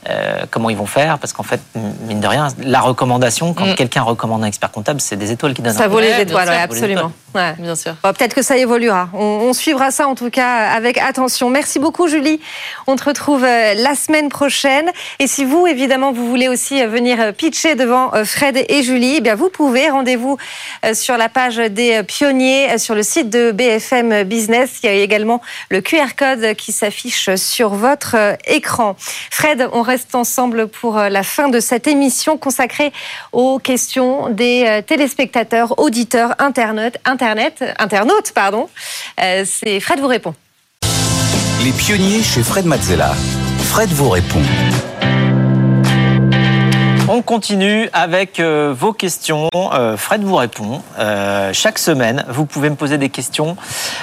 euh, 0.08 0.44
comment 0.50 0.70
ils 0.70 0.76
vont 0.76 0.86
faire 0.86 1.18
Parce 1.18 1.32
qu'en 1.32 1.42
fait, 1.42 1.60
mine 2.06 2.20
de 2.20 2.26
rien, 2.26 2.48
la 2.62 2.80
recommandation, 2.80 3.54
quand 3.54 3.64
Mm. 3.66 3.74
quelqu'un 3.74 4.02
recommande 4.02 4.42
un 4.44 4.46
expert 4.46 4.70
comptable, 4.70 5.00
c'est 5.00 5.16
des 5.16 5.30
étoiles 5.32 5.54
qui 5.54 5.62
donnent. 5.62 5.72
Ça 5.74 5.88
vaut 5.88 6.00
les 6.00 6.20
étoiles, 6.20 6.48
ouais, 6.48 6.54
ça 6.54 6.66
vaut 6.66 6.74
les 6.74 6.78
absolument. 6.80 7.12
Ouais. 7.34 7.54
Bien 7.58 7.74
sûr. 7.74 7.96
Bon, 8.02 8.12
Peut-être 8.12 8.34
que 8.34 8.42
ça 8.42 8.56
évoluera. 8.56 9.08
On, 9.12 9.18
on 9.18 9.52
suivra 9.52 9.90
ça 9.90 10.06
en 10.06 10.14
tout 10.14 10.30
cas 10.30 10.68
avec 10.68 10.98
attention. 10.98 11.50
Merci 11.50 11.78
beaucoup 11.80 12.06
Julie. 12.06 12.40
On 12.86 12.94
te 12.96 13.04
retrouve 13.04 13.42
euh, 13.44 13.74
la 13.74 13.94
semaine 13.94 14.28
prochaine. 14.28 14.90
Et 15.18 15.26
si 15.26 15.44
vous, 15.44 15.66
évidemment, 15.66 16.12
vous 16.12 16.28
voulez 16.28 16.48
aussi 16.48 16.80
euh, 16.82 16.86
venir 16.86 17.32
pitcher 17.34 17.74
devant 17.74 18.12
Fred 18.24 18.64
et 18.68 18.82
Julie, 18.82 19.14
eh 19.16 19.20
bien 19.20 19.34
vous 19.34 19.48
pouvez. 19.48 19.88
Rendez-vous 19.90 20.36
sur 20.92 21.16
la 21.16 21.28
page 21.28 21.56
des 21.56 22.02
pionniers 22.02 22.78
sur 22.78 22.94
le 22.94 23.02
site 23.02 23.30
de 23.30 23.50
BFM 23.52 24.24
Business. 24.24 24.78
Il 24.82 24.86
y 24.86 24.88
a 24.88 24.92
également 24.92 25.40
le 25.70 25.80
QR 25.80 26.14
code 26.16 26.54
qui 26.56 26.72
s'affiche 26.72 27.34
sur 27.36 27.70
votre 27.70 28.16
écran. 28.46 28.96
Fred, 29.30 29.68
on 29.72 29.82
reste 29.82 29.93
ensemble 30.12 30.68
pour 30.68 30.98
euh, 30.98 31.08
la 31.08 31.22
fin 31.22 31.48
de 31.48 31.60
cette 31.60 31.86
émission 31.86 32.36
consacrée 32.36 32.92
aux 33.32 33.58
questions 33.58 34.28
des 34.28 34.64
euh, 34.66 34.82
téléspectateurs, 34.82 35.78
auditeurs, 35.78 36.34
internautes, 36.38 36.96
internet, 37.04 37.64
internautes, 37.78 38.32
pardon. 38.34 38.68
Euh, 39.22 39.44
C'est 39.46 39.80
Fred 39.80 40.00
vous 40.00 40.06
répond. 40.06 40.34
Les 41.62 41.72
pionniers 41.72 42.22
chez 42.22 42.42
Fred 42.42 42.66
Mazzella. 42.66 43.14
Fred 43.58 43.88
vous 43.90 44.10
répond. 44.10 44.42
On 47.06 47.20
continue 47.20 47.90
avec 47.92 48.40
euh, 48.40 48.74
vos 48.76 48.94
questions. 48.94 49.48
Euh, 49.54 49.96
Fred 49.98 50.22
vous 50.22 50.36
répond. 50.36 50.80
Euh, 50.98 51.50
chaque 51.52 51.78
semaine, 51.78 52.24
vous 52.28 52.46
pouvez 52.46 52.70
me 52.70 52.76
poser 52.76 52.96
des 52.96 53.10
questions 53.10 53.56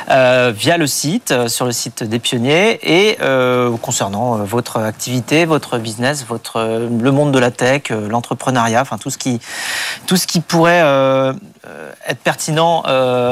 via 0.08 0.78
le 0.78 0.88
site, 0.88 1.34
sur 1.48 1.66
le 1.66 1.72
site 1.72 2.04
des 2.04 2.20
pionniers, 2.20 2.80
et 2.84 3.18
concernant 3.82 4.38
votre 4.38 4.78
activité, 4.78 5.46
votre 5.46 5.78
business, 5.78 6.26
votre, 6.28 6.88
le 6.90 7.12
monde 7.12 7.32
de 7.32 7.40
la 7.40 7.50
tech, 7.50 7.90
l'entrepreneuriat, 7.90 8.82
enfin 8.82 8.98
tout 8.98 9.10
ce 9.10 9.18
qui, 9.18 9.40
tout 10.06 10.18
ce 10.18 10.28
qui 10.28 10.42
pourrait 10.42 10.84
être 12.08 12.20
pertinent 12.24 12.84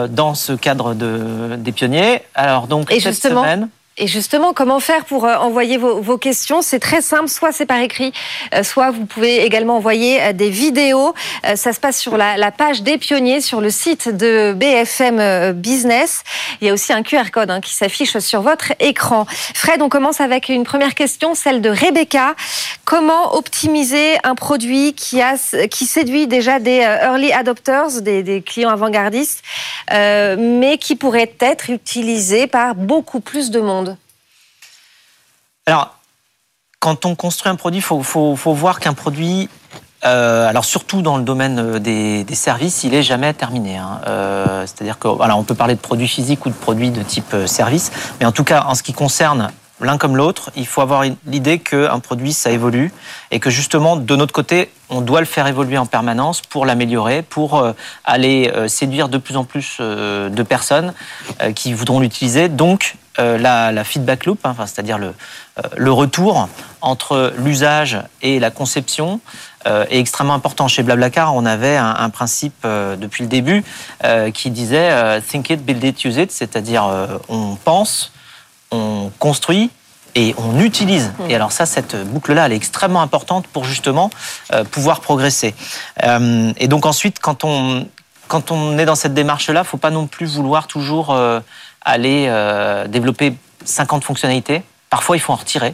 dans 0.10 0.36
ce 0.36 0.54
cadre 0.54 0.94
de, 0.94 1.56
des 1.58 1.72
pionniers. 1.72 2.24
Alors 2.34 2.68
donc 2.68 2.92
Et 2.92 3.00
cette 3.00 3.14
justement, 3.14 3.44
semaine. 3.44 3.70
Et 4.02 4.08
justement, 4.08 4.54
comment 4.54 4.80
faire 4.80 5.04
pour 5.04 5.26
euh, 5.26 5.36
envoyer 5.36 5.76
vos, 5.76 6.18
questions? 6.18 6.62
C'est 6.62 6.80
très 6.80 7.02
simple, 7.02 7.28
soit 7.28 7.52
c'est 7.52 7.66
par 7.66 7.80
écrit, 7.82 8.14
euh, 8.56 8.64
soit 8.64 8.92
vous 8.92 9.06
pouvez 9.06 9.44
également 9.44 9.76
envoyer 9.76 10.22
euh, 10.22 10.34
des 10.34 10.50
vidéos. 10.50 11.14
Ça 11.56 11.74
se 11.74 11.82
passe 11.82 12.00
sur 12.00 12.16
la, 12.16 12.52
page 12.52 12.82
des 12.82 12.98
pionniers, 12.98 13.42
sur 13.42 13.60
le 13.60 13.70
site 13.70 14.08
de 14.08 14.54
BFM 14.54 15.52
Business. 15.52 16.24
Il 16.62 16.68
y 16.68 16.70
a 16.70 16.74
aussi 16.74 16.94
un 16.94 17.04
QR 17.04 17.30
code 17.32 17.52
hein, 17.52 17.60
qui 17.60 17.74
s'affiche 17.76 18.18
sur 18.20 18.42
votre 18.42 18.72
écran. 18.80 19.26
Fred, 19.30 19.82
on 19.82 19.90
commence 19.90 20.22
avec 20.22 20.48
une 20.48 20.64
première 20.64 20.96
question, 20.96 21.36
celle 21.36 21.62
de 21.62 21.70
Rebecca. 21.70 22.36
Comment 22.86 23.36
optimiser 23.36 24.18
un 24.24 24.36
produit 24.36 24.94
qui, 24.94 25.22
a, 25.22 25.36
qui 25.70 25.86
séduit 25.86 26.28
déjà 26.28 26.60
des 26.60 26.80
early 26.80 27.34
adopters, 27.34 28.02
des, 28.02 28.42
clients 28.46 28.70
avant-gardistes, 28.70 29.44
mais 29.92 30.78
qui 30.80 30.96
pourrait 30.96 31.34
être 31.40 31.70
utilisé 31.70 32.48
par 32.48 32.76
beaucoup 32.76 33.20
plus 33.20 33.52
de 33.52 33.60
monde? 33.60 33.89
Alors, 35.70 35.94
quand 36.80 37.06
on 37.06 37.14
construit 37.14 37.52
un 37.52 37.56
produit, 37.56 37.78
il 37.78 37.84
faut, 37.84 38.36
voir 38.56 38.80
qu'un 38.80 38.94
produit, 38.94 39.50
euh, 40.04 40.50
alors 40.50 40.66
surtout 40.66 41.04
dans 41.04 41.16
le 41.16 41.22
domaine 41.22 41.60
euh, 41.60 41.78
des, 41.78 42.26
services, 42.34 42.84
il 42.84 42.96
est 42.96 43.04
jamais 43.04 43.36
terminé. 43.36 43.78
hein. 43.78 44.02
Euh, 44.08 44.66
C'est-à-dire 44.66 44.98
que, 44.98 45.08
voilà, 45.08 45.38
on 45.38 45.44
peut 45.44 45.54
parler 45.54 45.76
de 45.76 45.80
produits 45.80 46.08
physiques 46.08 46.44
ou 46.48 46.50
de 46.50 46.56
produits 46.56 46.90
de 46.90 47.04
type 47.04 47.36
service, 47.46 47.92
mais 48.20 48.26
en 48.26 48.32
tout 48.32 48.44
cas, 48.44 48.64
en 48.66 48.74
ce 48.74 48.82
qui 48.82 48.94
concerne 48.94 49.52
l'un 49.80 50.00
comme 50.00 50.18
l'autre, 50.18 50.50
il 50.56 50.66
faut 50.66 50.82
avoir 50.82 51.04
l'idée 51.28 51.60
qu'un 51.60 52.00
produit, 52.00 52.34
ça 52.34 52.50
évolue 52.50 52.92
et 53.30 53.40
que 53.40 53.52
justement, 53.52 53.96
de 53.96 54.16
notre 54.16 54.34
côté, 54.34 54.72
on 54.90 55.02
doit 55.02 55.20
le 55.20 55.28
faire 55.28 55.46
évoluer 55.46 55.78
en 55.78 55.86
permanence 55.86 56.42
pour 56.42 56.66
l'améliorer, 56.66 57.22
pour 57.22 57.64
aller 58.06 58.52
séduire 58.68 59.08
de 59.08 59.20
plus 59.20 59.38
en 59.38 59.46
plus 59.46 59.78
de 59.80 60.44
personnes 60.44 60.94
qui 61.56 61.72
voudront 61.74 62.02
l'utiliser. 62.02 62.50
Donc, 62.50 62.98
la, 63.20 63.72
la 63.72 63.84
feedback 63.84 64.26
loop, 64.26 64.46
hein, 64.46 64.56
c'est-à-dire 64.60 64.98
le, 64.98 65.14
euh, 65.60 65.62
le 65.78 65.92
retour 65.92 66.50
entre 66.82 67.34
l'usage 67.38 68.00
et 68.22 68.40
la 68.40 68.52
conception 68.52 69.20
euh, 69.68 69.86
est 69.90 70.00
extrêmement 70.00 70.34
important. 70.34 70.68
Chez 70.68 70.84
Blablacar, 70.84 71.36
on 71.36 71.46
avait 71.46 71.78
un, 71.78 72.10
principe 72.10 72.56
euh, 72.66 72.96
depuis 72.96 73.24
le 73.24 73.30
début 73.30 73.64
euh, 74.04 74.32
qui 74.32 74.52
disait 74.52 74.90
euh, 74.92 75.20
think 75.20 75.50
it, 75.50 75.66
build 75.66 75.84
it, 75.84 76.04
use 76.06 76.18
it, 76.18 76.32
c'est-à-dire 76.32 76.86
euh, 76.86 77.08
on 77.28 77.56
pense, 77.56 78.12
on 78.72 79.12
construit 79.20 79.70
et 80.16 80.34
on 80.38 80.60
utilise. 80.60 81.12
Et 81.28 81.36
alors 81.36 81.52
ça, 81.52 81.66
cette 81.66 81.96
boucle-là, 82.08 82.46
elle 82.46 82.54
est 82.54 82.58
extrêmement 82.58 83.02
importante 83.02 83.48
pour 83.48 83.66
justement 83.66 84.10
euh, 84.54 84.64
pouvoir 84.64 85.02
progresser. 85.02 85.54
Euh, 86.04 86.52
et 86.58 86.68
donc 86.68 86.86
ensuite, 86.86 87.20
quand 87.20 87.44
on, 87.44 87.86
quand 88.28 88.52
on 88.52 88.78
est 88.78 88.86
dans 88.86 88.96
cette 88.96 89.14
démarche-là, 89.14 89.64
faut 89.64 89.78
pas 89.78 89.92
non 89.92 90.08
plus 90.08 90.26
vouloir 90.26 90.68
toujours 90.68 91.12
euh, 91.12 91.42
aller 91.82 92.26
euh, 92.28 92.88
développer 92.88 93.34
50 93.66 94.04
fonctionnalités. 94.04 94.62
Parfois, 94.90 95.18
il 95.18 95.20
faut 95.20 95.34
en 95.34 95.38
retirer. 95.38 95.74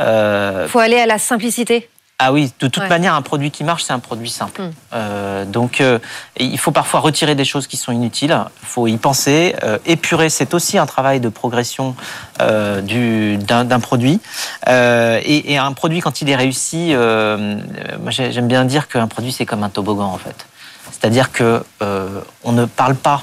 Euh, 0.00 0.62
Il 0.66 0.70
faut 0.70 0.78
aller 0.80 0.98
à 0.98 1.06
la 1.06 1.18
simplicité. 1.18 1.88
ah 2.18 2.32
oui, 2.32 2.52
de 2.60 2.68
toute 2.68 2.82
Ouais. 2.84 2.88
manière, 2.88 3.14
un 3.14 3.22
produit 3.22 3.50
qui 3.50 3.64
marche, 3.64 3.84
c'est 3.84 3.92
un 3.92 3.98
produit 3.98 4.30
simple. 4.30 4.62
Mm. 4.62 4.70
Euh, 4.94 5.44
donc, 5.44 5.80
euh, 5.80 5.98
il 6.38 6.58
faut 6.58 6.70
parfois 6.72 7.00
retirer 7.00 7.34
des 7.34 7.44
choses 7.44 7.66
qui 7.66 7.76
sont 7.76 7.92
inutiles. 7.92 8.36
Il 8.62 8.66
faut 8.66 8.86
y 8.86 8.96
penser. 8.96 9.54
Euh, 9.62 9.78
épurer, 9.86 10.30
c'est 10.30 10.54
aussi 10.54 10.78
un 10.78 10.86
travail 10.86 11.20
de 11.20 11.28
progression 11.28 11.94
euh, 12.40 12.80
du- 12.80 13.36
d'un 13.38 13.80
produit. 13.80 14.20
Euh, 14.68 15.20
et, 15.22 15.52
et 15.52 15.58
un 15.58 15.72
produit, 15.72 16.00
quand 16.00 16.20
il 16.22 16.30
est 16.30 16.36
réussi, 16.36 16.94
euh, 16.94 17.58
euh, 18.08 18.10
j'aime 18.10 18.48
bien 18.48 18.64
dire 18.64 18.88
qu'un 18.88 19.06
produit, 19.08 19.32
c'est 19.32 19.46
comme 19.46 19.62
un 19.62 19.70
toboggan, 19.70 20.06
en 20.06 20.18
fait. 20.18 20.46
C'est-à-dire 20.92 21.30
que 21.32 21.62
euh, 21.82 22.20
on 22.44 22.52
ne 22.52 22.64
parle 22.64 22.94
pas 22.94 23.22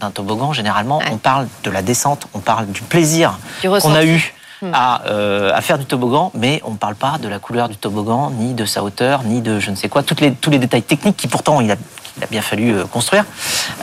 d'un 0.00 0.10
toboggan, 0.10 0.52
généralement, 0.52 0.98
Ouais. 0.98 1.10
on 1.12 1.16
parle 1.18 1.46
de 1.62 1.70
la 1.70 1.82
descente, 1.82 2.26
on 2.34 2.40
parle 2.40 2.66
du 2.66 2.82
plaisir 2.82 3.38
qu'on 3.62 3.94
a 3.94 4.04
eu 4.04 4.34
Hmm. 4.62 4.70
à, 4.72 5.02
euh, 5.06 5.50
à 5.52 5.60
faire 5.60 5.78
du 5.78 5.84
toboggan, 5.84 6.30
mais 6.32 6.62
on 6.64 6.70
ne 6.70 6.76
parle 6.76 6.94
pas 6.94 7.18
de 7.20 7.26
la 7.28 7.38
couleur 7.40 7.68
du 7.68 7.76
toboggan, 7.76 8.30
ni 8.30 8.54
de 8.54 8.64
sa 8.64 8.82
hauteur, 8.84 9.22
ni 9.24 9.40
de 9.42 9.58
je 9.58 9.70
ne 9.70 9.74
sais 9.76 9.88
quoi, 9.88 10.02
Toutes 10.04 10.20
les, 10.20 10.32
tous 10.32 10.48
les 10.48 10.58
détails 10.58 10.82
techniques 10.84 11.16
qui 11.16 11.26
pourtant 11.26 11.60
il 11.60 11.70
a, 11.72 11.76
il 12.16 12.24
a 12.24 12.26
bien 12.26 12.42
fallu 12.42 12.72
euh, 12.72 12.84
construire. 12.84 13.24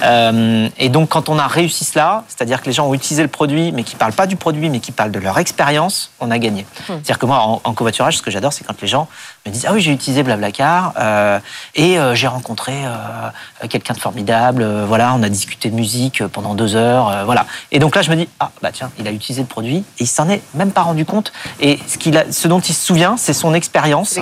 Euh, 0.03 0.69
et 0.77 0.89
donc 0.89 1.09
quand 1.09 1.29
on 1.29 1.38
a 1.38 1.47
réussi 1.47 1.86
cela, 1.86 2.23
c'est-à-dire 2.27 2.61
que 2.61 2.67
les 2.67 2.73
gens 2.73 2.88
ont 2.88 2.93
utilisé 2.93 3.21
le 3.21 3.29
produit, 3.29 3.71
mais 3.71 3.84
qui 3.84 3.95
ne 3.95 3.99
parlent 3.99 4.13
pas 4.13 4.27
du 4.27 4.36
produit, 4.36 4.69
mais 4.69 4.79
qui 4.79 4.91
parlent 4.91 5.11
de 5.11 5.19
leur 5.19 5.38
expérience, 5.38 6.11
on 6.19 6.32
a 6.32 6.38
gagné. 6.38 6.65
C'est-à-dire 6.88 7.19
que 7.19 7.25
moi, 7.25 7.39
en, 7.39 7.61
en 7.63 7.73
covoiturage, 7.73 8.17
ce 8.17 8.21
que 8.21 8.32
j'adore, 8.32 8.53
c'est 8.53 8.63
quand 8.63 8.79
les 8.82 8.88
gens 8.88 9.07
me 9.45 9.51
disent 9.51 9.65
Ah 9.67 9.73
oui, 9.73 9.82
j'ai 9.82 9.91
utilisé 9.91 10.23
Blablacar 10.23 10.93
euh, 10.97 11.39
et 11.75 11.97
euh, 11.97 12.15
j'ai 12.15 12.27
rencontré 12.27 12.73
euh, 12.73 13.67
quelqu'un 13.67 13.93
de 13.93 13.99
formidable, 13.99 14.65
voilà, 14.86 15.13
on 15.15 15.23
a 15.23 15.29
discuté 15.29 15.69
de 15.69 15.75
musique 15.75 16.25
pendant 16.27 16.53
deux 16.53 16.75
heures, 16.75 17.25
voilà. 17.25 17.45
Et 17.71 17.79
donc 17.79 17.95
là, 17.95 18.01
je 18.01 18.09
me 18.09 18.15
dis 18.15 18.27
Ah 18.39 18.51
bah 18.61 18.71
tiens, 18.71 18.91
il 18.99 19.07
a 19.07 19.11
utilisé 19.11 19.41
le 19.41 19.47
produit 19.47 19.77
et 19.77 20.03
il 20.03 20.07
s'en 20.07 20.29
est 20.29 20.41
même 20.53 20.71
pas 20.71 20.82
rendu 20.82 21.05
compte. 21.05 21.32
Et 21.59 21.79
ce, 21.88 21.97
qu'il 21.97 22.17
a, 22.17 22.32
ce 22.32 22.47
dont 22.47 22.59
il 22.59 22.73
se 22.73 22.86
souvient, 22.86 23.17
c'est 23.17 23.34
son 23.34 23.53
expérience. 23.53 24.19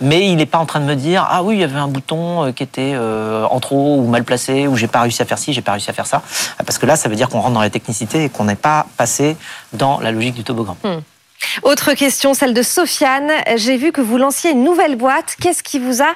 Mais 0.00 0.28
il 0.28 0.36
n'est 0.36 0.46
pas 0.46 0.58
en 0.58 0.66
train 0.66 0.80
de 0.80 0.84
me 0.84 0.96
dire 0.96 1.26
ah 1.28 1.42
oui 1.42 1.56
il 1.56 1.60
y 1.60 1.64
avait 1.64 1.78
un 1.78 1.88
bouton 1.88 2.52
qui 2.52 2.62
était 2.62 2.91
euh, 2.94 3.44
en 3.44 3.60
trop 3.60 3.98
ou 3.98 4.06
mal 4.06 4.24
placé 4.24 4.66
ou 4.66 4.76
j'ai 4.76 4.86
pas 4.88 5.00
réussi 5.00 5.22
à 5.22 5.24
faire 5.24 5.38
ci 5.38 5.52
j'ai 5.52 5.62
pas 5.62 5.72
réussi 5.72 5.90
à 5.90 5.92
faire 5.92 6.06
ça 6.06 6.22
Euh, 6.60 6.64
parce 6.64 6.78
que 6.78 6.86
là 6.86 6.96
ça 6.96 7.08
veut 7.08 7.16
dire 7.16 7.28
qu'on 7.28 7.40
rentre 7.40 7.54
dans 7.54 7.60
la 7.60 7.70
technicité 7.70 8.24
et 8.24 8.28
qu'on 8.28 8.44
n'est 8.44 8.54
pas 8.54 8.86
passé 8.96 9.36
dans 9.72 10.00
la 10.00 10.10
logique 10.12 10.34
du 10.34 10.44
toboggan. 10.44 10.76
Autre 11.62 11.94
question, 11.94 12.34
celle 12.34 12.54
de 12.54 12.62
Sofiane. 12.62 13.30
J'ai 13.56 13.76
vu 13.76 13.90
que 13.92 14.00
vous 14.00 14.16
lanciez 14.16 14.50
une 14.52 14.64
nouvelle 14.64 14.96
boîte. 14.96 15.36
Qu'est-ce 15.40 15.62
qui 15.62 15.78
vous 15.78 16.00
a 16.02 16.12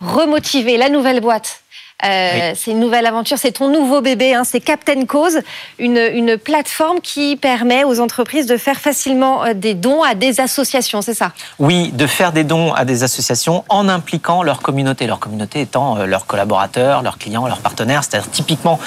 remotivé? 0.00 0.76
La 0.76 0.88
nouvelle 0.90 1.20
boîte? 1.20 1.62
Euh, 2.04 2.52
C'est 2.54 2.70
une 2.70 2.80
nouvelle 2.80 3.06
aventure, 3.06 3.38
c'est 3.38 3.52
ton 3.52 3.68
nouveau 3.68 4.00
bébé, 4.00 4.34
hein, 4.34 4.44
c'est 4.44 4.60
Captain 4.60 5.04
Cause, 5.04 5.40
une, 5.78 5.98
une 5.98 6.36
plateforme 6.38 7.00
qui 7.00 7.36
permet 7.36 7.84
aux 7.84 8.00
entreprises 8.00 8.46
de 8.46 8.56
faire 8.56 8.78
facilement 8.78 9.44
euh, 9.44 9.54
des 9.54 9.74
dons 9.74 10.02
à 10.02 10.14
des 10.14 10.40
associations, 10.40 11.02
c'est 11.02 11.14
ça? 11.14 11.32
Oui, 11.58 11.90
de 11.92 12.06
faire 12.06 12.32
des 12.32 12.44
dons 12.44 12.72
à 12.72 12.84
des 12.84 13.02
associations 13.02 13.64
en 13.68 13.88
impliquant 13.88 14.42
leur 14.42 14.62
communauté. 14.62 15.06
Leur 15.06 15.18
communauté 15.18 15.60
étant 15.60 15.98
euh, 15.98 16.06
leurs 16.06 16.26
collaborateurs, 16.26 17.02
leurs 17.02 17.18
clients, 17.18 17.46
leurs 17.46 17.60
partenaires. 17.60 18.02
C'est-à-dire 18.04 18.30
typiquement 18.30 18.78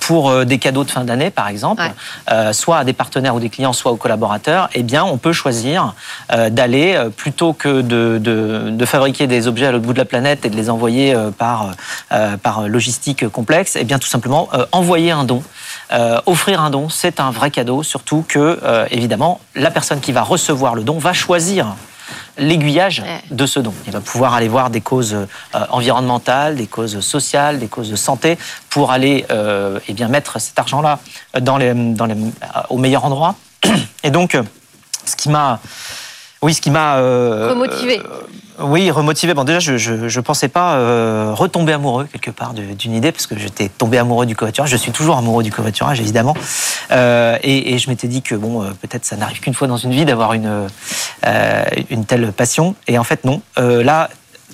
pour 0.00 0.44
des 0.44 0.58
cadeaux 0.58 0.84
de 0.84 0.90
fin 0.90 1.04
d'année, 1.04 1.30
par 1.30 1.48
exemple, 1.48 1.82
Ouais. 1.82 1.90
euh, 2.30 2.52
soit 2.52 2.78
à 2.78 2.84
des 2.84 2.92
partenaires 2.92 3.34
ou 3.34 3.40
des 3.40 3.48
clients, 3.48 3.72
soit 3.72 3.90
aux 3.92 3.96
collaborateurs, 3.96 4.68
eh 4.74 4.82
bien, 4.82 5.04
on 5.04 5.16
peut 5.18 5.32
choisir 5.32 5.94
d'aller, 6.50 7.00
plutôt 7.16 7.52
que 7.52 7.80
de, 7.80 8.18
de, 8.20 8.70
de 8.70 8.84
fabriquer 8.86 9.26
des 9.26 9.48
objets 9.48 9.66
à 9.66 9.72
l'autre 9.72 9.84
bout 9.84 9.92
de 9.92 9.98
la 9.98 10.04
planète 10.04 10.44
et 10.44 10.50
de 10.50 10.56
les 10.56 10.70
envoyer 10.70 11.14
par, 11.38 11.70
par 12.52 12.68
logistique 12.68 13.28
complexe, 13.28 13.76
eh 13.80 13.84
bien, 13.84 13.98
tout 13.98 14.08
simplement, 14.08 14.48
euh, 14.52 14.66
envoyer 14.72 15.10
un 15.10 15.24
don. 15.24 15.42
Euh, 15.92 16.20
offrir 16.26 16.60
un 16.60 16.68
don, 16.68 16.90
c'est 16.90 17.18
un 17.18 17.30
vrai 17.30 17.50
cadeau, 17.50 17.82
surtout 17.82 18.24
que, 18.28 18.60
euh, 18.62 18.86
évidemment, 18.90 19.40
la 19.54 19.70
personne 19.70 20.00
qui 20.00 20.12
va 20.12 20.22
recevoir 20.22 20.74
le 20.74 20.82
don 20.82 20.98
va 20.98 21.14
choisir 21.14 21.74
l'aiguillage 22.36 23.02
de 23.30 23.46
ce 23.46 23.58
don. 23.58 23.72
Il 23.86 23.92
va 23.92 24.00
pouvoir 24.00 24.34
aller 24.34 24.48
voir 24.48 24.68
des 24.68 24.82
causes 24.82 25.16
environnementales, 25.70 26.56
des 26.56 26.66
causes 26.66 27.00
sociales, 27.00 27.58
des 27.58 27.68
causes 27.68 27.90
de 27.90 27.96
santé, 27.96 28.38
pour 28.68 28.90
aller 28.90 29.24
eh 29.88 29.92
bien, 29.92 30.08
mettre 30.08 30.38
cet 30.38 30.58
argent-là 30.58 30.98
dans 31.40 31.56
les, 31.56 31.72
dans 31.74 32.06
les, 32.06 32.16
au 32.68 32.76
meilleur 32.78 33.04
endroit. 33.04 33.34
Et 34.02 34.10
donc, 34.10 34.36
ce 35.06 35.16
qui 35.16 35.28
m'a 35.30 35.60
oui, 36.42 36.54
ce 36.54 36.60
qui 36.60 36.70
m'a 36.70 36.96
remotivé. 36.96 38.02
Oui, 38.60 38.90
remotivé. 38.90 39.34
Bon, 39.34 39.44
déjà, 39.44 39.60
je 39.60 39.92
ne 39.92 40.20
pensais 40.20 40.48
pas 40.48 40.74
euh, 40.74 41.32
retomber 41.34 41.72
amoureux 41.72 42.06
quelque 42.10 42.30
part 42.30 42.52
d'une 42.52 42.94
idée, 42.94 43.12
parce 43.12 43.26
que 43.26 43.36
j'étais 43.38 43.68
tombé 43.68 43.98
amoureux 43.98 44.26
du 44.26 44.36
covoiturage. 44.36 44.70
Je 44.70 44.76
suis 44.76 44.92
toujours 44.92 45.16
amoureux 45.16 45.42
du 45.42 45.50
covoiturage, 45.50 46.00
évidemment. 46.00 46.34
Euh, 46.90 47.38
et, 47.42 47.74
et, 47.74 47.78
je 47.78 47.88
m'étais 47.88 48.08
dit 48.08 48.22
que 48.22 48.34
bon, 48.34 48.62
euh, 48.62 48.70
peut-être 48.80 49.04
ça 49.04 49.16
n'arrive 49.16 49.40
qu'une 49.40 49.54
fois 49.54 49.68
dans 49.68 49.76
une 49.76 49.92
vie 49.92 50.04
d'avoir 50.04 50.34
une, 50.34 50.68
euh, 51.26 51.64
une 51.90 52.04
telle 52.04 52.30
passion. 52.32 52.74
Et 52.88 52.98
en 52.98 53.04
fait, 53.04 53.24
non. 53.24 53.40
Euh, 53.58 53.82
là, 53.82 54.10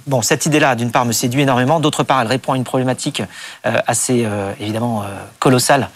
bon, 0.08 0.22
cette 0.22 0.46
idée-là, 0.46 0.74
d'une 0.74 0.90
part, 0.90 1.04
me 1.04 1.12
séduit 1.12 1.42
énormément. 1.42 1.78
D'autre 1.80 2.02
part, 2.02 2.20
elle 2.20 2.26
répond 2.26 2.54
à 2.54 2.56
une 2.56 2.64
problématique 2.64 3.22
euh, 3.66 3.78
assez, 3.86 4.24
euh, 4.24 4.52
évidemment, 4.58 5.02
euh, 5.02 5.06
colossale, 5.38 5.90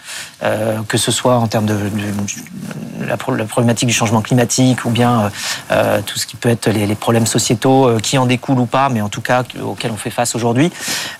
que 0.89 0.97
ce 0.97 1.09
soit 1.09 1.37
en 1.37 1.47
termes 1.47 1.65
de, 1.65 1.77
la, 2.99 3.15
problématique 3.15 3.87
du 3.87 3.93
changement 3.93 4.21
climatique 4.21 4.83
ou 4.83 4.89
bien 4.89 5.31
tout 6.05 6.19
ce 6.19 6.25
qui 6.25 6.35
peut 6.35 6.49
être 6.49 6.67
les, 6.67 6.85
les 6.85 6.95
problèmes 6.95 7.25
sociétaux 7.25 7.97
qui 8.03 8.17
en 8.17 8.25
découlent 8.25 8.59
ou 8.59 8.65
pas, 8.65 8.89
mais 8.89 8.99
en 8.99 9.07
tout 9.07 9.21
cas 9.21 9.43
auxquels 9.63 9.91
on 9.91 9.95
fait 9.95 10.09
face 10.09 10.35
aujourd'hui. 10.35 10.69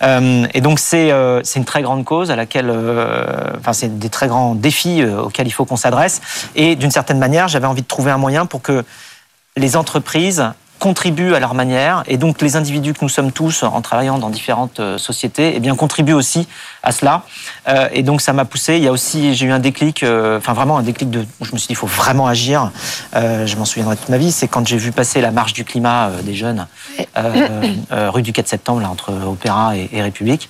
et 0.01 0.61
donc, 0.61 0.79
c'est 0.79 1.09
une 1.55 1.63
très 1.63 1.83
grande 1.83 2.03
cause 2.03 2.31
à 2.31 2.35
laquelle, 2.35 2.69
enfin, 3.59 3.71
c'est 3.71 3.97
des 3.97 4.09
très 4.09 4.27
grands 4.27 4.55
défis 4.55 5.05
auxquels 5.05 5.47
il 5.47 5.51
faut 5.51 5.63
qu'on 5.63 5.77
s'adresse. 5.77 6.19
Et 6.55 6.75
d'une 6.75 6.91
certaine 6.91 7.19
manière, 7.19 7.47
j'avais 7.47 7.67
envie 7.67 7.83
de 7.83 7.87
trouver 7.87 8.11
un 8.11 8.17
moyen 8.17 8.45
pour 8.45 8.61
que 8.61 8.83
les 9.55 9.77
entreprises 9.77 10.51
contribuent 10.83 11.33
à 11.33 11.39
leur 11.39 11.53
manière, 11.53 12.03
et 12.07 12.17
donc 12.17 12.41
les 12.41 12.57
individus 12.57 12.91
que 12.91 12.99
nous 13.03 13.07
sommes 13.07 13.31
tous 13.31 13.63
en 13.63 13.79
travaillant 13.79 14.17
dans 14.17 14.29
différentes 14.29 14.81
euh, 14.81 14.97
sociétés, 14.97 15.53
eh 15.55 15.61
bien 15.61 15.77
contribuent 15.77 16.11
aussi 16.11 16.45
à 16.83 16.91
cela. 16.91 17.23
Euh, 17.69 17.87
et 17.93 18.03
donc 18.03 18.19
ça 18.19 18.33
m'a 18.33 18.43
poussé. 18.43 18.75
Il 18.75 18.83
y 18.83 18.89
a 18.89 18.91
aussi, 18.91 19.33
j'ai 19.33 19.45
eu 19.45 19.51
un 19.53 19.59
déclic, 19.59 20.03
euh, 20.03 20.39
enfin 20.39 20.51
vraiment 20.51 20.77
un 20.77 20.83
déclic 20.83 21.09
de, 21.09 21.25
je 21.39 21.53
me 21.53 21.57
suis 21.57 21.67
dit, 21.67 21.73
il 21.73 21.77
faut 21.77 21.87
vraiment 21.87 22.27
agir. 22.27 22.69
je 23.13 23.55
m'en 23.55 23.63
souviendrai 23.63 23.95
toute 23.95 24.09
ma 24.09 24.17
vie. 24.17 24.33
C'est 24.33 24.49
quand 24.49 24.67
j'ai 24.67 24.75
vu 24.75 24.91
passer 24.91 25.21
la 25.21 25.31
marche 25.31 25.53
du 25.53 25.63
climat 25.63 26.11
des 26.21 26.35
jeunes 26.35 26.67
rue 27.15 28.21
du 28.21 28.33
4 28.33 28.49
septembre, 28.49 28.81
là, 28.81 28.89
entre 28.89 29.13
Opéra 29.25 29.77
et, 29.77 30.01
République 30.01 30.49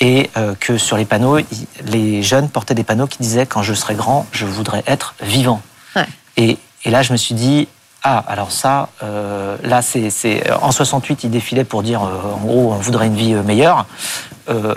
et 0.00 0.30
que 0.58 0.78
sur 0.78 0.96
les 0.96 1.04
panneaux, 1.04 1.38
les 1.84 2.22
jeunes 2.22 2.48
portaient 2.48 2.74
des 2.74 2.84
panneaux 2.84 3.06
qui 3.06 3.18
disaient 3.18 3.44
quand 3.44 3.62
je 3.62 3.74
serai 3.74 3.94
grand, 3.94 4.26
je 4.32 4.46
voudrais 4.46 4.82
être 4.86 5.14
vivant. 5.20 5.60
Ouais. 5.94 6.06
Et, 6.38 6.58
et, 6.84 6.90
là, 6.90 7.02
je 7.02 7.12
me 7.12 7.18
suis 7.18 7.34
dit, 7.34 7.68
ah, 8.08 8.22
alors 8.28 8.52
ça, 8.52 8.88
euh, 9.02 9.56
là, 9.64 9.82
c'est 9.82 10.48
en 10.62 10.70
68, 10.70 11.24
il 11.24 11.30
défilait 11.30 11.64
pour 11.64 11.82
dire, 11.82 12.04
euh, 12.04 12.34
en 12.36 12.38
gros, 12.38 12.72
on 12.72 12.76
voudrait 12.76 13.08
une 13.08 13.16
vie 13.16 13.34
euh, 13.34 13.42
meilleure. 13.42 13.84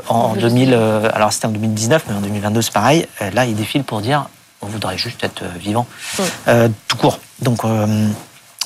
en 0.08 0.34
2000, 0.34 0.74
alors 1.14 1.32
c'était 1.32 1.46
en 1.46 1.52
2019, 1.52 2.06
mais 2.08 2.16
en 2.16 2.22
2022, 2.22 2.64
c'est 2.64 2.74
pareil. 2.74 3.06
là, 3.36 3.46
il 3.46 3.56
défile 3.56 3.84
pour 3.84 4.02
dire, 4.02 4.28
on 4.64 4.66
voudrait 4.66 4.98
juste 4.98 5.24
être 5.24 5.44
vivant, 5.60 5.86
tout 6.88 6.98
court. 6.98 7.20
Donc, 7.40 7.60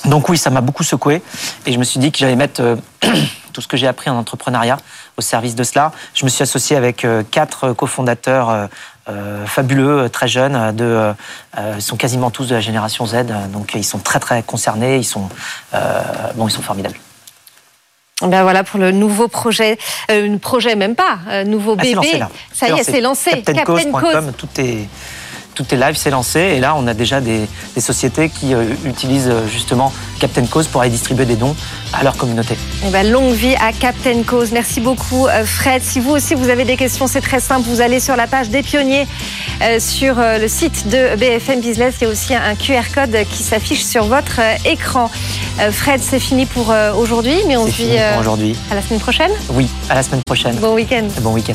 donc 0.06 0.30
oui, 0.30 0.38
ça 0.38 0.48
m'a 0.48 0.62
beaucoup 0.62 0.82
secoué, 0.82 1.20
et 1.66 1.72
je 1.74 1.78
me 1.78 1.84
suis 1.84 2.00
dit 2.00 2.10
que 2.10 2.16
j'allais 2.16 2.36
mettre 2.36 2.78
tout 3.52 3.60
ce 3.60 3.68
que 3.68 3.76
j'ai 3.76 3.86
appris 3.86 4.08
en 4.08 4.16
entrepreneuriat 4.16 4.78
au 5.18 5.20
service 5.20 5.54
de 5.54 5.62
cela. 5.62 5.92
Je 6.14 6.24
me 6.24 6.30
suis 6.30 6.42
associé 6.42 6.74
avec 6.74 7.06
quatre 7.30 7.74
cofondateurs 7.74 8.70
euh, 9.08 9.44
fabuleux, 9.46 10.08
très 10.08 10.28
jeunes, 10.28 10.74
de, 10.74 10.84
euh, 10.84 11.12
ils 11.76 11.82
sont 11.82 11.96
quasiment 11.96 12.30
tous 12.30 12.46
de 12.48 12.54
la 12.54 12.60
génération 12.60 13.06
Z, 13.06 13.26
donc 13.52 13.74
ils 13.74 13.84
sont 13.84 13.98
très 13.98 14.18
très 14.18 14.42
concernés, 14.42 14.96
ils 14.96 15.04
sont, 15.04 15.28
euh, 15.74 16.00
bon, 16.34 16.48
ils 16.48 16.50
sont 16.50 16.62
formidables. 16.62 16.96
Ben 18.22 18.42
voilà 18.44 18.64
pour 18.64 18.78
le 18.78 18.92
nouveau 18.92 19.28
projet, 19.28 19.76
euh, 20.10 20.38
projet 20.38 20.76
même 20.76 20.94
pas, 20.94 21.18
nouveau 21.44 21.76
bébé. 21.76 22.20
Ah, 22.22 22.28
Ça 22.52 22.68
y 22.68 22.78
est, 22.78 22.84
c'est 22.84 23.00
lancé. 23.00 23.42
CaptainCause.com, 23.42 24.32
tout 24.38 24.48
est 24.58 24.88
tout 25.54 25.64
est 25.72 25.76
live, 25.76 25.94
c'est 25.96 26.10
lancé. 26.10 26.40
Et 26.40 26.60
là, 26.60 26.74
on 26.76 26.86
a 26.86 26.94
déjà 26.94 27.20
des, 27.20 27.46
sociétés 27.78 28.28
qui 28.28 28.54
euh, 28.54 28.64
utilisent 28.84 29.28
euh, 29.28 29.46
justement 29.46 29.92
Captain 30.18 30.46
Cause 30.46 30.68
pour 30.68 30.80
aller 30.80 30.90
distribuer 30.90 31.26
des 31.26 31.36
dons 31.36 31.54
à 31.92 32.02
leur 32.02 32.16
communauté. 32.16 32.54
Et 32.54 32.86
eh 32.86 32.90
ben, 32.90 33.10
longue 33.10 33.32
vie 33.32 33.54
à 33.56 33.72
Captain 33.72 34.22
Cause. 34.22 34.52
Merci 34.52 34.80
beaucoup, 34.80 35.26
euh, 35.26 35.44
Fred. 35.44 35.82
Si 35.82 36.00
vous 36.00 36.10
aussi 36.10 36.34
vous 36.34 36.48
avez 36.48 36.64
des 36.64 36.76
questions, 36.76 37.06
c'est 37.06 37.20
très 37.20 37.40
simple. 37.40 37.68
Vous 37.68 37.80
allez 37.80 38.00
sur 38.00 38.16
la 38.16 38.26
page 38.26 38.50
des 38.50 38.62
pionniers 38.62 39.06
sur 39.78 40.16
le 40.16 40.48
site 40.48 40.88
de 40.88 41.16
BFM 41.16 41.60
Business. 41.60 41.94
Il 42.00 42.04
y 42.04 42.06
a 42.06 42.10
aussi 42.10 42.34
un 42.34 42.54
QR 42.54 42.82
code 42.92 43.16
qui 43.30 43.42
s'affiche 43.42 43.84
sur 43.84 44.04
votre 44.04 44.40
écran. 44.66 45.10
Fred, 45.70 46.00
c'est 46.02 46.18
fini 46.18 46.44
pour 46.44 46.74
aujourd'hui, 46.98 47.36
mais 47.46 47.56
on 47.56 47.66
se 47.66 47.72
dit 47.72 47.96
aujourd'hui. 48.18 48.56
à 48.70 48.74
la 48.74 48.82
semaine 48.82 49.00
prochaine. 49.00 49.30
Oui, 49.50 49.68
à 49.88 49.94
la 49.94 50.02
semaine 50.02 50.22
prochaine. 50.26 50.56
Bon 50.56 50.74
week-end. 50.74 51.06
Bon 51.20 51.32
week-end. 51.32 51.54